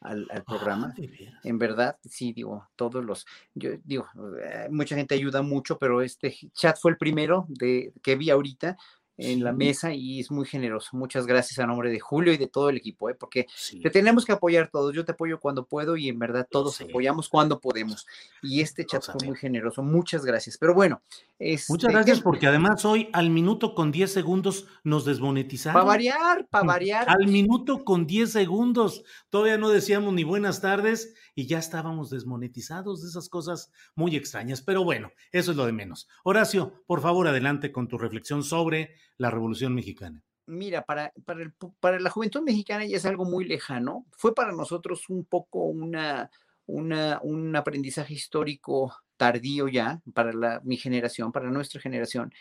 al, 0.00 0.26
al 0.30 0.44
programa. 0.44 0.94
Ah. 0.96 1.40
En 1.42 1.58
verdad, 1.58 1.98
sí, 2.08 2.32
digo, 2.32 2.68
todos 2.76 3.04
los, 3.04 3.26
yo 3.54 3.70
digo, 3.82 4.06
eh, 4.42 4.68
mucha 4.70 4.94
gente 4.94 5.14
ayuda 5.14 5.42
mucho, 5.42 5.78
pero 5.78 6.02
este 6.02 6.36
chat 6.52 6.78
fue 6.78 6.92
el 6.92 6.98
primero 6.98 7.46
de, 7.48 7.92
que 8.02 8.14
vi 8.16 8.30
ahorita 8.30 8.76
en 9.16 9.44
la 9.44 9.52
mesa 9.52 9.94
y 9.94 10.18
es 10.20 10.30
muy 10.30 10.44
generoso. 10.44 10.96
Muchas 10.96 11.26
gracias 11.26 11.58
a 11.60 11.66
nombre 11.66 11.90
de 11.90 12.00
Julio 12.00 12.32
y 12.32 12.36
de 12.36 12.48
todo 12.48 12.68
el 12.70 12.76
equipo, 12.76 13.08
¿eh? 13.10 13.14
porque 13.14 13.46
Sí, 13.54 13.80
te 13.80 13.90
tenemos 13.90 14.24
que 14.24 14.32
apoyar 14.32 14.70
todos. 14.72 14.92
Yo 14.94 15.04
te 15.04 15.12
apoyo 15.12 15.38
cuando 15.38 15.66
puedo 15.66 15.96
y 15.96 16.08
en 16.08 16.18
verdad 16.18 16.46
todos 16.50 16.80
apoyamos 16.80 17.28
cuando 17.28 17.60
podemos. 17.60 18.06
Y 18.42 18.60
este 18.60 18.84
chat 18.84 19.04
fue 19.04 19.26
muy 19.28 19.36
generoso. 19.36 19.82
Muchas 19.82 20.24
gracias. 20.24 20.58
Pero 20.58 20.74
bueno, 20.74 21.02
Muchas 21.38 21.68
este, 21.68 21.92
gracias 21.92 22.18
¿qué- 22.18 22.22
porque 22.24 22.46
además 22.46 22.84
hoy 22.84 23.08
al 23.12 23.30
minuto 23.30 23.74
con 23.74 23.92
10 23.92 24.12
segundos 24.12 24.66
nos 24.82 25.04
desmonetizaron. 25.04 25.74
Para 25.74 25.84
variar, 25.86 26.46
para 26.48 26.64
variar. 26.66 27.08
Al 27.08 27.26
minuto 27.28 27.84
con 27.84 28.06
10 28.06 28.30
segundos. 28.32 29.04
Todavía 29.30 29.58
no 29.58 29.68
decíamos 29.68 30.12
ni 30.14 30.24
buenas 30.24 30.60
tardes 30.60 31.14
y 31.36 31.46
ya 31.46 31.58
estábamos 31.58 32.10
desmonetizados 32.10 33.02
de 33.02 33.08
esas 33.08 33.28
cosas 33.28 33.70
muy 33.94 34.16
extrañas. 34.16 34.60
Pero 34.62 34.82
bueno, 34.84 35.10
eso 35.32 35.52
es 35.52 35.56
lo 35.56 35.66
de 35.66 35.72
menos. 35.72 36.08
Horacio, 36.24 36.82
por 36.86 37.00
favor, 37.00 37.28
adelante 37.28 37.70
con 37.72 37.88
tu 37.88 37.96
reflexión 37.98 38.42
sobre 38.42 38.94
la 39.18 39.30
Revolución 39.30 39.74
Mexicana. 39.74 40.22
Mira, 40.46 40.84
para, 40.84 41.12
para, 41.24 41.50
para 41.80 41.98
la 41.98 42.10
juventud 42.10 42.42
mexicana 42.42 42.84
ya 42.84 42.98
es 42.98 43.06
algo 43.06 43.24
muy 43.24 43.46
lejano. 43.46 44.04
Fue 44.10 44.34
para 44.34 44.52
nosotros 44.52 45.08
un 45.08 45.24
poco 45.24 45.64
una, 45.64 46.30
una, 46.66 47.18
un 47.22 47.56
aprendizaje 47.56 48.12
histórico 48.12 48.94
tardío 49.16 49.68
ya, 49.68 50.02
para 50.12 50.32
la, 50.32 50.60
mi 50.64 50.76
generación, 50.76 51.32
para 51.32 51.50
nuestra 51.50 51.80
generación. 51.80 52.32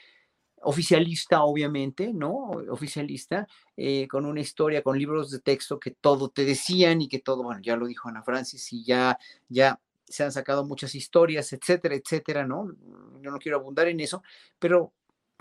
Oficialista, 0.65 1.43
obviamente, 1.43 2.13
¿no? 2.13 2.51
Oficialista, 2.69 3.47
eh, 3.77 4.07
con 4.07 4.25
una 4.25 4.41
historia, 4.41 4.81
con 4.81 4.97
libros 4.97 5.31
de 5.31 5.39
texto 5.39 5.79
que 5.79 5.91
todo 5.91 6.29
te 6.29 6.43
decían 6.45 7.01
y 7.01 7.07
que 7.07 7.19
todo, 7.19 7.43
bueno, 7.43 7.61
ya 7.61 7.75
lo 7.75 7.87
dijo 7.87 8.09
Ana 8.09 8.23
Francis 8.23 8.71
y 8.73 8.83
ya, 8.83 9.17
ya 9.49 9.79
se 10.05 10.23
han 10.23 10.31
sacado 10.31 10.65
muchas 10.65 10.95
historias, 10.95 11.53
etcétera, 11.53 11.95
etcétera, 11.95 12.45
¿no? 12.45 12.69
Yo 13.21 13.31
no 13.31 13.39
quiero 13.39 13.57
abundar 13.57 13.87
en 13.87 13.99
eso, 13.99 14.23
pero 14.59 14.93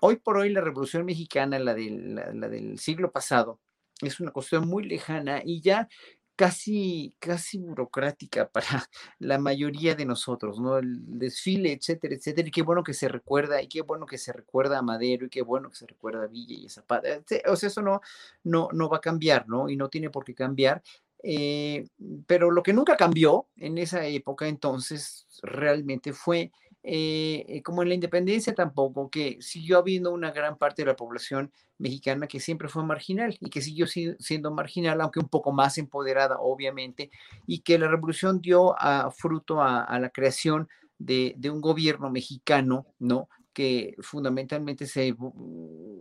hoy 0.05 0.16
por 0.16 0.36
hoy 0.36 0.50
la 0.50 0.61
Revolución 0.61 1.05
Mexicana, 1.05 1.59
la 1.59 1.74
del, 1.74 2.78
siglo 2.78 3.12
pasado, 3.12 3.61
es 4.00 4.18
una 4.18 4.32
cuestión 4.32 4.66
muy 4.66 4.84
lejana 4.84 5.42
y 5.44 5.61
ya 5.61 5.88
casi, 6.34 7.14
casi 7.20 7.59
burocrática 7.59 8.48
para 8.50 8.66
la 9.20 9.38
mayoría 9.38 9.94
de 9.94 10.05
nosotros, 10.05 10.59
¿no? 10.59 10.78
El 10.78 11.18
desfile, 11.18 11.72
etcétera, 11.72 12.16
etcétera. 12.16 12.48
Y 12.48 12.50
qué 12.50 12.62
bueno 12.62 12.82
que 12.82 12.94
se 12.94 13.07
recuerda, 13.07 13.62
y 13.62 13.68
qué 13.68 13.82
bueno 13.82 14.07
que 14.07 14.18
se 14.18 14.32
recuerda 14.32 14.78
a 14.78 14.82
Madero, 14.82 15.26
y 15.26 15.30
qué 15.30 15.42
bueno 15.42 15.70
que 15.70 15.76
se 15.76 15.86
recuerda 15.86 16.24
a 16.24 16.26
Villa 16.26 16.57
y 16.59 16.68
Zapata. 16.68 17.22
O 17.46 17.55
sea, 17.55 17.68
eso 17.68 17.80
no, 17.80 18.00
no, 18.42 18.68
no 18.72 18.88
va 18.88 18.96
a 18.96 19.00
cambiar, 19.00 19.48
¿no? 19.48 19.68
Y 19.68 19.76
no 19.76 19.88
tiene 19.88 20.11
por 20.11 20.24
qué 20.24 20.34
cambiar. 20.34 20.82
Eh, 21.22 21.86
pero 22.26 22.50
lo 22.50 22.64
que 22.64 22.72
nunca 22.72 22.96
cambió 22.96 23.46
en 23.57 23.78
esa 23.78 24.05
época 24.07 24.48
entonces 24.48 25.28
realmente 25.44 26.12
fue 26.12 26.50
eh, 26.82 27.44
eh, 27.48 27.62
como 27.62 27.82
en 27.82 27.88
la 27.88 27.94
independencia 27.94 28.54
tampoco, 28.54 29.10
que 29.10 29.38
siguió 29.40 29.78
habiendo 29.78 30.12
una 30.12 30.32
gran 30.32 30.56
parte 30.58 30.82
de 30.82 30.86
la 30.86 30.96
población 30.96 31.52
mexicana 31.78 32.26
que 32.26 32.40
siempre 32.40 32.68
fue 32.68 32.84
marginal 32.84 33.36
y 33.40 33.50
que 33.50 33.60
siguió 33.62 33.86
si- 33.86 34.14
siendo 34.18 34.50
marginal, 34.50 35.00
aunque 35.00 35.20
un 35.20 35.28
poco 35.28 35.52
más 35.52 35.78
empoderada, 35.78 36.38
obviamente, 36.40 37.10
y 37.46 37.60
que 37.60 37.78
la 37.78 37.88
revolución 37.88 38.40
dio 38.40 38.74
a, 38.78 39.10
fruto 39.10 39.62
a, 39.62 39.98
la 39.98 40.10
creación 40.10 40.68
de 40.98 41.50
un 41.50 41.60
gobierno 41.60 42.10
mexicano, 42.10 42.86
¿no? 43.00 43.28
Que 43.53 43.94
fundamentalmente 44.00 44.86
se, 44.86 45.14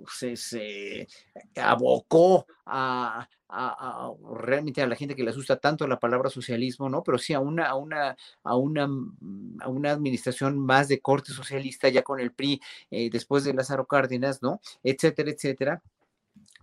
se, 0.08 0.36
se 0.36 1.08
abocó 1.56 2.46
a, 2.66 3.28
a- 3.50 4.08
a- 4.08 4.14
realmente 4.40 4.82
a 4.82 4.88
la 4.88 4.96
gente 4.96 5.16
que 5.16 5.24
le 5.24 5.32
asusta 5.32 5.58
tanto 5.60 5.88
la 5.88 6.00
palabra 6.00 6.30
socialismo, 6.30 6.90
¿no? 6.90 7.04
Pero 7.04 7.18
sí 7.18 7.34
a 7.34 7.40
una, 7.40 7.66
a 7.68 7.76
una, 7.76 8.16
a 8.44 8.56
una, 8.56 8.88
mm, 8.88 9.58
a 9.62 9.70
una 9.70 9.92
administración 9.92 10.58
más 10.60 10.88
de 10.88 11.02
corte 11.02 11.32
socialista 11.34 11.90
ya 11.90 12.04
con 12.04 12.20
el 12.20 12.34
PRI 12.34 12.62
eh, 12.92 13.10
después 13.10 13.44
de 13.44 13.54
Lázaro 13.54 13.86
Cárdenas, 13.88 14.42
¿no? 14.42 14.62
Etcétera, 14.84 15.32
etcétera 15.32 15.82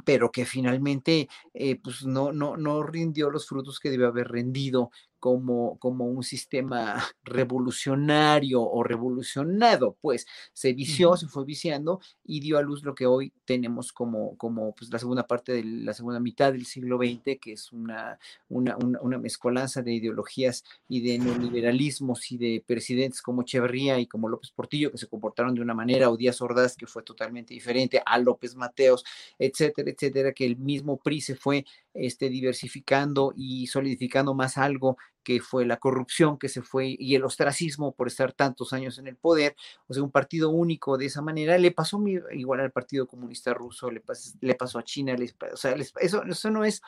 pero 0.05 0.31
que 0.31 0.45
finalmente 0.47 1.29
eh, 1.55 1.77
pues 1.83 2.05
no, 2.05 2.33
no, 2.33 2.57
no 2.57 2.83
rindió 2.83 3.31
los 3.31 3.47
frutos 3.49 3.81
que 3.81 3.91
debió 3.91 4.09
haber 4.09 4.29
rendido 4.29 4.91
como, 5.19 5.79
como 5.79 6.07
un 6.07 6.23
sistema 6.23 6.97
revolucionario 7.25 8.63
o 8.63 8.83
revolucionado, 8.83 9.97
pues 10.01 10.27
se 10.53 10.73
vició, 10.73 11.17
se 11.17 11.27
fue 11.27 11.45
viciando 11.45 12.01
y 12.25 12.41
dio 12.41 12.59
a 12.59 12.63
luz 12.63 12.83
lo 12.83 12.95
que 12.95 13.07
hoy 13.07 13.33
tenemos 13.45 13.93
como, 13.93 14.37
como 14.37 14.75
pues, 14.75 14.91
la 14.93 14.99
segunda 14.99 15.27
parte 15.27 15.53
de 15.53 15.65
la 15.65 15.95
segunda 15.95 16.21
mitad 16.21 16.53
del 16.53 16.67
siglo 16.67 16.99
XX, 16.99 17.39
que 17.41 17.53
es 17.53 17.73
una, 17.73 18.19
una, 18.49 18.77
una, 18.77 19.01
una 19.01 19.19
mezcolanza 19.19 19.83
de 19.83 19.93
ideologías 19.93 20.65
y 20.89 21.01
de 21.01 21.19
neoliberalismos 21.19 22.31
y 22.33 22.39
de 22.39 22.65
presidentes 22.67 23.23
como 23.23 23.43
Echeverría 23.43 23.99
y 23.99 24.07
como 24.07 24.29
López 24.29 24.51
Portillo, 24.51 24.91
que 24.91 24.99
se 24.99 25.09
comportaron 25.09 25.55
de 25.55 25.61
una 25.61 25.75
manera, 25.75 26.11
o 26.11 26.17
Díaz 26.17 26.41
Ordaz, 26.41 26.77
que 26.77 26.87
fue 26.87 27.03
totalmente 27.03 27.55
diferente, 27.55 28.03
a 28.05 28.19
López 28.19 28.55
Mateos, 28.55 29.05
etcétera, 29.39 29.91
etcétera, 29.91 30.33
que 30.33 30.45
el 30.45 30.57
mismo 30.57 30.99
PRI 30.99 31.21
se 31.21 31.37
fue 31.37 31.65
este, 31.95 32.29
diversificando 32.29 33.33
y 33.37 33.67
solidificando 33.67 34.35
más 34.35 34.59
algo 34.59 34.97
que 35.29 35.43
fue 35.43 35.67
la 35.67 35.77
corrupción 35.77 36.39
que 36.39 36.49
se 36.49 36.63
fue 36.63 36.97
y 36.99 37.15
el 37.15 37.23
ostracismo 37.23 37.93
por 37.93 38.07
estar 38.09 38.33
tantos 38.33 38.73
años 38.73 38.99
en 38.99 39.09
el 39.09 39.17
poder, 39.17 39.55
o 39.87 39.93
sea, 39.93 40.03
un 40.03 40.11
partido 40.11 40.49
único 40.49 40.97
de 40.97 41.05
esa 41.05 41.21
manera, 41.21 41.59
le 41.59 41.71
pasó 41.71 42.03
igual 42.33 42.61
al 42.61 42.73
Partido 42.73 43.07
Comunista 43.07 43.53
Ruso, 43.53 43.91
le, 43.91 44.03
le 44.41 44.55
pasó 44.55 44.79
a 44.79 44.85
China, 44.85 45.15
o 45.53 45.57
sea, 45.59 45.73
eso, 46.01 46.23
eso 46.25 46.51
no 46.51 46.65
es, 46.65 46.81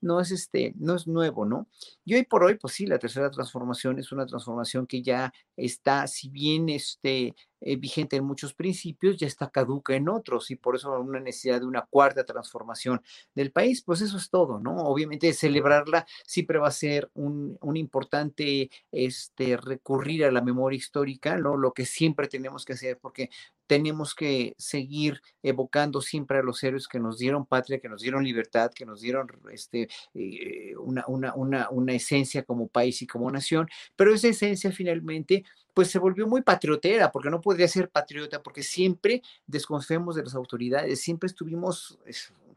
no 0.00 0.20
es 0.20 0.30
este, 0.30 0.72
no 0.76 0.94
es 0.94 1.08
nuevo, 1.08 1.44
¿no? 1.44 1.66
Y 2.04 2.14
hoy 2.14 2.24
por 2.24 2.44
hoy, 2.44 2.54
pues 2.54 2.74
sí, 2.74 2.86
la 2.86 3.00
tercera 3.00 3.28
transformación 3.28 3.98
es 3.98 4.12
una 4.12 4.24
transformación 4.24 4.86
que 4.86 5.02
ya 5.02 5.32
está, 5.56 6.06
si 6.06 6.28
bien 6.28 6.68
este, 6.68 7.34
eh, 7.60 7.76
vigente 7.76 8.16
en 8.16 8.24
muchos 8.24 8.54
principios, 8.54 9.16
ya 9.16 9.26
está 9.26 9.50
caduca 9.50 9.94
en 9.94 10.08
otros 10.08 10.50
y 10.50 10.56
por 10.56 10.76
eso 10.76 10.98
una 11.00 11.20
necesidad 11.20 11.60
de 11.60 11.66
una 11.66 11.82
cuarta 11.82 12.24
transformación 12.24 13.02
del 13.34 13.52
país, 13.52 13.82
pues 13.82 14.00
eso 14.00 14.16
es 14.16 14.30
todo, 14.30 14.58
¿no? 14.58 14.76
Obviamente 14.76 15.32
celebrarla 15.32 16.06
siempre 16.26 16.58
va 16.58 16.68
a 16.68 16.72
ser 16.72 17.10
un, 17.14 17.58
un 17.60 17.76
importante 17.76 18.70
este, 18.92 19.56
recurrir 19.56 20.24
a 20.24 20.30
la 20.30 20.42
memoria 20.42 20.76
histórica, 20.76 21.36
¿no? 21.36 21.56
Lo 21.56 21.72
que 21.72 21.86
siempre 21.86 22.28
tenemos 22.28 22.64
que 22.64 22.74
hacer, 22.74 22.98
porque 22.98 23.30
tenemos 23.70 24.16
que 24.16 24.56
seguir 24.58 25.22
evocando 25.44 26.00
siempre 26.02 26.38
a 26.38 26.42
los 26.42 26.60
héroes 26.64 26.88
que 26.88 26.98
nos 26.98 27.18
dieron 27.18 27.46
patria, 27.46 27.78
que 27.78 27.88
nos 27.88 28.02
dieron 28.02 28.24
libertad, 28.24 28.72
que 28.74 28.84
nos 28.84 29.00
dieron 29.00 29.28
este, 29.52 29.88
eh, 30.12 30.74
una, 30.76 31.04
una, 31.06 31.34
una, 31.36 31.70
una 31.70 31.92
esencia 31.92 32.42
como 32.42 32.66
país 32.66 33.00
y 33.00 33.06
como 33.06 33.30
nación, 33.30 33.68
pero 33.94 34.12
esa 34.12 34.26
esencia 34.26 34.72
finalmente 34.72 35.44
pues 35.72 35.88
se 35.88 36.00
volvió 36.00 36.26
muy 36.26 36.42
patriotera, 36.42 37.12
porque 37.12 37.30
no 37.30 37.40
podría 37.40 37.68
ser 37.68 37.88
patriota, 37.88 38.42
porque 38.42 38.64
siempre 38.64 39.22
desconfiamos 39.46 40.16
de 40.16 40.24
las 40.24 40.34
autoridades, 40.34 41.00
siempre 41.00 41.28
estuvimos, 41.28 41.96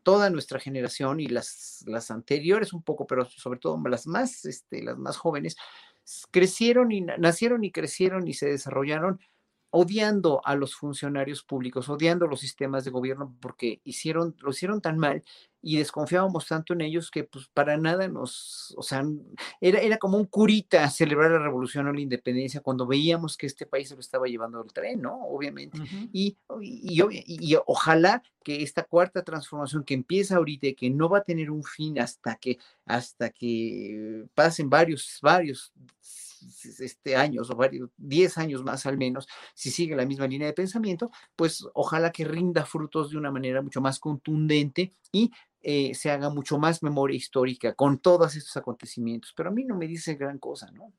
toda 0.02 0.32
nuestra 0.32 0.60
generación 0.60 1.20
y 1.20 1.28
las, 1.28 1.84
las 1.86 2.10
anteriores 2.10 2.74
un 2.74 2.82
poco, 2.82 3.06
pero 3.06 3.24
sobre 3.26 3.60
todo 3.60 3.80
las 3.88 4.08
más, 4.08 4.46
este, 4.46 4.82
las 4.82 4.98
más 4.98 5.16
jóvenes, 5.16 5.58
crecieron 6.32 6.92
y 6.92 7.02
nacieron 7.02 7.64
y 7.64 7.72
crecieron 7.72 8.28
y 8.28 8.34
se 8.34 8.48
desarrollaron 8.48 9.22
odiando 9.76 10.40
a 10.46 10.56
los 10.56 10.76
funcionarios 10.76 11.42
públicos, 11.42 11.90
odiando 11.90 12.28
los 12.28 12.40
sistemas 12.40 12.86
de 12.86 12.92
gobierno 12.92 13.36
porque 13.40 13.82
hicieron, 13.84 14.36
lo 14.40 14.52
hicieron 14.52 14.82
tan 14.82 15.00
mal 15.00 15.24
y 15.64 15.78
desconfiábamos 15.78 16.48
tanto 16.48 16.74
en 16.74 16.82
ellos 16.82 17.10
que 17.10 17.24
pues 17.24 17.48
para 17.48 17.76
nada 17.78 18.08
nos, 18.08 18.76
o 18.78 18.84
sea, 18.84 19.04
era, 19.60 19.80
era 19.80 19.98
como 19.98 20.18
un 20.20 20.26
curita 20.28 20.88
celebrar 20.92 21.32
la 21.32 21.40
revolución 21.40 21.88
o 21.88 21.92
la 21.92 22.02
independencia 22.02 22.62
cuando 22.62 22.86
veíamos 22.86 23.36
que 23.36 23.48
este 23.48 23.66
país 23.66 23.90
se 23.90 23.96
lo 23.96 24.02
estaba 24.02 24.28
llevando 24.28 24.62
el 24.62 24.72
tren, 24.72 25.02
¿no? 25.02 25.26
Obviamente. 25.26 25.80
y, 26.14 26.38
y, 26.62 27.02
y, 27.26 27.56
ojalá 27.66 28.22
que 28.44 28.62
esta 28.62 28.84
cuarta 28.84 29.24
transformación 29.24 29.84
que 29.84 29.96
empieza 29.96 30.36
ahorita 30.36 30.68
y 30.68 30.76
que 30.76 30.92
no 30.92 31.10
va 31.10 31.20
a 31.20 31.24
tener 31.24 31.50
un 31.50 31.64
fin 31.64 32.00
hasta 32.00 32.36
que, 32.36 32.60
hasta 32.86 33.32
que 33.32 34.26
pasen 34.36 34.70
varios, 34.70 35.18
varios 35.20 35.74
este, 36.80 37.16
años 37.16 37.50
o 37.50 37.56
varios, 37.56 37.90
10 37.98 38.38
años 38.38 38.64
más 38.64 38.86
al 38.86 38.98
menos, 38.98 39.28
si 39.54 39.72
sigue 39.72 39.96
la 39.96 40.06
misma 40.06 40.28
línea 40.28 40.48
de 40.48 40.54
pensamiento, 40.54 41.12
pues 41.36 41.66
ojalá 41.74 42.12
que 42.12 42.26
rinda 42.26 42.66
frutos 42.66 43.12
de 43.12 43.18
una 43.18 43.32
manera 43.32 43.62
mucho 43.62 43.82
más 43.82 44.00
contundente 44.00 44.94
y 45.12 45.32
eh, 45.62 45.96
se 45.96 46.12
haga 46.12 46.30
mucho 46.30 46.58
más 46.58 46.84
memoria 46.84 47.16
histórica 47.16 47.74
con 47.74 48.00
todos 48.00 48.36
estos 48.36 48.58
acontecimientos. 48.58 49.34
Pero 49.36 49.50
a 49.50 49.54
mí 49.54 49.64
no 49.64 49.78
me 49.78 49.88
dice 49.88 50.16
gran 50.16 50.38
cosa, 50.38 50.70
¿no? 50.72 50.94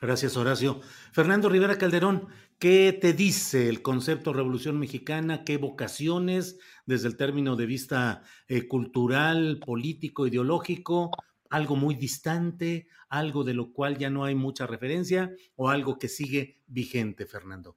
Gracias, 0.00 0.36
Horacio. 0.36 0.80
Fernando 1.12 1.48
Rivera 1.48 1.76
Calderón, 1.76 2.28
¿qué 2.60 2.96
te 3.00 3.12
dice 3.12 3.68
el 3.68 3.82
concepto 3.82 4.32
Revolución 4.32 4.78
Mexicana? 4.78 5.42
¿Qué 5.42 5.56
vocaciones 5.56 6.58
desde 6.86 7.08
el 7.08 7.16
término 7.16 7.56
de 7.56 7.66
vista 7.66 8.22
eh, 8.46 8.68
cultural, 8.68 9.58
político, 9.64 10.28
ideológico? 10.28 11.10
Algo 11.50 11.76
muy 11.76 11.94
distante, 11.94 12.88
algo 13.08 13.44
de 13.44 13.54
lo 13.54 13.72
cual 13.72 13.98
ya 13.98 14.10
no 14.10 14.24
hay 14.24 14.34
mucha 14.34 14.66
referencia 14.66 15.32
o 15.56 15.70
algo 15.70 15.98
que 15.98 16.08
sigue 16.08 16.60
vigente, 16.66 17.26
Fernando? 17.26 17.76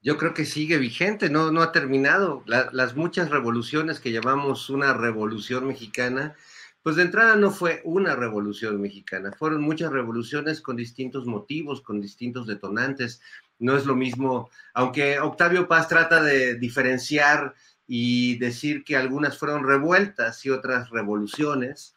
Yo 0.00 0.18
creo 0.18 0.34
que 0.34 0.44
sigue 0.44 0.78
vigente, 0.78 1.30
no, 1.30 1.52
no 1.52 1.62
ha 1.62 1.70
terminado. 1.70 2.42
las 2.46 2.96
muchas 2.96 3.30
revoluciones 3.30 4.00
que 4.00 4.10
llamamos 4.10 4.68
una 4.68 4.94
revolución 4.94 5.68
mexicana, 5.68 6.34
pues 6.82 6.96
de 6.96 7.02
entrada 7.02 7.36
no 7.36 7.52
fue 7.52 7.80
una 7.84 8.16
revolución 8.16 8.80
mexicana, 8.80 9.32
fueron 9.38 9.62
muchas 9.62 9.92
revoluciones 9.92 10.60
con 10.60 10.74
distintos 10.74 11.26
motivos, 11.26 11.80
con 11.80 12.00
distintos 12.00 12.48
detonantes. 12.48 13.20
No 13.60 13.76
es 13.76 13.86
lo 13.86 13.94
mismo, 13.94 14.50
aunque 14.74 15.20
Octavio 15.20 15.68
Paz 15.68 15.86
trata 15.86 16.20
de 16.20 16.56
diferenciar 16.56 17.54
y 17.86 18.38
decir 18.38 18.82
que 18.82 18.96
algunas 18.96 19.38
fueron 19.38 19.64
revueltas 19.64 20.44
y 20.44 20.50
otras 20.50 20.90
revoluciones, 20.90 21.94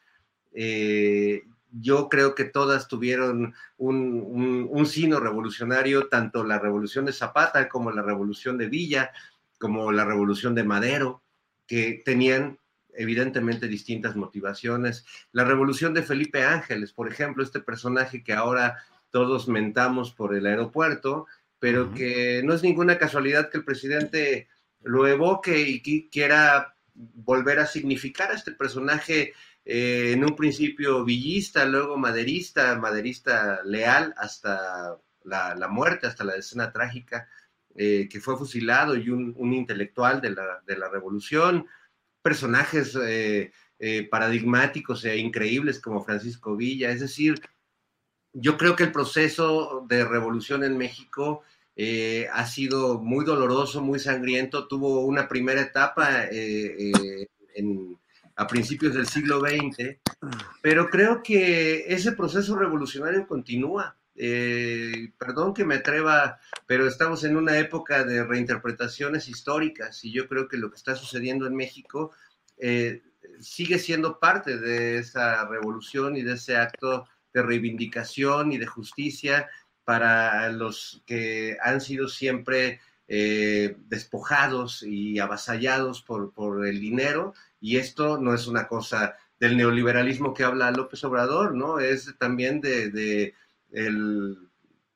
eh, 0.56 1.43
yo 1.80 2.08
creo 2.08 2.36
que 2.36 2.45
todas 2.45 2.88
tuvieron 2.88 3.53
un, 3.78 4.68
un, 4.70 4.86
sino 4.86 5.20
revolucionario, 5.20 6.08
tanto 6.08 6.43
la 6.45 6.58
revolución 6.58 7.06
de 7.06 7.14
Zapata 7.14 7.68
como 7.68 7.91
la 7.91 8.01
revolución 8.01 8.58
de 8.58 8.70
Villa, 8.70 9.12
como 9.60 9.91
la 9.91 10.06
revolución 10.06 10.56
de 10.56 10.64
Madero, 10.64 11.22
que 11.68 12.01
tenían 12.06 12.60
evidentemente 12.93 13.68
distintas 13.68 14.16
motivaciones. 14.16 15.06
La 15.34 15.43
revolución 15.43 15.93
de 15.93 16.03
Felipe 16.03 16.43
Ángeles, 16.43 16.93
por 16.93 17.12
ejemplo, 17.12 17.43
este 17.43 17.60
personaje 17.60 18.24
que 18.24 18.34
ahora 18.34 18.78
todos 19.10 19.49
mentamos 19.49 20.12
por 20.12 20.34
el 20.34 20.45
aeropuerto, 20.45 21.28
pero 21.60 21.93
que 21.93 22.41
no 22.45 22.53
es 22.53 22.64
ninguna 22.64 22.97
casualidad 22.97 23.49
que 23.49 23.58
el 23.58 23.66
presidente 23.66 24.47
lo 24.82 25.08
evoque 25.08 25.60
y 25.62 26.10
quiera 26.10 26.76
volver 26.93 27.60
a 27.60 27.66
significar 27.66 28.32
a 28.32 28.36
este 28.36 28.51
personaje 28.51 29.34
eh, 29.66 30.11
en 30.13 30.24
un 30.24 30.36
principio 30.36 31.03
villista, 31.03 31.66
luego 31.66 31.97
maderista, 31.97 32.76
maderista 32.78 33.61
leal 33.63 34.13
hasta 34.16 34.99
la, 35.24 35.68
muerte, 35.70 36.05
hasta 36.05 36.24
la 36.24 36.36
escena 36.36 36.72
trágica, 36.72 37.28
eh, 37.76 38.07
que 38.09 38.22
fue 38.22 38.38
fusilado 38.38 38.95
y 38.95 39.09
un, 39.09 39.53
intelectual 39.53 40.22
de 40.22 40.30
la, 40.30 40.89
revolución, 40.91 41.66
personajes 42.22 42.95
eh, 43.01 43.51
paradigmáticos 44.09 45.03
e 45.05 45.18
increíbles 45.18 45.80
como 45.80 46.03
Francisco 46.03 46.55
Villa, 46.55 46.91
es 46.91 46.99
decir, 46.99 47.41
yo 48.34 48.57
creo 48.57 48.76
que 48.76 48.84
el 48.84 48.91
proceso 48.91 49.86
de 49.88 50.05
revolución 50.05 50.63
en 50.63 50.78
México 50.78 51.41
ha 52.32 52.45
sido 52.45 52.99
muy 52.99 53.26
doloroso, 53.26 53.82
muy 53.82 53.99
sangriento, 53.99 54.68
tuvo 54.68 55.05
una 55.05 55.28
primera 55.28 55.61
etapa 55.61 56.26
en 56.30 57.97
a 58.36 58.48
principios 58.48 58.94
del 58.94 59.08
siglo 59.08 59.40
XX, 59.40 59.98
pero 60.62 60.90
creo 60.90 61.24
que 61.24 61.86
ese 61.88 62.12
proceso 62.12 62.56
revolucionario 62.56 63.28
continúa. 63.28 63.98
Eh, 64.18 65.12
perdón 65.18 65.54
que 65.54 65.66
me 65.66 65.76
atreva, 65.76 66.40
pero 66.66 66.88
estamos 66.88 67.24
en 67.26 67.36
una 67.36 67.58
época 67.58 68.06
de 68.06 68.24
reinterpretaciones 68.24 69.28
históricas 69.28 70.06
y 70.06 70.12
yo 70.14 70.28
creo 70.30 70.48
que 70.48 70.58
lo 70.58 70.70
que 70.70 70.78
está 70.78 70.96
sucediendo 70.96 71.48
en 71.48 71.56
México 71.56 72.12
eh, 72.58 73.04
sigue 73.42 73.78
siendo 73.78 74.20
parte 74.20 74.58
de 74.58 75.00
esa 75.00 75.46
revolución 75.48 76.16
y 76.16 76.24
de 76.24 76.34
ese 76.34 76.56
acto 76.56 77.08
de 77.34 77.44
reivindicación 77.44 78.54
y 78.54 78.58
de 78.58 78.68
justicia 78.68 79.50
para 79.84 80.50
los 80.50 81.04
que 81.06 81.58
han 81.62 81.82
sido 81.82 82.08
siempre 82.08 82.80
eh, 83.08 83.76
despojados 83.88 84.82
y 84.82 85.20
avasallados 85.20 86.02
por, 86.02 86.34
por 86.34 86.66
el 86.66 86.80
dinero 86.80 87.34
y 87.66 87.78
esto 87.78 88.20
no 88.20 88.36
es 88.36 88.45
una 88.45 88.68
cosa 88.68 89.18
del 89.39 89.57
neoliberalismo 89.57 90.36
que 90.36 90.43
habla 90.43 90.70
López 90.70 91.03
Obrador, 91.03 91.55
¿no? 91.55 91.80
Es 91.80 92.13
también 92.20 92.61
de, 92.61 93.34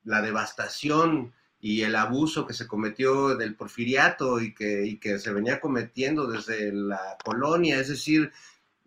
la 0.04 0.22
devastación 0.22 1.34
y 1.60 1.82
el 1.82 1.96
abuso 1.96 2.46
que 2.46 2.54
se 2.54 2.68
cometió 2.68 3.36
del 3.36 3.56
porfiriato 3.56 4.40
y 4.40 4.54
que, 4.54 5.18
se 5.18 5.34
venía 5.34 5.60
cometiendo 5.60 6.28
desde 6.28 6.72
la 6.72 7.18
colonia. 7.26 7.80
Es 7.80 7.88
decir, 7.88 8.32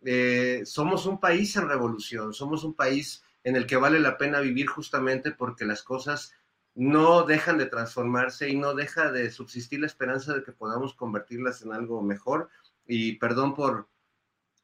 eh, 0.05 0.63
somos 0.65 1.05
un 1.07 1.19
país 1.19 1.57
en 1.57 1.69
revolución, 1.69 2.33
somos 2.33 2.63
un 2.63 2.75
país 2.75 3.25
en 3.43 3.57
el 3.57 3.67
que 3.67 3.75
vale 3.75 3.99
la 3.99 4.17
pena 4.17 4.39
vivir 4.39 4.69
justamente 4.69 5.33
porque 5.33 5.65
las 5.65 5.83
cosas 5.83 6.37
no 6.77 7.25
dejan 7.25 7.59
de 7.59 7.67
transformarse 7.67 8.49
y 8.49 8.55
no 8.55 8.75
deja 8.75 9.11
de 9.11 9.33
subsistir 9.33 9.81
la 9.81 9.89
esperanza 9.89 10.35
de 10.35 10.45
que 10.45 10.53
podamos 10.53 10.95
convertirlas 10.95 11.63
en 11.63 11.73
algo 11.73 12.01
mejor 12.01 12.49
y 12.87 13.15
perdón 13.15 13.55
por, 13.55 13.89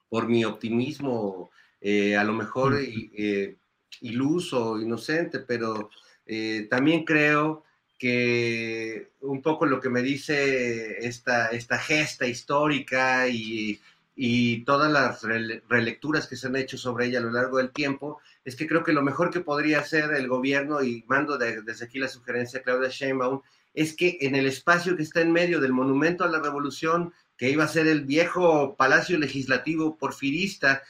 por 0.08 0.28
mi 0.28 0.44
optimismo, 0.44 1.50
eh, 1.80 2.16
a 2.16 2.24
lo 2.24 2.32
mejor 2.32 2.78
eh, 2.80 3.56
iluso, 4.00 4.80
inocente, 4.80 5.40
pero 5.40 5.90
eh, 6.26 6.66
también 6.70 7.04
creo 7.04 7.64
que 7.98 9.10
un 9.20 9.42
poco 9.42 9.66
lo 9.66 9.80
que 9.80 9.88
me 9.88 10.02
dice 10.02 11.04
esta, 11.06 11.48
esta 11.48 11.78
gesta 11.78 12.26
histórica 12.26 13.28
y, 13.28 13.80
y 14.14 14.64
todas 14.64 14.90
las 14.90 15.22
relecturas 15.68 16.26
que 16.26 16.36
se 16.36 16.48
han 16.48 16.56
hecho 16.56 16.76
sobre 16.76 17.06
ella 17.06 17.18
a 17.18 17.22
lo 17.22 17.30
largo 17.30 17.58
del 17.58 17.70
tiempo, 17.70 18.20
es 18.44 18.56
que 18.56 18.66
creo 18.66 18.82
que 18.82 18.92
lo 18.92 19.02
mejor 19.02 19.30
que 19.30 19.40
podría 19.40 19.80
hacer 19.80 20.12
el 20.12 20.26
gobierno, 20.26 20.82
y 20.82 21.04
mando 21.06 21.38
desde 21.38 21.84
aquí 21.84 21.98
la 21.98 22.08
sugerencia 22.08 22.60
a 22.60 22.62
Claudia 22.62 22.88
Sheinbaum, 22.88 23.42
es 23.74 23.94
que 23.94 24.18
en 24.20 24.34
el 24.34 24.46
espacio 24.46 24.96
que 24.96 25.04
está 25.04 25.20
en 25.20 25.30
medio 25.30 25.60
del 25.60 25.72
monumento 25.72 26.24
a 26.24 26.28
la 26.28 26.40
revolución 26.40 27.12
que 27.39 27.49
iba 27.49 27.64
a 27.64 27.68
ser 27.68 27.86
el 27.86 28.05
viejo 28.05 28.76
Palacio 28.76 29.16
Legislativo 29.18 29.97
porfirista, 29.97 30.82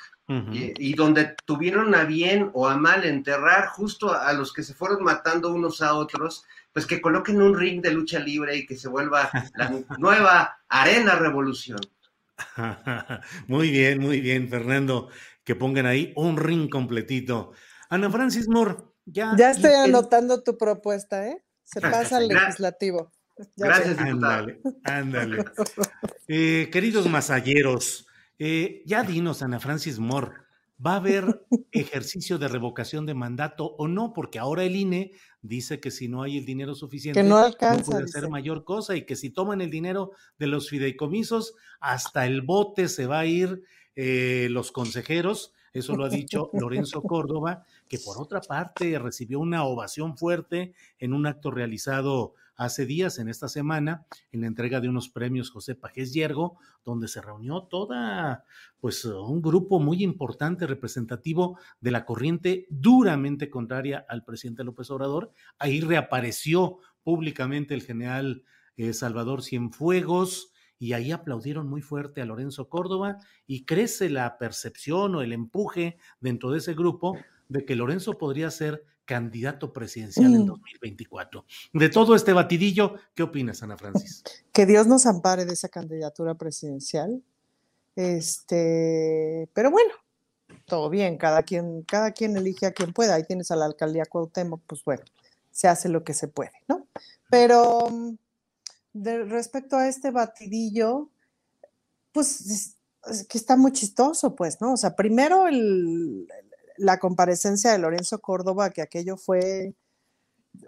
y, 0.52 0.94
donde 0.94 1.36
tuvieron 1.46 1.94
a 1.94 2.04
bien 2.04 2.50
o 2.52 2.68
a 2.68 2.76
mal 2.76 3.06
enterrar 3.06 3.68
justo 3.68 4.12
a, 4.12 4.30
los 4.34 4.52
que 4.52 4.62
se 4.62 4.74
fueron 4.74 5.02
matando 5.02 5.50
unos 5.50 5.80
a 5.80 5.94
otros, 5.94 6.44
pues 6.70 6.84
que 6.84 7.00
coloquen 7.00 7.40
un 7.40 7.58
ring 7.58 7.80
de 7.80 7.92
lucha 7.92 8.18
libre 8.18 8.54
y 8.56 8.66
que 8.66 8.76
se 8.76 8.88
vuelva 8.88 9.30
la 9.54 9.70
nueva 9.98 10.58
arena 10.68 11.14
revolución. 11.14 11.80
Muy 13.46 13.70
bien, 13.70 14.00
muy 14.00 14.20
bien, 14.20 14.48
Fernando, 14.48 15.08
que 15.42 15.56
pongan 15.56 15.86
ahí 15.86 16.12
un 16.14 16.36
ring 16.36 16.68
completito. 16.68 17.52
Ana 17.88 18.10
Francis 18.10 18.48
Moore, 18.48 18.76
ya. 19.06 19.34
Ya 19.36 19.50
estoy 19.50 19.72
anotando 19.72 20.42
tu 20.42 20.56
propuesta, 20.56 21.26
¿eh? 21.26 21.42
Se 21.64 21.80
pasa 21.80 22.18
al 22.18 22.28
legislativo. 22.28 23.10
Gracias, 23.56 23.98
Ándale, 23.98 24.60
ándale. 24.84 25.44
Eh, 26.26 26.68
queridos 26.72 27.08
masalleros, 27.08 28.06
eh, 28.38 28.82
ya 28.86 29.02
dinos, 29.02 29.42
Ana 29.42 29.60
Francis 29.60 29.98
Moore, 29.98 30.32
¿va 30.84 30.92
a 30.92 30.96
haber 30.96 31.44
ejercicio 31.72 32.38
de 32.38 32.48
revocación 32.48 33.06
de 33.06 33.14
mandato 33.14 33.74
o 33.78 33.88
no? 33.88 34.12
Porque 34.12 34.38
ahora 34.38 34.64
el 34.64 34.76
INE 34.76 35.12
dice 35.42 35.80
que 35.80 35.90
si 35.90 36.08
no 36.08 36.22
hay 36.22 36.38
el 36.38 36.44
dinero 36.44 36.74
suficiente, 36.74 37.20
Que 37.22 37.28
no 37.28 37.38
alcanza, 37.38 37.84
puede 37.84 38.04
dice. 38.04 38.18
hacer 38.18 38.30
mayor 38.30 38.64
cosa 38.64 38.96
y 38.96 39.06
que 39.06 39.16
si 39.16 39.30
toman 39.30 39.60
el 39.60 39.70
dinero 39.70 40.12
de 40.38 40.46
los 40.48 40.68
fideicomisos, 40.68 41.54
hasta 41.80 42.26
el 42.26 42.42
bote 42.42 42.88
se 42.88 43.06
va 43.06 43.20
a 43.20 43.26
ir 43.26 43.62
eh, 43.96 44.48
los 44.50 44.72
consejeros. 44.72 45.52
Eso 45.72 45.96
lo 45.96 46.04
ha 46.04 46.08
dicho 46.08 46.50
Lorenzo 46.54 47.02
Córdoba, 47.02 47.64
que 47.88 47.98
por 47.98 48.20
otra 48.20 48.40
parte 48.40 48.98
recibió 48.98 49.38
una 49.38 49.64
ovación 49.64 50.16
fuerte 50.16 50.72
en 50.98 51.12
un 51.12 51.26
acto 51.26 51.50
realizado 51.50 52.34
hace 52.58 52.84
días, 52.84 53.18
en 53.18 53.28
esta 53.28 53.48
semana, 53.48 54.04
en 54.32 54.42
la 54.42 54.48
entrega 54.48 54.80
de 54.80 54.88
unos 54.88 55.08
premios 55.08 55.50
José 55.50 55.74
Pajés 55.74 56.12
Yergo, 56.12 56.58
donde 56.84 57.08
se 57.08 57.22
reunió 57.22 57.62
toda, 57.62 58.44
pues, 58.80 59.04
un 59.06 59.40
grupo 59.40 59.80
muy 59.80 60.02
importante, 60.02 60.66
representativo 60.66 61.58
de 61.80 61.92
la 61.92 62.04
corriente 62.04 62.66
duramente 62.68 63.48
contraria 63.48 64.04
al 64.08 64.24
presidente 64.24 64.64
López 64.64 64.90
Obrador. 64.90 65.32
Ahí 65.58 65.80
reapareció 65.80 66.78
públicamente 67.02 67.74
el 67.74 67.82
general 67.82 68.44
eh, 68.76 68.92
Salvador 68.92 69.42
Cienfuegos, 69.42 70.52
y 70.80 70.92
ahí 70.92 71.10
aplaudieron 71.10 71.68
muy 71.68 71.82
fuerte 71.82 72.22
a 72.22 72.24
Lorenzo 72.24 72.68
Córdoba 72.68 73.18
y 73.46 73.64
crece 73.64 74.10
la 74.10 74.38
percepción 74.38 75.14
o 75.16 75.22
el 75.22 75.32
empuje 75.32 75.98
dentro 76.20 76.52
de 76.52 76.58
ese 76.58 76.74
grupo 76.74 77.18
de 77.48 77.64
que 77.64 77.74
Lorenzo 77.74 78.16
podría 78.16 78.50
ser 78.50 78.84
candidato 79.08 79.72
presidencial 79.72 80.34
en 80.34 80.42
Mm. 80.42 80.46
2024. 80.46 81.46
De 81.72 81.88
todo 81.88 82.14
este 82.14 82.34
batidillo, 82.34 82.96
¿qué 83.14 83.22
opinas, 83.22 83.62
Ana 83.62 83.78
Francis? 83.78 84.22
Que 84.52 84.66
Dios 84.66 84.86
nos 84.86 85.06
ampare 85.06 85.46
de 85.46 85.54
esa 85.54 85.70
candidatura 85.70 86.34
presidencial. 86.34 87.22
Este, 87.96 89.48
pero 89.54 89.70
bueno, 89.70 89.94
todo 90.66 90.90
bien, 90.90 91.16
cada 91.16 91.42
quien, 91.42 91.84
cada 91.84 92.12
quien 92.12 92.36
elige 92.36 92.66
a 92.66 92.72
quien 92.72 92.92
pueda. 92.92 93.14
Ahí 93.14 93.24
tienes 93.24 93.50
a 93.50 93.56
la 93.56 93.64
alcaldía 93.64 94.04
Cuauhtémoc, 94.04 94.60
pues 94.66 94.84
bueno, 94.84 95.02
se 95.50 95.68
hace 95.68 95.88
lo 95.88 96.04
que 96.04 96.12
se 96.12 96.28
puede, 96.28 96.52
¿no? 96.68 96.86
Pero 97.30 97.88
mm, 97.90 98.14
de, 98.92 99.24
respecto 99.24 99.76
a 99.76 99.88
este 99.88 100.10
batidillo, 100.10 101.08
pues 102.12 102.42
es, 102.42 102.76
es 103.10 103.26
que 103.26 103.38
está 103.38 103.56
muy 103.56 103.72
chistoso, 103.72 104.36
pues, 104.36 104.60
¿no? 104.60 104.74
O 104.74 104.76
sea, 104.76 104.94
primero 104.94 105.48
el, 105.48 106.28
la 106.78 106.98
comparecencia 106.98 107.72
de 107.72 107.78
Lorenzo 107.78 108.20
Córdoba, 108.20 108.70
que 108.70 108.82
aquello 108.82 109.16
fue 109.16 109.74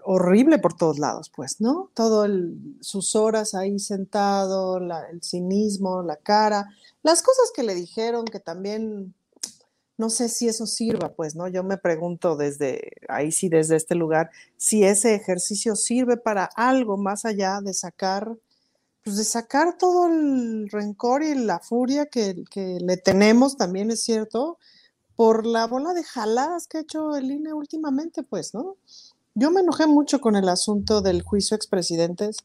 horrible 0.05 0.59
por 0.59 0.77
todos 0.77 0.99
lados, 0.99 1.31
pues, 1.35 1.61
¿no? 1.61 1.91
Todo 1.95 2.25
el, 2.25 2.77
sus 2.81 3.17
horas 3.17 3.55
ahí 3.55 3.79
sentado, 3.79 4.79
el 4.79 5.23
cinismo, 5.23 6.03
la 6.03 6.17
cara, 6.17 6.69
las 7.03 7.23
cosas 7.23 7.51
que 7.55 7.63
le 7.63 7.75
dijeron 7.75 8.25
que 8.25 8.41
también 8.41 9.15
no 10.01 10.09
sé 10.09 10.31
si 10.31 10.49
eso 10.49 10.67
sirva, 10.67 11.13
pues, 11.13 11.37
¿no? 11.37 11.47
Yo 11.47 11.63
me 11.63 11.77
pregunto 11.77 12.35
desde 12.35 12.93
ahí 13.09 13.31
sí, 13.33 13.51
desde 13.51 13.77
este 13.77 13.95
lugar, 13.95 14.31
si 14.57 14.83
ese 14.83 15.15
ejercicio 15.15 15.77
sirve 15.77 16.17
para 16.17 16.47
algo 16.57 16.97
más 16.97 17.27
allá 17.27 17.61
de 17.61 17.75
sacar, 17.75 18.35
pues 19.05 19.19
de 19.19 19.25
sacar 19.25 19.77
todo 19.77 20.07
el 20.07 20.71
rencor 20.71 21.23
y 21.23 21.35
la 21.35 21.59
furia 21.59 22.07
que, 22.07 22.45
que 22.51 22.79
le 22.81 22.97
tenemos, 22.97 23.59
también 23.59 23.91
es 23.91 24.03
cierto, 24.03 24.59
por 25.21 25.45
la 25.45 25.67
bola 25.67 25.93
de 25.93 26.03
jaladas 26.03 26.67
que 26.67 26.79
ha 26.79 26.81
hecho 26.81 27.15
el 27.15 27.31
INE 27.31 27.53
últimamente, 27.53 28.23
pues, 28.23 28.55
¿no? 28.55 28.77
Yo 29.35 29.51
me 29.51 29.61
enojé 29.61 29.87
mucho 29.87 30.19
con 30.19 30.35
el 30.35 30.49
asunto 30.49 31.03
del 31.03 31.21
juicio 31.21 31.55
expresidentes, 31.55 32.39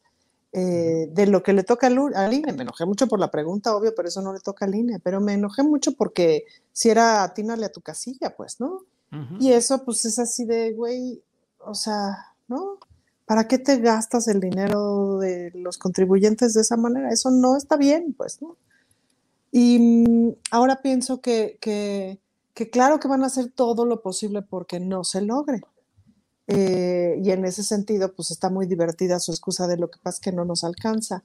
eh, 0.52 1.08
de 1.10 1.26
lo 1.26 1.42
que 1.42 1.54
le 1.54 1.62
toca 1.62 1.86
al, 1.86 2.14
al 2.14 2.34
INE. 2.34 2.52
Me 2.52 2.64
enojé 2.64 2.84
mucho 2.84 3.06
por 3.06 3.18
la 3.18 3.30
pregunta, 3.30 3.74
obvio, 3.74 3.94
pero 3.94 4.08
eso 4.08 4.20
no 4.20 4.34
le 4.34 4.40
toca 4.40 4.66
al 4.66 4.74
INE. 4.74 4.98
Pero 4.98 5.22
me 5.22 5.32
enojé 5.32 5.62
mucho 5.62 5.92
porque 5.92 6.44
si 6.70 6.90
era 6.90 7.22
atínale 7.22 7.64
a 7.64 7.72
tu 7.72 7.80
casilla, 7.80 8.36
pues, 8.36 8.60
¿no? 8.60 8.82
Y 9.40 9.52
eso, 9.52 9.82
pues, 9.82 10.04
es 10.04 10.18
así 10.18 10.44
de, 10.44 10.74
güey, 10.74 11.22
o 11.60 11.74
sea, 11.74 12.34
¿no? 12.46 12.78
¿Para 13.24 13.48
qué 13.48 13.56
te 13.56 13.78
gastas 13.78 14.28
el 14.28 14.38
dinero 14.38 15.16
de 15.16 15.50
los 15.54 15.78
contribuyentes 15.78 16.52
de 16.52 16.60
esa 16.60 16.76
manera? 16.76 17.08
Eso 17.08 17.30
no 17.30 17.56
está 17.56 17.78
bien, 17.78 18.12
pues, 18.12 18.42
¿no? 18.42 18.58
Y 19.50 19.78
mm, 19.78 20.36
ahora 20.50 20.82
pienso 20.82 21.22
que, 21.22 21.56
que, 21.58 22.20
que 22.56 22.70
claro 22.70 22.98
que 22.98 23.06
van 23.06 23.22
a 23.22 23.26
hacer 23.26 23.52
todo 23.54 23.84
lo 23.84 24.00
posible 24.00 24.40
porque 24.40 24.80
no 24.80 25.04
se 25.04 25.20
logre. 25.20 25.60
Eh, 26.46 27.20
y 27.22 27.30
en 27.30 27.44
ese 27.44 27.62
sentido, 27.62 28.14
pues 28.14 28.30
está 28.30 28.48
muy 28.48 28.66
divertida 28.66 29.20
su 29.20 29.30
excusa 29.30 29.66
de 29.66 29.76
lo 29.76 29.90
que 29.90 29.98
pasa 30.02 30.16
es 30.16 30.20
que 30.22 30.32
no 30.32 30.46
nos 30.46 30.64
alcanza. 30.64 31.22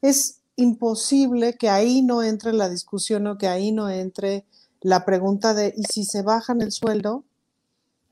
Es 0.00 0.40
imposible 0.56 1.56
que 1.56 1.70
ahí 1.70 2.02
no 2.02 2.24
entre 2.24 2.52
la 2.52 2.68
discusión 2.68 3.28
o 3.28 3.38
que 3.38 3.46
ahí 3.46 3.70
no 3.70 3.88
entre 3.88 4.44
la 4.80 5.04
pregunta 5.04 5.54
de, 5.54 5.72
¿y 5.76 5.84
si 5.84 6.04
se 6.04 6.22
bajan 6.22 6.60
el 6.60 6.72
sueldo? 6.72 7.22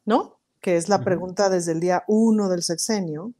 ¿No? 0.04 0.38
Que 0.60 0.76
es 0.76 0.88
la 0.88 1.00
pregunta 1.00 1.50
desde 1.50 1.72
el 1.72 1.80
día 1.80 2.04
uno 2.06 2.48
del 2.48 2.62
sexenio. 2.62 3.32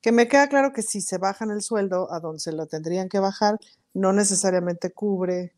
Que 0.00 0.10
me 0.10 0.26
queda 0.26 0.48
claro 0.48 0.72
que 0.72 0.82
si 0.82 1.02
se 1.02 1.18
bajan 1.18 1.52
el 1.52 1.62
sueldo 1.62 2.12
a 2.12 2.18
donde 2.18 2.40
se 2.40 2.50
lo 2.50 2.66
tendrían 2.66 3.08
que 3.08 3.20
bajar, 3.20 3.60
no 3.94 4.12
necesariamente 4.12 4.90
cubre 4.90 5.54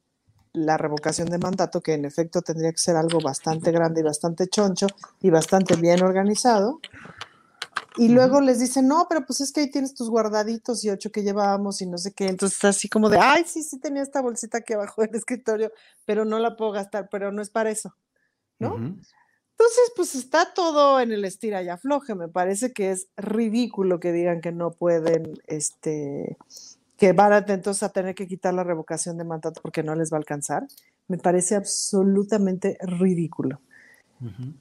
la 0.54 0.78
revocación 0.78 1.28
de 1.28 1.38
mandato, 1.38 1.82
que 1.82 1.92
en 1.92 2.06
efecto 2.06 2.40
tendría 2.40 2.72
que 2.72 2.78
ser 2.78 2.96
algo 2.96 3.20
bastante 3.20 3.70
grande 3.70 4.00
y 4.00 4.04
bastante 4.04 4.48
choncho 4.48 4.86
y 5.20 5.28
bastante 5.28 5.76
bien 5.76 6.02
organizado. 6.02 6.80
Y 7.96 8.08
luego 8.08 8.40
les 8.40 8.58
dicen, 8.58 8.88
no, 8.88 9.06
pero 9.08 9.24
pues 9.26 9.40
es 9.40 9.52
que 9.52 9.60
ahí 9.60 9.70
tienes 9.70 9.94
tus 9.94 10.08
guardaditos 10.08 10.82
y 10.84 10.90
ocho 10.90 11.12
que 11.12 11.22
llevábamos 11.22 11.82
y 11.82 11.86
no 11.86 11.98
sé 11.98 12.12
qué. 12.12 12.28
Entonces 12.28 12.64
así 12.64 12.88
como 12.88 13.10
de, 13.10 13.18
ay, 13.18 13.44
sí, 13.46 13.62
sí 13.62 13.78
tenía 13.78 14.02
esta 14.02 14.22
bolsita 14.22 14.58
aquí 14.58 14.72
abajo 14.72 15.02
del 15.02 15.14
escritorio, 15.14 15.70
pero 16.06 16.24
no 16.24 16.38
la 16.38 16.56
puedo 16.56 16.72
gastar, 16.72 17.08
pero 17.10 17.30
no 17.30 17.42
es 17.42 17.50
para 17.50 17.70
eso. 17.70 17.94
¿no? 18.58 18.76
Entonces, 18.76 19.92
pues 19.94 20.14
está 20.14 20.52
todo 20.52 21.00
en 21.00 21.12
el 21.12 21.24
estira 21.24 21.62
y 21.62 21.68
afloje. 21.68 22.14
Me 22.14 22.28
parece 22.28 22.72
que 22.72 22.90
es 22.90 23.08
ridículo 23.16 24.00
que 24.00 24.12
digan 24.12 24.40
que 24.40 24.52
no 24.52 24.72
pueden, 24.72 25.40
este, 25.46 26.36
que 26.96 27.12
van 27.12 27.32
a, 27.32 27.38
entonces 27.38 27.82
a 27.82 27.88
tener 27.90 28.14
que 28.14 28.26
quitar 28.26 28.54
la 28.54 28.64
revocación 28.64 29.18
de 29.18 29.24
mandato 29.24 29.60
porque 29.60 29.82
no 29.82 29.94
les 29.94 30.12
va 30.12 30.16
a 30.16 30.20
alcanzar. 30.20 30.66
Me 31.08 31.18
parece 31.18 31.54
absolutamente 31.54 32.78
ridículo. 32.80 33.60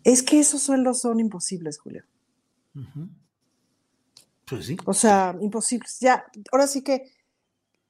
Es 0.04 0.24
que 0.24 0.40
esos 0.40 0.62
sueldos 0.62 1.00
son 1.00 1.20
imposibles, 1.20 1.80
Julio. 1.80 2.04
Pues 4.46 4.66
sí. 4.66 4.78
O 4.86 4.94
sea, 4.94 5.36
imposibles. 5.40 6.00
Ya, 6.00 6.26
ahora 6.52 6.68
sí 6.68 6.82
que, 6.82 7.12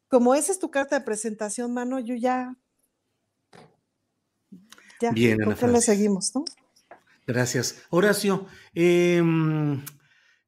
como 0.08 0.36
esa 0.36 0.52
es 0.52 0.60
tu 0.60 0.70
carta 0.70 1.00
de 1.00 1.06
presentación, 1.06 1.74
mano, 1.74 2.00
yo 2.00 2.16
ya. 2.16 2.56
Ya, 5.02 5.12
Bien, 5.12 5.38
¿por 5.40 5.56
qué 5.56 5.68
le 5.68 5.82
seguimos, 5.82 6.36
no? 6.36 6.46
Gracias. 7.26 7.82
Horacio, 7.90 8.46
em, 8.74 9.84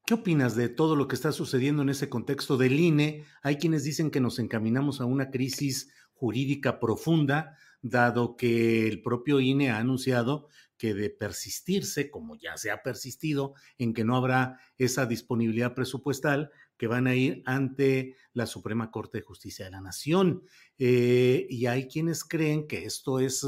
¿qué 0.06 0.14
opinas 0.14 0.56
de 0.56 0.70
todo 0.70 0.96
lo 0.96 1.08
que 1.08 1.16
está 1.16 1.32
sucediendo 1.32 1.82
en 1.82 1.90
ese 1.90 2.10
contexto 2.10 2.58
del 2.58 2.80
INE? 2.80 3.26
Hay 3.42 3.58
quienes 3.58 3.84
dicen 3.84 4.12
que 4.12 4.22
nos 4.22 4.40
encaminamos 4.40 5.02
a 5.02 5.06
una 5.06 5.32
crisis 5.32 5.92
jurídica 6.14 6.80
profunda, 6.80 7.58
dado 7.82 8.38
que 8.38 8.88
el 8.88 9.02
propio 9.02 9.40
INE 9.40 9.72
ha 9.72 9.80
anunciado 9.80 10.48
que 10.78 10.94
de 10.94 11.10
persistirse, 11.10 12.12
como 12.12 12.36
ya 12.36 12.58
se 12.58 12.70
ha 12.70 12.84
persistido, 12.84 13.54
en 13.78 13.94
que 13.94 14.04
no 14.04 14.16
habrá 14.16 14.60
esa 14.78 15.06
disponibilidad 15.06 15.74
presupuestal, 15.74 16.52
que 16.78 16.88
van 16.88 17.08
a 17.08 17.16
ir 17.16 17.42
ante 17.46 18.16
la 18.34 18.46
Suprema 18.46 18.92
Corte 18.92 19.20
de 19.20 19.24
Justicia 19.24 19.66
de 19.66 19.72
la 19.72 19.82
Nación. 19.82 20.44
Eh, 20.78 21.48
y 21.50 21.68
hay 21.68 21.88
quienes 21.88 22.26
creen 22.26 22.68
que 22.68 22.86
esto 22.86 23.20
es 23.20 23.46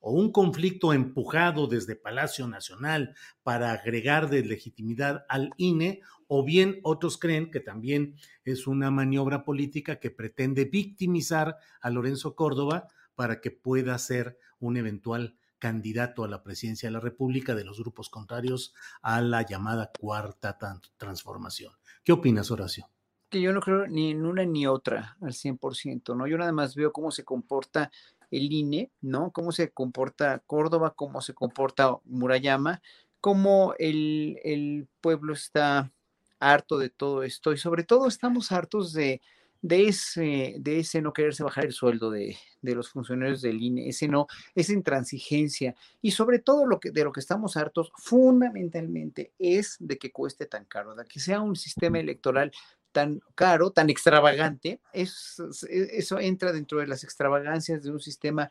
o 0.00 0.12
un 0.12 0.32
conflicto 0.32 0.92
empujado 0.92 1.66
desde 1.66 1.96
Palacio 1.96 2.46
Nacional 2.46 3.14
para 3.42 3.72
agregar 3.72 4.28
de 4.30 4.44
legitimidad 4.44 5.24
al 5.28 5.50
INE, 5.56 6.00
o 6.26 6.44
bien 6.44 6.80
otros 6.82 7.18
creen 7.18 7.50
que 7.50 7.60
también 7.60 8.16
es 8.44 8.66
una 8.66 8.90
maniobra 8.90 9.44
política 9.44 9.98
que 9.98 10.10
pretende 10.10 10.64
victimizar 10.64 11.56
a 11.80 11.90
Lorenzo 11.90 12.34
Córdoba 12.34 12.88
para 13.14 13.40
que 13.40 13.50
pueda 13.50 13.98
ser 13.98 14.38
un 14.60 14.76
eventual 14.76 15.36
candidato 15.58 16.22
a 16.22 16.28
la 16.28 16.42
presidencia 16.42 16.88
de 16.88 16.92
la 16.92 17.00
República 17.00 17.54
de 17.54 17.64
los 17.64 17.80
grupos 17.80 18.10
contrarios 18.10 18.74
a 19.02 19.20
la 19.20 19.42
llamada 19.42 19.90
cuarta 19.98 20.56
transformación. 20.96 21.72
¿Qué 22.04 22.12
opinas, 22.12 22.50
Horacio? 22.50 22.88
que 23.28 23.40
yo 23.40 23.52
no 23.52 23.60
creo 23.60 23.86
ni 23.86 24.10
en 24.10 24.24
una 24.24 24.44
ni 24.44 24.66
otra 24.66 25.16
al 25.20 25.32
100%, 25.32 26.16
¿no? 26.16 26.26
Yo 26.26 26.38
nada 26.38 26.52
más 26.52 26.74
veo 26.74 26.92
cómo 26.92 27.10
se 27.10 27.24
comporta 27.24 27.90
el 28.30 28.52
INE, 28.52 28.90
¿no? 29.00 29.30
Cómo 29.32 29.52
se 29.52 29.70
comporta 29.70 30.42
Córdoba, 30.46 30.94
cómo 30.96 31.20
se 31.20 31.34
comporta 31.34 31.96
Murayama, 32.04 32.82
cómo 33.20 33.74
el, 33.78 34.40
el 34.44 34.88
pueblo 35.00 35.32
está 35.32 35.92
harto 36.40 36.78
de 36.78 36.90
todo 36.90 37.22
esto 37.24 37.52
y 37.52 37.58
sobre 37.58 37.82
todo 37.82 38.06
estamos 38.06 38.52
hartos 38.52 38.92
de, 38.92 39.20
de 39.60 39.88
ese, 39.88 40.56
de 40.58 40.78
ese 40.78 41.02
no 41.02 41.12
quererse 41.12 41.42
bajar 41.42 41.64
el 41.64 41.72
sueldo 41.72 42.10
de, 42.10 42.36
los 42.62 42.90
funcionarios 42.90 43.42
del 43.42 43.60
INE, 43.60 43.88
ese 43.88 44.06
no, 44.06 44.26
esa 44.54 44.72
intransigencia. 44.72 45.74
Y 46.00 46.12
sobre 46.12 46.38
todo 46.38 46.66
lo 46.66 46.78
que, 46.78 46.90
de 46.90 47.04
lo 47.04 47.12
que 47.12 47.20
estamos 47.20 47.56
hartos 47.56 47.90
fundamentalmente 47.96 49.32
es 49.38 49.76
de 49.80 49.98
que 49.98 50.12
cueste 50.12 50.46
tan 50.46 50.64
caro, 50.64 50.94
de 50.94 51.04
que 51.06 51.20
sea 51.20 51.40
un 51.40 51.56
sistema 51.56 51.98
electoral 51.98 52.52
tan 52.92 53.20
caro, 53.34 53.70
tan 53.70 53.90
extravagante, 53.90 54.80
eso 54.92 56.18
entra 56.18 56.52
dentro 56.52 56.80
de 56.80 56.86
las 56.86 57.04
extravagancias 57.04 57.82
de 57.82 57.90
un 57.90 58.00
sistema 58.00 58.50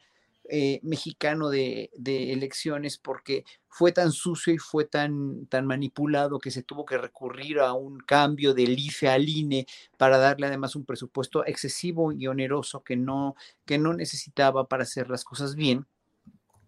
eh, 0.49 0.79
mexicano 0.81 1.49
de, 1.49 1.89
elecciones 2.05 2.97
porque 2.97 3.43
fue 3.67 3.91
tan 3.91 4.13
sucio 4.13 4.53
y 4.53 4.57
fue 4.57 4.85
tan, 4.85 5.45
tan 5.47 5.65
manipulado 5.65 6.39
que 6.39 6.51
se 6.51 6.63
tuvo 6.63 6.85
que 6.85 6.97
recurrir 6.97 7.59
a 7.59 7.73
un 7.73 7.99
cambio 7.99 8.53
del 8.53 8.79
IFE 8.79 9.09
al 9.09 9.27
INE 9.27 9.67
para 9.97 10.17
darle 10.17 10.47
además 10.47 10.77
un 10.77 10.85
presupuesto 10.85 11.45
excesivo 11.45 12.13
y 12.13 12.27
oneroso 12.27 12.81
que 12.81 12.95
no, 12.95 13.35
que 13.65 13.77
no 13.77 13.93
necesitaba 13.93 14.69
para 14.69 14.83
hacer 14.83 15.09
las 15.09 15.25
cosas 15.25 15.55
bien. 15.55 15.85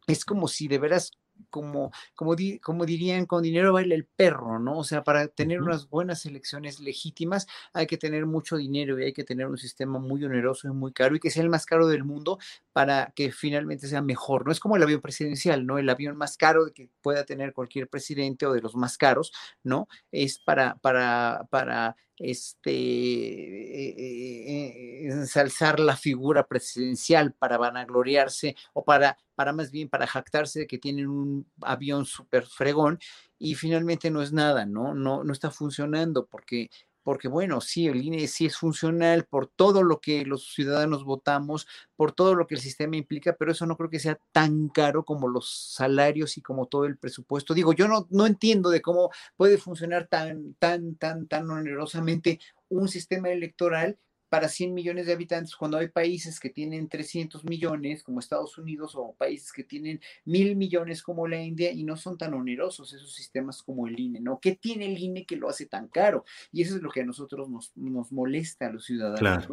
Es 0.07 0.25
como 0.25 0.49
si 0.49 0.67
de 0.67 0.77
veras 0.77 1.11
como, 1.49 1.91
como, 2.15 2.35
como 2.61 2.85
dirían, 2.85 3.25
con 3.25 3.43
dinero 3.43 3.73
baila 3.73 3.95
el 3.95 4.05
perro, 4.05 4.59
¿no? 4.59 4.77
O 4.77 4.83
sea, 4.83 5.03
para 5.03 5.27
tener 5.27 5.61
unas 5.61 5.89
buenas 5.89 6.25
elecciones 6.25 6.79
legítimas 6.79 7.47
hay 7.73 7.87
que 7.87 7.97
tener 7.97 8.25
mucho 8.25 8.57
dinero 8.57 8.99
y 8.99 9.05
hay 9.05 9.13
que 9.13 9.23
tener 9.23 9.47
un 9.47 9.57
sistema 9.57 9.99
muy 9.99 10.23
oneroso 10.23 10.67
y 10.67 10.71
muy 10.71 10.93
caro 10.93 11.15
y 11.15 11.19
que 11.19 11.31
sea 11.31 11.43
el 11.43 11.49
más 11.49 11.65
caro 11.65 11.87
del 11.87 12.03
mundo 12.03 12.39
para 12.73 13.11
que 13.15 13.31
finalmente 13.31 13.87
sea 13.87 14.01
mejor. 14.01 14.45
No 14.45 14.51
es 14.51 14.59
como 14.59 14.75
el 14.77 14.83
avión 14.83 15.01
presidencial, 15.01 15.65
¿no? 15.65 15.77
El 15.77 15.89
avión 15.89 16.17
más 16.17 16.37
caro 16.37 16.65
que 16.73 16.89
pueda 17.01 17.25
tener 17.25 17.53
cualquier 17.53 17.89
presidente 17.89 18.45
o 18.45 18.53
de 18.53 18.61
los 18.61 18.75
más 18.75 18.97
caros, 18.97 19.31
¿no? 19.63 19.87
Es 20.11 20.39
para, 20.39 20.75
para, 20.77 21.47
para 21.49 21.95
este, 22.19 22.71
eh, 22.71 23.95
eh, 23.97 25.05
eh, 25.05 25.11
ensalzar 25.11 25.79
la 25.79 25.95
figura 25.95 26.45
presidencial 26.45 27.33
para 27.33 27.57
vanagloriarse 27.57 28.55
o 28.73 28.83
para, 28.83 29.17
para 29.35 29.53
más 29.53 29.71
bien 29.71 29.89
para 29.89 30.05
jactarse 30.05 30.59
de 30.59 30.67
que 30.67 30.77
tienen 30.77 31.07
un 31.07 31.49
avión 31.61 32.05
súper 32.05 32.45
fregón 32.45 32.99
y 33.37 33.55
finalmente 33.55 34.11
no 34.11 34.21
es 34.21 34.33
nada, 34.33 34.65
¿no? 34.65 34.93
No, 34.93 35.23
no 35.23 35.33
está 35.33 35.49
funcionando 35.49 36.25
porque 36.27 36.69
porque 37.03 37.27
bueno, 37.27 37.61
sí, 37.61 37.87
el 37.87 38.03
INE 38.03 38.27
sí 38.27 38.45
es 38.45 38.57
funcional 38.57 39.25
por 39.25 39.47
todo 39.47 39.83
lo 39.83 39.99
que 39.99 40.25
los 40.25 40.53
ciudadanos 40.53 41.03
votamos, 41.03 41.67
por 41.95 42.11
todo 42.11 42.35
lo 42.35 42.47
que 42.47 42.55
el 42.55 42.61
sistema 42.61 42.97
implica, 42.97 43.35
pero 43.37 43.51
eso 43.51 43.65
no 43.65 43.77
creo 43.77 43.89
que 43.89 43.99
sea 43.99 44.19
tan 44.31 44.69
caro 44.69 45.05
como 45.05 45.27
los 45.27 45.73
salarios 45.73 46.37
y 46.37 46.41
como 46.41 46.67
todo 46.67 46.85
el 46.85 46.97
presupuesto. 46.97 47.53
Digo, 47.53 47.73
yo 47.73 47.87
no, 47.87 48.07
no 48.09 48.25
entiendo 48.27 48.69
de 48.69 48.81
cómo 48.81 49.11
puede 49.35 49.57
funcionar 49.57 50.07
tan, 50.07 50.55
tan, 50.55 50.95
tan, 50.95 51.27
tan 51.27 51.49
onerosamente 51.49 52.39
un 52.69 52.87
sistema 52.87 53.29
electoral 53.29 53.97
para 54.29 54.47
100 54.47 54.73
millones 54.73 55.07
de 55.07 55.13
habitantes, 55.13 55.55
cuando 55.55 55.77
hay 55.77 55.87
países 55.87 56.39
que 56.39 56.49
tienen 56.49 56.87
300 56.87 57.43
millones, 57.45 58.03
como 58.03 58.19
Estados 58.19 58.57
Unidos, 58.57 58.93
o 58.95 59.13
países 59.13 59.51
que 59.51 59.63
tienen 59.63 59.99
mil 60.25 60.55
millones 60.55 61.01
como 61.01 61.27
la 61.27 61.41
India, 61.41 61.71
y 61.71 61.83
no 61.83 61.97
son 61.97 62.17
tan 62.17 62.33
onerosos 62.33 62.93
esos 62.93 63.13
sistemas 63.13 63.63
como 63.63 63.87
el 63.87 63.99
INE, 63.99 64.21
¿no? 64.21 64.39
¿Qué 64.39 64.55
tiene 64.55 64.85
el 64.85 64.97
INE 64.97 65.25
que 65.25 65.35
lo 65.35 65.49
hace 65.49 65.65
tan 65.65 65.87
caro? 65.87 66.23
Y 66.51 66.61
eso 66.61 66.75
es 66.75 66.81
lo 66.81 66.91
que 66.91 67.01
a 67.01 67.05
nosotros 67.05 67.49
nos, 67.49 67.75
nos 67.75 68.11
molesta 68.11 68.67
a 68.67 68.71
los 68.71 68.85
ciudadanos. 68.85 69.47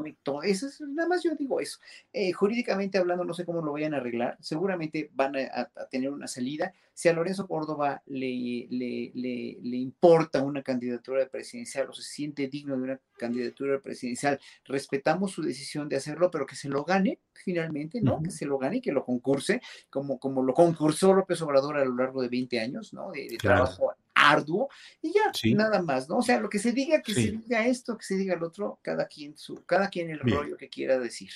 Eso 0.45 0.67
es, 0.67 0.81
nada 0.81 1.09
más 1.09 1.23
yo 1.23 1.35
digo 1.35 1.61
eso. 1.61 1.79
Eh, 2.13 2.33
jurídicamente 2.33 2.99
hablando, 2.99 3.25
no 3.25 3.35
sé 3.35 3.45
cómo 3.45 3.63
lo 3.63 3.73
vayan 3.73 3.95
a 3.95 3.99
arreglar, 3.99 4.37
seguramente 4.41 5.11
van 5.15 5.37
a, 5.37 5.71
tener 5.91 6.11
una 6.11 6.27
salida. 6.27 6.73
Si 6.97 7.11
a 7.11 7.13
Lorenzo 7.13 7.47
Córdoba 7.47 8.03
le, 8.07 8.67
le, 8.71 9.13
le, 9.15 9.59
le 9.61 9.77
importa 9.77 10.43
una 10.43 10.63
candidatura 10.63 11.29
presidencial 11.29 11.91
o 11.91 11.93
se 11.93 12.03
siente 12.03 12.49
digno 12.49 12.75
de 12.75 12.83
una 12.85 13.01
candidatura 13.19 13.79
presidencial, 13.81 14.41
respetamos 14.65 15.33
su 15.33 15.43
decisión 15.43 15.91
de 15.91 15.97
hacerlo, 15.97 16.31
pero 16.31 16.47
que 16.47 16.57
se 16.57 16.71
lo 16.71 16.85
gane 16.85 17.19
finalmente, 17.35 18.01
¿no? 18.01 18.23
Que 18.23 18.31
se 18.31 18.47
lo 18.47 18.57
gane 18.57 18.79
y 18.79 18.81
que 18.81 18.93
lo 18.93 19.05
concurse, 19.05 19.61
como, 19.91 20.19
como 20.19 20.43
lo 20.43 20.55
concursó 20.55 21.13
López 21.13 21.43
Obrador 21.43 21.77
a 21.77 21.85
lo 21.85 21.95
largo 21.95 22.23
de 22.23 22.29
20 22.29 22.61
años, 22.61 22.95
¿no? 22.95 23.13
De, 23.13 23.37
trabajo 23.37 23.93
arduo 24.15 24.71
y 25.03 25.13
ya, 25.13 25.31
nada 25.55 25.83
más, 25.83 26.09
¿no? 26.09 26.17
O 26.17 26.23
sea, 26.23 26.41
lo 26.41 26.49
que 26.49 26.59
se 26.59 26.73
diga, 26.73 27.03
que 27.03 27.13
se 27.13 27.33
diga 27.33 27.67
esto, 27.67 27.99
que 27.99 28.07
se 28.07 28.17
diga 28.17 28.35
el 28.35 28.43
otro, 28.43 28.79
cada 28.81 29.07
quien 29.07 29.37
su, 29.37 29.67
cada 29.67 29.91
quien 29.91 30.09
el 30.09 30.21
rollo 30.21 30.57
que 30.57 30.71
quiera 30.71 30.99
decir. 30.99 31.31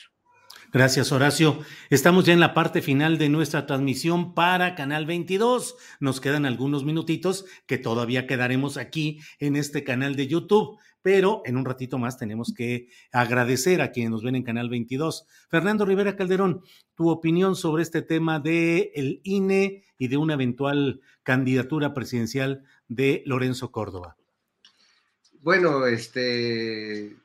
Gracias, 0.73 1.11
Horacio. 1.11 1.59
Estamos 1.91 2.25
ya 2.25 2.33
en 2.33 2.41
la 2.41 2.55
parte 2.55 2.81
final 2.81 3.19
de 3.19 3.29
nuestra 3.29 3.67
transmisión 3.67 4.35
para 4.35 4.75
Canal 4.75 5.05
22. 5.05 5.77
Nos 5.99 6.21
quedan 6.21 6.47
algunos 6.47 6.85
minutitos 6.85 7.45
que 7.67 7.77
todavía 7.77 8.27
quedaremos 8.27 8.77
aquí 8.77 9.21
en 9.41 9.57
este 9.57 9.83
canal 9.83 10.15
de 10.15 10.29
YouTube 10.29 10.79
pero 11.03 11.43
en 11.45 11.57
un 11.57 11.65
ratito 11.65 11.99
más 11.99 12.19
tenemos 12.19 12.53
que 12.55 12.89
agradecer 13.13 13.81
a 13.81 13.91
quienes 13.91 14.11
nos 14.11 14.23
ven 14.23 14.37
en 14.37 14.43
Canal 14.43 14.69
22. 14.69 15.27
Fernando 15.49 15.85
Rivera 15.85 16.17
Calderón, 16.17 16.63
tu 16.95 17.09
opinión 17.09 17.57
sobre 17.57 17.83
este 17.83 18.03
tema 18.03 18.39
de 18.39 19.21
INE 19.25 19.85
y 19.99 20.09
de 20.09 20.17
una 20.17 20.35
eventual 20.35 21.01
candidatura 21.23 21.95
presidencial 21.95 22.65
de 22.89 23.23
Lorenzo 23.27 23.71
Córdoba. 23.71 24.17
Bueno, 25.41 25.87
este, 25.87 27.17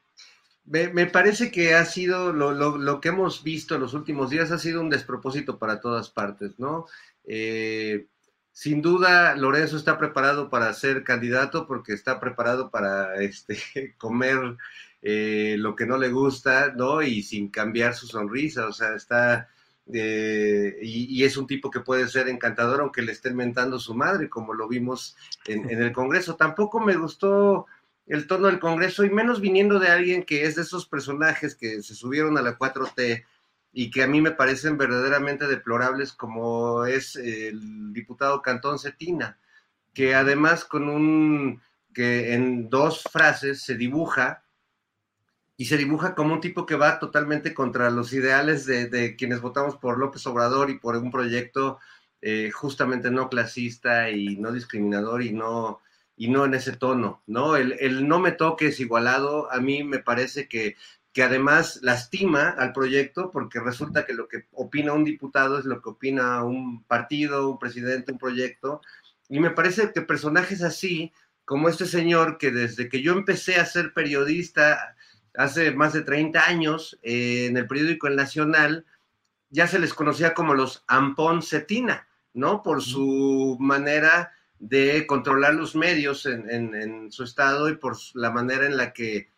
me, 0.65 1.05
parece 1.05 1.51
que 1.51 1.75
ha 1.75 1.85
sido 1.85 2.33
lo, 2.33 2.51
lo, 2.51 3.01
que 3.01 3.09
hemos 3.09 3.43
visto 3.43 3.75
en 3.75 3.81
los 3.81 3.93
últimos 3.93 4.29
días 4.29 4.51
ha 4.51 4.57
sido 4.57 4.81
un 4.81 4.89
despropósito 4.89 5.59
para 5.59 5.79
todas 5.79 6.09
partes, 6.09 6.59
¿no? 6.59 6.85
Eh, 7.23 8.07
sin 8.51 8.81
duda, 8.81 9.35
Lorenzo 9.35 9.77
está 9.77 9.97
preparado 9.97 10.49
para 10.49 10.73
ser 10.73 11.03
candidato 11.03 11.67
porque 11.67 11.93
está 11.93 12.19
preparado 12.19 12.71
para 12.71 13.15
este, 13.21 13.57
comer 13.97 14.57
eh, 15.01 15.55
lo 15.59 15.75
que 15.75 15.85
no 15.85 15.97
le 15.97 16.09
gusta, 16.09 16.73
¿no? 16.75 17.01
Y 17.01 17.21
sin 17.21 17.49
cambiar 17.49 17.93
su 17.95 18.07
sonrisa, 18.07 18.67
o 18.67 18.73
sea, 18.73 18.95
está... 18.95 19.49
Eh, 19.93 20.79
y, 20.81 21.23
es 21.23 21.37
un 21.37 21.45
tipo 21.45 21.69
que 21.69 21.79
puede 21.79 22.07
ser 22.07 22.27
encantador 22.27 22.81
aunque 22.81 23.03
le 23.03 23.11
estén 23.11 23.35
mentando 23.35 23.77
su 23.77 23.93
madre, 23.93 24.29
como 24.29 24.55
lo 24.55 24.67
vimos 24.67 25.15
en, 25.45 25.69
en 25.69 25.79
el 25.83 25.91
Congreso. 25.91 26.35
Tampoco 26.35 26.79
me 26.79 26.95
gustó 26.95 27.67
el 28.07 28.27
tono 28.27 28.47
del 28.47 28.59
Congreso 28.59 29.03
y 29.03 29.09
menos 29.09 29.41
viniendo 29.41 29.79
de 29.79 29.89
alguien 29.89 30.23
que 30.23 30.43
es 30.43 30.55
de 30.55 30.61
esos 30.61 30.87
personajes 30.87 31.55
que 31.55 31.81
se 31.81 31.95
subieron 31.95 32.37
a 32.37 32.41
la 32.41 32.57
4T 32.57 33.25
y 33.73 33.91
que 33.91 34.03
a 34.03 34.07
mí 34.07 34.21
me 34.21 34.31
parecen 34.31 34.77
verdaderamente 34.77 35.47
deplorables, 35.47 36.13
como 36.13 36.85
es 36.85 37.15
el 37.15 37.91
diputado 37.93 38.41
Cantón 38.41 38.79
Cetina, 38.79 39.37
que 39.93 40.15
además 40.15 40.63
con 40.63 40.87
un, 40.87 41.61
que 41.93 42.33
en 42.33 42.69
dos 42.69 43.03
frases 43.11 43.63
se 43.63 43.75
dibuja, 43.75 44.45
y 45.57 45.65
se 45.65 45.77
dibuja 45.77 46.15
como 46.15 46.33
un 46.33 46.41
tipo 46.41 46.65
que 46.65 46.75
va 46.75 46.99
totalmente 46.99 47.53
contra 47.53 47.89
los 47.89 48.11
ideales 48.13 48.65
de, 48.65 49.15
quienes 49.17 49.41
votamos 49.41 49.77
por 49.77 49.97
López 49.97 50.25
Obrador 50.27 50.69
y 50.69 50.79
por 50.79 50.97
un 50.97 51.11
proyecto 51.11 51.79
eh, 52.21 52.51
justamente 52.51 53.09
no 53.09 53.29
clasista 53.29 54.09
y 54.09 54.37
no 54.37 54.51
discriminador 54.51 55.23
y 55.23 55.31
no, 55.31 55.81
y 56.17 56.29
no 56.29 56.45
en 56.45 56.53
ese 56.53 56.77
tono, 56.77 57.23
¿no? 57.27 57.55
El, 57.55 57.75
el, 57.79 58.07
no 58.07 58.19
me 58.19 58.31
toques 58.31 58.79
igualado, 58.79 59.51
a 59.51 59.59
mí 59.59 59.83
me 59.83 59.99
parece 59.99 60.47
que 60.47 60.75
que 61.15 61.23
además 61.23 61.79
lastima 61.81 62.49
al 62.49 62.73
proyecto 62.73 63.31
porque 63.31 63.61
resulta 63.61 64.05
que 64.05 64.13
lo 64.13 64.27
que 64.27 64.47
opina 64.51 64.91
un 64.91 65.05
diputado 65.05 65.57
es 65.57 65.63
lo 65.63 65.81
que 65.81 65.91
opina 65.91 66.43
un 66.43 66.83
partido, 66.83 67.49
un 67.49 67.57
presidente, 67.57 68.11
un 68.11 68.17
proyecto. 68.17 68.81
Y 69.29 69.39
me 69.39 69.51
parece 69.51 69.93
que 69.93 70.01
personajes 70.01 70.61
así, 70.61 71.13
como 71.45 71.69
este 71.69 71.85
señor 71.85 72.37
que 72.37 72.51
desde 72.51 72.89
que 72.89 73.01
yo 73.01 73.13
empecé 73.13 73.55
a 73.55 73.65
ser 73.65 73.93
periodista 73.93 74.97
hace 75.35 75.71
más 75.71 75.93
de 75.93 76.01
30 76.01 76.45
años 76.45 76.99
eh, 77.01 77.45
en 77.45 77.55
el 77.55 77.65
periódico 77.65 78.07
El 78.07 78.17
Nacional, 78.17 78.85
ya 79.49 79.67
se 79.67 79.79
les 79.79 79.93
conocía 79.93 80.33
como 80.33 80.53
los 80.53 80.83
Ampón 80.85 81.43
Cetina, 81.43 82.09
¿no? 82.33 82.61
Por 82.61 82.81
su 82.81 83.55
manera 83.61 84.33
de 84.67 85.05
controlar 85.05 85.53
los 85.53 85.75
medios 85.75 86.25
en, 86.25 87.11
su 87.11 87.23
estado 87.23 87.69
y 87.69 87.77
por 87.77 87.97
la 88.15 88.31
manera 88.31 88.65
en 88.65 88.77
la 88.77 88.93
que 88.93 89.29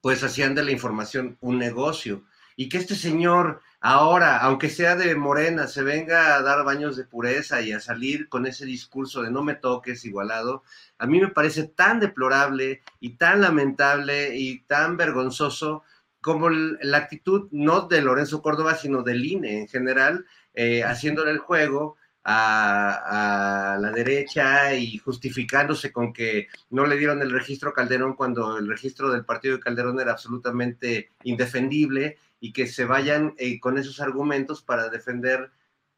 pues 0.00 0.22
hacían 0.22 0.54
de 0.54 0.64
la 0.64 0.70
información 0.70 1.36
un 1.40 1.58
negocio. 1.58 2.22
Y 2.54 2.68
que 2.68 2.78
este 2.78 2.94
señor 2.94 3.60
ahora, 3.80 4.38
aunque 4.38 4.70
sea 4.70 4.94
de 4.94 5.16
Morena, 5.16 5.66
se 5.66 5.82
venga 5.82 6.36
a 6.36 6.42
dar 6.42 6.64
baños 6.64 6.96
de 6.96 7.04
pureza 7.04 7.60
y 7.60 7.72
a 7.72 7.80
salir 7.80 8.28
con 8.28 8.46
ese 8.46 8.64
discurso 8.64 9.22
de 9.22 9.32
no 9.32 9.42
me 9.42 9.56
toques 9.56 10.04
igualado, 10.04 10.62
a 10.98 11.06
mí 11.06 11.20
me 11.20 11.28
parece 11.28 11.64
tan 11.64 11.98
deplorable 11.98 12.82
y 13.00 13.16
tan 13.16 13.40
lamentable 13.40 14.36
y 14.36 14.60
tan 14.60 14.96
vergonzoso 14.96 15.82
como 16.20 16.48
la 16.50 16.98
actitud 16.98 17.48
no 17.50 17.82
de 17.82 18.00
Lorenzo 18.00 18.42
Córdoba, 18.42 18.76
sino 18.76 19.02
del 19.02 19.24
INE 19.24 19.60
en 19.60 19.68
general, 19.68 20.24
eh, 20.54 20.82
haciéndole 20.84 21.32
el 21.32 21.38
juego 21.38 21.96
a, 22.28 23.78
la 23.80 23.92
derecha 23.92 24.74
y 24.74 24.98
justificándose 24.98 25.92
con 25.92 26.12
que 26.12 26.48
no 26.70 26.84
le 26.86 26.96
dieron 26.96 27.22
el 27.22 27.30
registro 27.30 27.70
a 27.70 27.74
Calderón 27.74 28.14
cuando 28.14 28.58
el 28.58 28.66
registro 28.66 29.10
del 29.12 29.24
partido 29.24 29.56
de 29.56 29.62
Calderón 29.62 30.00
era 30.00 30.12
absolutamente 30.12 31.12
indefendible 31.22 32.18
y 32.40 32.52
que 32.52 32.66
se 32.66 32.84
vayan 32.84 33.34
eh, 33.38 33.60
con 33.60 33.78
esos 33.78 34.00
argumentos 34.00 34.60
para 34.62 34.88
defender 34.88 35.52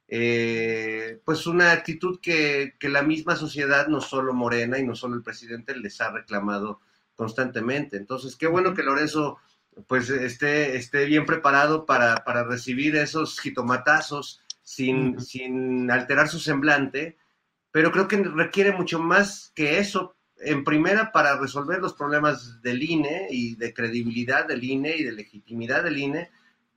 eh, 0.07 1.21
pues 1.25 1.47
una 1.47 1.73
actitud 1.73 2.21
que, 2.21 2.75
que, 2.79 2.89
la 2.89 3.03
misma 3.03 3.37
sociedad, 3.37 3.89
no 3.89 4.01
solo 4.01 4.35
Morena 4.35 4.79
y 4.79 4.87
no 4.87 4.95
solo 4.95 5.17
el 5.17 5.23
presidente, 5.23 5.77
les 5.77 6.01
ha 6.01 6.11
reclamado 6.11 6.81
constantemente. 7.15 7.97
Entonces, 7.97 8.37
qué 8.37 8.47
bueno 8.47 8.75
que 8.75 8.83
Lorenzo 8.83 9.39
pues 9.87 10.11
esté, 10.11 10.77
esté 10.77 11.05
bien 11.05 11.25
preparado 11.25 11.87
para, 11.87 12.17
para 12.25 12.45
recibir 12.45 12.97
esos 12.97 13.39
jitomatazos 13.41 14.43
sin, 14.69 15.19
sin 15.19 15.91
alterar 15.91 16.29
su 16.29 16.39
semblante, 16.39 17.17
pero 17.71 17.91
creo 17.91 18.07
que 18.07 18.19
requiere 18.19 18.71
mucho 18.71 19.01
más 19.01 19.51
que 19.55 19.79
eso, 19.79 20.15
en 20.37 20.63
primera, 20.63 21.11
para 21.11 21.39
resolver 21.41 21.81
los 21.81 21.95
problemas 21.95 22.61
del 22.61 22.83
INE 22.83 23.29
y 23.31 23.57
de 23.57 23.73
credibilidad 23.73 24.47
del 24.47 24.63
INE 24.63 24.95
y 24.95 25.05
de 25.05 25.13
legitimidad 25.13 25.85
del 25.85 25.97
INE, 25.97 26.31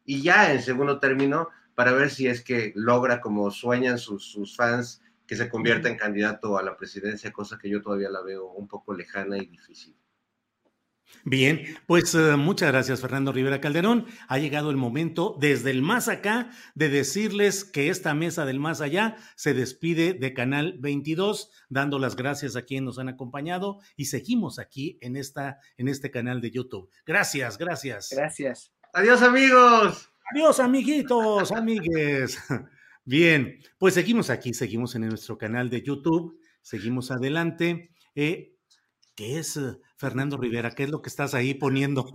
y 0.05 0.21
ya 0.21 0.53
en 0.53 0.61
segundo 0.61 0.99
término, 0.99 1.49
para 1.75 1.91
ver 1.91 2.09
si 2.09 2.27
es 2.27 2.41
que 2.41 2.71
logra, 2.75 3.19
como 3.19 3.51
sueñan 3.51 3.97
sus, 3.97 4.23
sus 4.23 4.55
fans, 4.55 5.01
que 5.27 5.35
se 5.35 5.49
convierta 5.49 5.89
en 5.89 5.97
candidato 5.97 6.57
a 6.57 6.63
la 6.63 6.77
presidencia, 6.77 7.33
cosa 7.33 7.57
que 7.57 7.69
yo 7.69 7.81
todavía 7.81 8.09
la 8.09 8.21
veo 8.21 8.45
un 8.53 8.69
poco 8.69 8.93
lejana 8.93 9.37
y 9.37 9.47
difícil. 9.47 9.95
Bien, 11.23 11.77
pues 11.85 12.15
uh, 12.15 12.35
muchas 12.37 12.71
gracias 12.71 13.01
Fernando 13.01 13.31
Rivera 13.31 13.61
Calderón. 13.61 14.07
Ha 14.27 14.39
llegado 14.39 14.71
el 14.71 14.77
momento 14.77 15.37
desde 15.39 15.69
el 15.69 15.81
más 15.81 16.07
acá 16.07 16.49
de 16.73 16.89
decirles 16.89 17.63
que 17.63 17.89
esta 17.89 18.13
mesa 18.15 18.45
del 18.45 18.59
más 18.59 18.81
allá 18.81 19.17
se 19.35 19.53
despide 19.53 20.13
de 20.13 20.33
Canal 20.33 20.77
22, 20.79 21.51
dando 21.69 21.99
las 21.99 22.15
gracias 22.15 22.55
a 22.55 22.63
quienes 22.63 22.85
nos 22.85 22.99
han 22.99 23.09
acompañado 23.09 23.79
y 23.95 24.05
seguimos 24.05 24.57
aquí 24.57 24.97
en, 25.01 25.15
esta, 25.15 25.59
en 25.77 25.87
este 25.87 26.09
canal 26.09 26.41
de 26.41 26.51
YouTube. 26.51 26.89
Gracias, 27.05 27.57
gracias. 27.57 28.09
Gracias. 28.11 28.73
Adiós 28.93 29.21
amigos. 29.21 30.09
Adiós 30.33 30.59
amiguitos, 30.59 31.51
amigues. 31.51 32.39
Bien, 33.05 33.59
pues 33.77 33.93
seguimos 33.93 34.29
aquí, 34.29 34.53
seguimos 34.53 34.95
en 34.95 35.07
nuestro 35.07 35.37
canal 35.37 35.69
de 35.69 35.81
YouTube, 35.81 36.39
seguimos 36.61 37.11
adelante. 37.11 37.91
Eh, 38.15 38.55
¿Qué 39.15 39.39
es 39.39 39.59
Fernando 39.97 40.37
Rivera? 40.37 40.71
¿Qué 40.71 40.83
es 40.83 40.89
lo 40.89 41.01
que 41.01 41.09
estás 41.09 41.33
ahí 41.33 41.53
poniendo? 41.53 42.09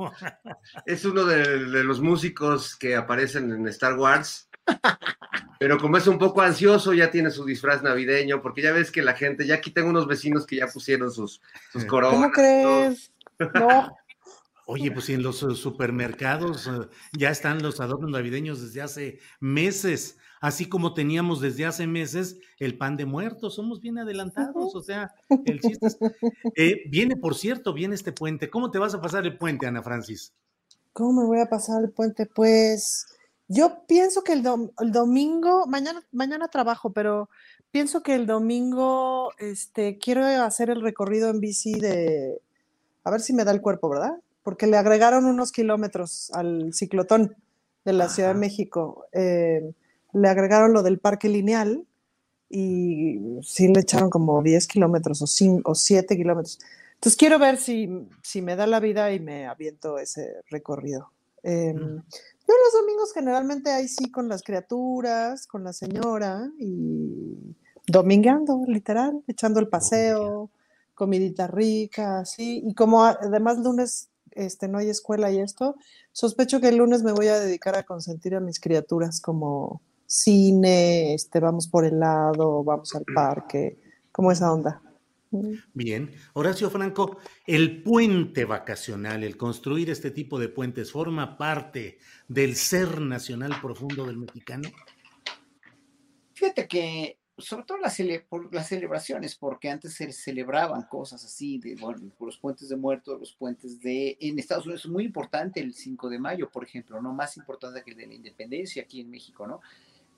Es 0.86 1.04
uno 1.04 1.24
de, 1.24 1.58
los 1.84 2.00
músicos 2.00 2.76
que 2.76 2.96
aparecen 2.96 3.50
en 3.50 3.66
Star 3.68 3.96
Wars. 3.98 4.48
Pero 5.58 5.78
como 5.78 5.96
es 5.96 6.06
un 6.06 6.18
poco 6.18 6.42
ansioso, 6.42 6.92
ya 6.92 7.10
tiene 7.10 7.30
su 7.30 7.44
disfraz 7.44 7.82
navideño, 7.82 8.42
porque 8.42 8.62
ya 8.62 8.72
ves 8.72 8.90
que 8.90 9.02
la 9.02 9.14
gente, 9.14 9.46
ya 9.46 9.56
aquí 9.56 9.70
tengo 9.70 9.88
unos 9.88 10.06
vecinos 10.06 10.46
que 10.46 10.56
ya 10.56 10.66
pusieron 10.66 11.10
sus, 11.10 11.40
sus 11.72 11.84
coronas. 11.84 12.16
¿Cómo 12.16 12.30
crees? 12.32 13.12
No. 13.54 13.96
Oye, 14.68 14.90
pues 14.90 15.08
en 15.10 15.22
los 15.22 15.38
supermercados 15.38 16.66
eh, 16.66 16.88
ya 17.16 17.30
están 17.30 17.62
los 17.62 17.80
adornos 17.80 18.10
navideños 18.10 18.60
desde 18.60 18.82
hace 18.82 19.20
meses 19.38 20.18
así 20.40 20.68
como 20.68 20.94
teníamos 20.94 21.40
desde 21.40 21.66
hace 21.66 21.86
meses 21.86 22.38
el 22.58 22.76
pan 22.78 22.96
de 22.96 23.06
muertos, 23.06 23.54
somos 23.54 23.80
bien 23.80 23.98
adelantados, 23.98 24.74
o 24.74 24.82
sea, 24.82 25.12
el 25.44 25.60
chiste 25.60 25.86
es... 25.86 25.98
Eh, 26.56 26.84
viene, 26.88 27.16
por 27.16 27.34
cierto, 27.34 27.72
viene 27.72 27.94
este 27.94 28.12
puente, 28.12 28.50
¿cómo 28.50 28.70
te 28.70 28.78
vas 28.78 28.94
a 28.94 29.00
pasar 29.00 29.24
el 29.24 29.36
puente, 29.36 29.66
Ana 29.66 29.82
Francis? 29.82 30.32
¿Cómo 30.92 31.20
me 31.20 31.26
voy 31.26 31.40
a 31.40 31.48
pasar 31.48 31.82
el 31.82 31.90
puente? 31.90 32.26
Pues 32.26 33.06
yo 33.48 33.84
pienso 33.86 34.24
que 34.24 34.32
el, 34.32 34.42
domingo, 34.42 35.66
mañana, 35.66 36.02
mañana 36.12 36.48
trabajo, 36.48 36.92
pero 36.92 37.28
pienso 37.70 38.02
que 38.02 38.14
el 38.14 38.26
domingo 38.26 39.32
este, 39.38 39.98
quiero 39.98 40.24
hacer 40.24 40.70
el 40.70 40.80
recorrido 40.80 41.30
en 41.30 41.40
bici 41.40 41.78
de, 41.78 42.40
a 43.04 43.10
ver 43.10 43.20
si 43.20 43.32
me 43.32 43.44
da 43.44 43.52
el 43.52 43.60
cuerpo, 43.60 43.88
¿verdad? 43.88 44.14
Porque 44.42 44.66
le 44.66 44.76
agregaron 44.76 45.26
unos 45.26 45.52
kilómetros 45.52 46.30
al 46.32 46.72
ciclotón 46.72 47.36
de 47.84 47.92
la 47.92 48.08
Ciudad 48.08 48.30
de 48.30 48.40
México. 48.40 49.06
Eh, 49.12 49.72
le 50.16 50.28
agregaron 50.28 50.72
lo 50.72 50.82
del 50.82 50.98
parque 50.98 51.28
lineal 51.28 51.86
y 52.48 53.18
sí 53.42 53.68
le 53.68 53.80
echaron 53.80 54.08
como 54.08 54.42
10 54.42 54.66
kilómetros 54.66 55.20
o, 55.20 55.26
5, 55.26 55.70
o 55.70 55.74
7 55.74 56.16
kilómetros. 56.16 56.58
Entonces 56.94 57.16
quiero 57.16 57.38
ver 57.38 57.58
si, 57.58 58.08
si, 58.22 58.40
me 58.40 58.56
da 58.56 58.66
la 58.66 58.80
vida 58.80 59.12
y 59.12 59.20
me 59.20 59.46
aviento 59.46 59.98
ese 59.98 60.36
recorrido. 60.48 61.10
Em, 61.42 61.76
yo 61.76 62.54
los 62.64 62.80
domingos 62.80 63.12
generalmente 63.12 63.70
ahí 63.70 63.88
sí 63.88 64.10
con 64.10 64.28
las 64.28 64.42
criaturas, 64.42 65.46
con 65.46 65.62
la 65.64 65.72
señora 65.72 66.50
y 66.58 67.54
domingueando, 67.86 68.62
literal, 68.66 69.22
echando 69.26 69.60
el 69.60 69.68
paseo, 69.68 70.50
comidita 70.94 71.46
rica, 71.46 72.24
sí. 72.24 72.62
Y 72.64 72.74
como 72.74 73.04
además 73.04 73.58
lunes 73.58 74.08
este, 74.30 74.68
no 74.68 74.78
hay 74.78 74.88
escuela 74.88 75.30
y 75.30 75.40
esto, 75.40 75.76
sospecho 76.12 76.60
que 76.60 76.68
el 76.68 76.76
lunes 76.76 77.02
me 77.02 77.12
voy 77.12 77.28
a 77.28 77.38
dedicar 77.38 77.76
a 77.76 77.84
consentir 77.84 78.34
a 78.34 78.40
mis 78.40 78.60
criaturas 78.60 79.20
como 79.20 79.82
cine, 80.06 81.14
este, 81.14 81.40
vamos 81.40 81.68
por 81.68 81.84
el 81.84 82.00
lado, 82.00 82.64
vamos 82.64 82.94
al 82.94 83.04
parque, 83.04 83.78
como 84.12 84.32
esa 84.32 84.52
onda. 84.52 84.82
Bien, 85.74 86.12
Horacio 86.34 86.70
Franco, 86.70 87.18
el 87.46 87.82
puente 87.82 88.44
vacacional, 88.44 89.24
el 89.24 89.36
construir 89.36 89.90
este 89.90 90.10
tipo 90.10 90.38
de 90.38 90.48
puentes, 90.48 90.92
¿forma 90.92 91.36
parte 91.36 91.98
del 92.28 92.54
ser 92.54 93.00
nacional 93.00 93.52
profundo 93.60 94.06
del 94.06 94.16
mexicano? 94.16 94.68
Fíjate 96.32 96.68
que, 96.68 97.18
sobre 97.38 97.64
todo 97.64 97.78
las, 97.78 97.98
por 98.28 98.54
las 98.54 98.68
celebraciones, 98.68 99.36
porque 99.36 99.68
antes 99.68 99.94
se 99.94 100.12
celebraban 100.12 100.82
cosas 100.82 101.24
así, 101.24 101.58
de, 101.58 101.74
bueno, 101.74 102.12
los 102.20 102.38
puentes 102.38 102.68
de 102.68 102.76
muertos, 102.76 103.18
los 103.18 103.34
puentes 103.34 103.80
de, 103.80 104.16
en 104.20 104.38
Estados 104.38 104.66
Unidos 104.66 104.84
es 104.84 104.90
muy 104.90 105.04
importante 105.04 105.60
el 105.60 105.74
5 105.74 106.08
de 106.08 106.18
mayo, 106.18 106.50
por 106.50 106.64
ejemplo, 106.64 107.00
¿no? 107.02 107.12
Más 107.12 107.36
importante 107.36 107.82
que 107.82 107.90
el 107.90 107.96
de 107.96 108.06
la 108.06 108.14
independencia 108.14 108.82
aquí 108.82 109.00
en 109.00 109.10
México, 109.10 109.46
¿no? 109.46 109.60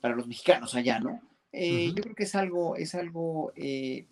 Para 0.01 0.15
los 0.15 0.27
mexicanos 0.27 0.75
allá, 0.75 0.99
¿no? 0.99 1.21
Eh, 1.51 1.91
yo 1.95 2.03
creo 2.03 2.15
que 2.15 2.23
es 2.23 2.35
algo, 2.35 2.75
es 2.75 2.93
algo 2.95 3.51
eh, 3.55 4.05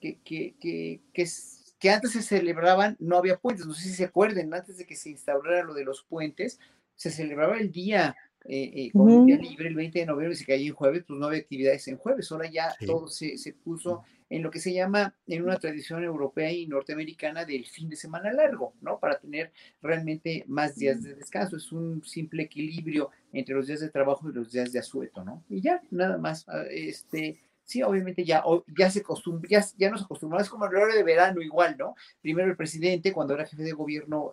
que, 0.00 0.18
que, 0.24 0.54
que, 0.60 1.00
que, 1.12 1.90
antes 1.90 2.12
se 2.12 2.22
celebraban, 2.22 2.96
no 2.98 3.16
había 3.16 3.38
puentes, 3.38 3.66
no 3.66 3.74
sé 3.74 3.88
si 3.88 3.94
se 3.94 4.04
acuerden, 4.04 4.52
antes 4.52 4.78
de 4.78 4.86
que 4.86 4.96
se 4.96 5.10
instaurara 5.10 5.64
lo 5.64 5.74
de 5.74 5.84
los 5.84 6.02
puentes, 6.04 6.58
se 6.96 7.10
celebraba 7.10 7.56
el 7.58 7.70
día 7.70 8.16
eh, 8.44 8.90
con 8.92 9.02
un 9.02 9.26
día 9.26 9.36
libre 9.36 9.68
el 9.68 9.76
20 9.76 10.00
de 10.00 10.06
noviembre, 10.06 10.36
se 10.36 10.44
caía 10.44 10.66
en 10.66 10.74
jueves, 10.74 11.04
pues 11.06 11.18
no 11.18 11.26
había 11.26 11.40
actividades 11.40 11.86
en 11.86 11.96
jueves, 11.96 12.30
ahora 12.32 12.50
ya 12.50 12.74
todo 12.84 13.06
se, 13.06 13.38
se, 13.38 13.52
puso 13.52 14.02
en 14.32 14.42
lo 14.42 14.50
que 14.50 14.60
se 14.60 14.72
llama, 14.72 15.14
en 15.26 15.42
una 15.42 15.58
tradición 15.58 16.02
europea 16.02 16.50
y 16.50 16.66
norteamericana, 16.66 17.44
del 17.44 17.66
fin 17.66 17.90
de 17.90 17.96
semana 17.96 18.32
largo, 18.32 18.72
¿no? 18.80 18.98
Para 18.98 19.18
tener 19.18 19.52
realmente 19.82 20.44
más 20.48 20.74
días 20.74 21.02
de 21.02 21.14
descanso. 21.14 21.58
Es 21.58 21.70
un 21.70 22.02
simple 22.02 22.44
equilibrio 22.44 23.10
entre 23.34 23.54
los 23.54 23.66
días 23.66 23.80
de 23.80 23.90
trabajo 23.90 24.30
y 24.30 24.32
los 24.32 24.50
días 24.50 24.72
de 24.72 24.78
asueto, 24.78 25.22
¿no? 25.22 25.44
Y 25.50 25.60
ya, 25.60 25.82
nada 25.90 26.16
más. 26.16 26.48
Ah, 26.48 26.64
este, 26.70 27.42
sí, 27.62 27.82
obviamente 27.82 28.24
ya, 28.24 28.42
ya 28.78 28.90
se 28.90 29.00
acostumbra, 29.00 29.50
ya, 29.50 29.62
ya 29.76 29.90
nos 29.90 30.04
acostumbramos, 30.04 30.46
es 30.46 30.50
como 30.50 30.64
el 30.64 30.76
horario 30.76 30.96
de 30.96 31.04
verano 31.04 31.42
igual, 31.42 31.76
¿no? 31.78 31.94
Primero 32.22 32.48
el 32.48 32.56
presidente, 32.56 33.12
cuando 33.12 33.34
era 33.34 33.44
jefe 33.44 33.62
de 33.62 33.72
gobierno, 33.72 34.32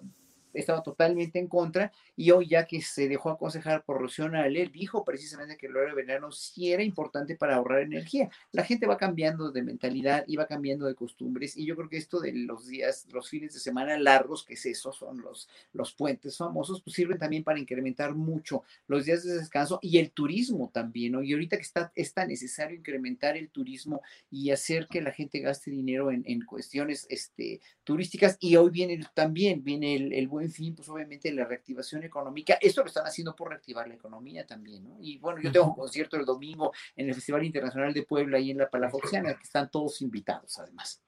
estaba 0.53 0.83
totalmente 0.83 1.39
en 1.39 1.47
contra 1.47 1.91
y 2.15 2.31
hoy 2.31 2.47
ya 2.47 2.65
que 2.65 2.81
se 2.81 3.07
dejó 3.07 3.29
aconsejar 3.29 3.83
por 3.83 3.99
Rocío 3.99 4.25
él 4.25 4.71
dijo 4.71 5.03
precisamente 5.03 5.57
que 5.57 5.67
el 5.67 5.75
horario 5.75 5.95
de 5.95 6.01
verano 6.03 6.31
sí 6.31 6.71
era 6.71 6.83
importante 6.83 7.35
para 7.35 7.55
ahorrar 7.55 7.81
energía. 7.81 8.29
La 8.51 8.63
gente 8.63 8.87
va 8.87 8.97
cambiando 8.97 9.51
de 9.51 9.63
mentalidad 9.63 10.23
y 10.27 10.35
va 10.35 10.47
cambiando 10.47 10.85
de 10.85 10.95
costumbres 10.95 11.55
y 11.57 11.65
yo 11.65 11.75
creo 11.75 11.89
que 11.89 11.97
esto 11.97 12.19
de 12.19 12.33
los 12.33 12.67
días, 12.67 13.07
los 13.11 13.29
fines 13.29 13.53
de 13.53 13.59
semana 13.59 13.97
largos, 13.97 14.43
que 14.43 14.53
es 14.53 14.65
eso, 14.65 14.91
son 14.91 15.21
los, 15.21 15.47
los 15.73 15.93
puentes 15.93 16.37
famosos, 16.37 16.81
pues 16.81 16.95
sirven 16.95 17.17
también 17.17 17.43
para 17.43 17.59
incrementar 17.59 18.15
mucho 18.15 18.63
los 18.87 19.05
días 19.05 19.23
de 19.23 19.35
descanso 19.35 19.79
y 19.81 19.97
el 19.97 20.11
turismo 20.11 20.69
también, 20.73 21.13
¿no? 21.13 21.23
Y 21.23 21.33
ahorita 21.33 21.57
que 21.57 21.63
está, 21.63 21.91
es 21.95 22.13
tan 22.13 22.27
necesario 22.27 22.77
incrementar 22.77 23.37
el 23.37 23.49
turismo 23.49 24.01
y 24.31 24.51
hacer 24.51 24.87
que 24.87 25.01
la 25.01 25.11
gente 25.11 25.39
gaste 25.39 25.71
dinero 25.71 26.11
en, 26.11 26.23
en 26.25 26.41
cuestiones 26.45 27.05
este, 27.09 27.61
turísticas 27.83 28.37
y 28.39 28.55
hoy 28.55 28.69
viene 28.69 28.99
también, 29.13 29.63
viene 29.63 29.95
el, 29.95 30.13
el 30.13 30.27
en 30.41 30.51
fin, 30.51 30.75
pues 30.75 30.87
obviamente 30.89 31.31
la 31.31 31.45
reactivación 31.45 32.03
económica. 32.03 32.57
Esto 32.61 32.81
lo 32.81 32.87
están 32.87 33.05
haciendo 33.05 33.35
por 33.35 33.49
reactivar 33.49 33.87
la 33.87 33.95
economía 33.95 34.45
también, 34.45 34.87
¿no? 34.87 34.97
Y 35.01 35.17
bueno, 35.17 35.41
yo 35.41 35.51
tengo 35.51 35.67
un 35.67 35.75
concierto 35.75 36.17
el 36.17 36.25
domingo 36.25 36.73
en 36.95 37.09
el 37.09 37.15
Festival 37.15 37.43
Internacional 37.43 37.93
de 37.93 38.03
Puebla 38.03 38.39
y 38.39 38.51
en 38.51 38.57
la 38.57 38.69
Palafoxiana, 38.69 39.33
que 39.35 39.43
están 39.43 39.69
todos 39.69 40.01
invitados 40.01 40.57
además. 40.59 41.01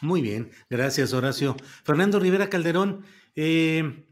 Muy 0.00 0.20
bien, 0.20 0.50
gracias 0.68 1.12
Horacio. 1.12 1.56
Fernando 1.84 2.18
Rivera 2.18 2.50
Calderón, 2.50 3.04
eh, 3.34 4.06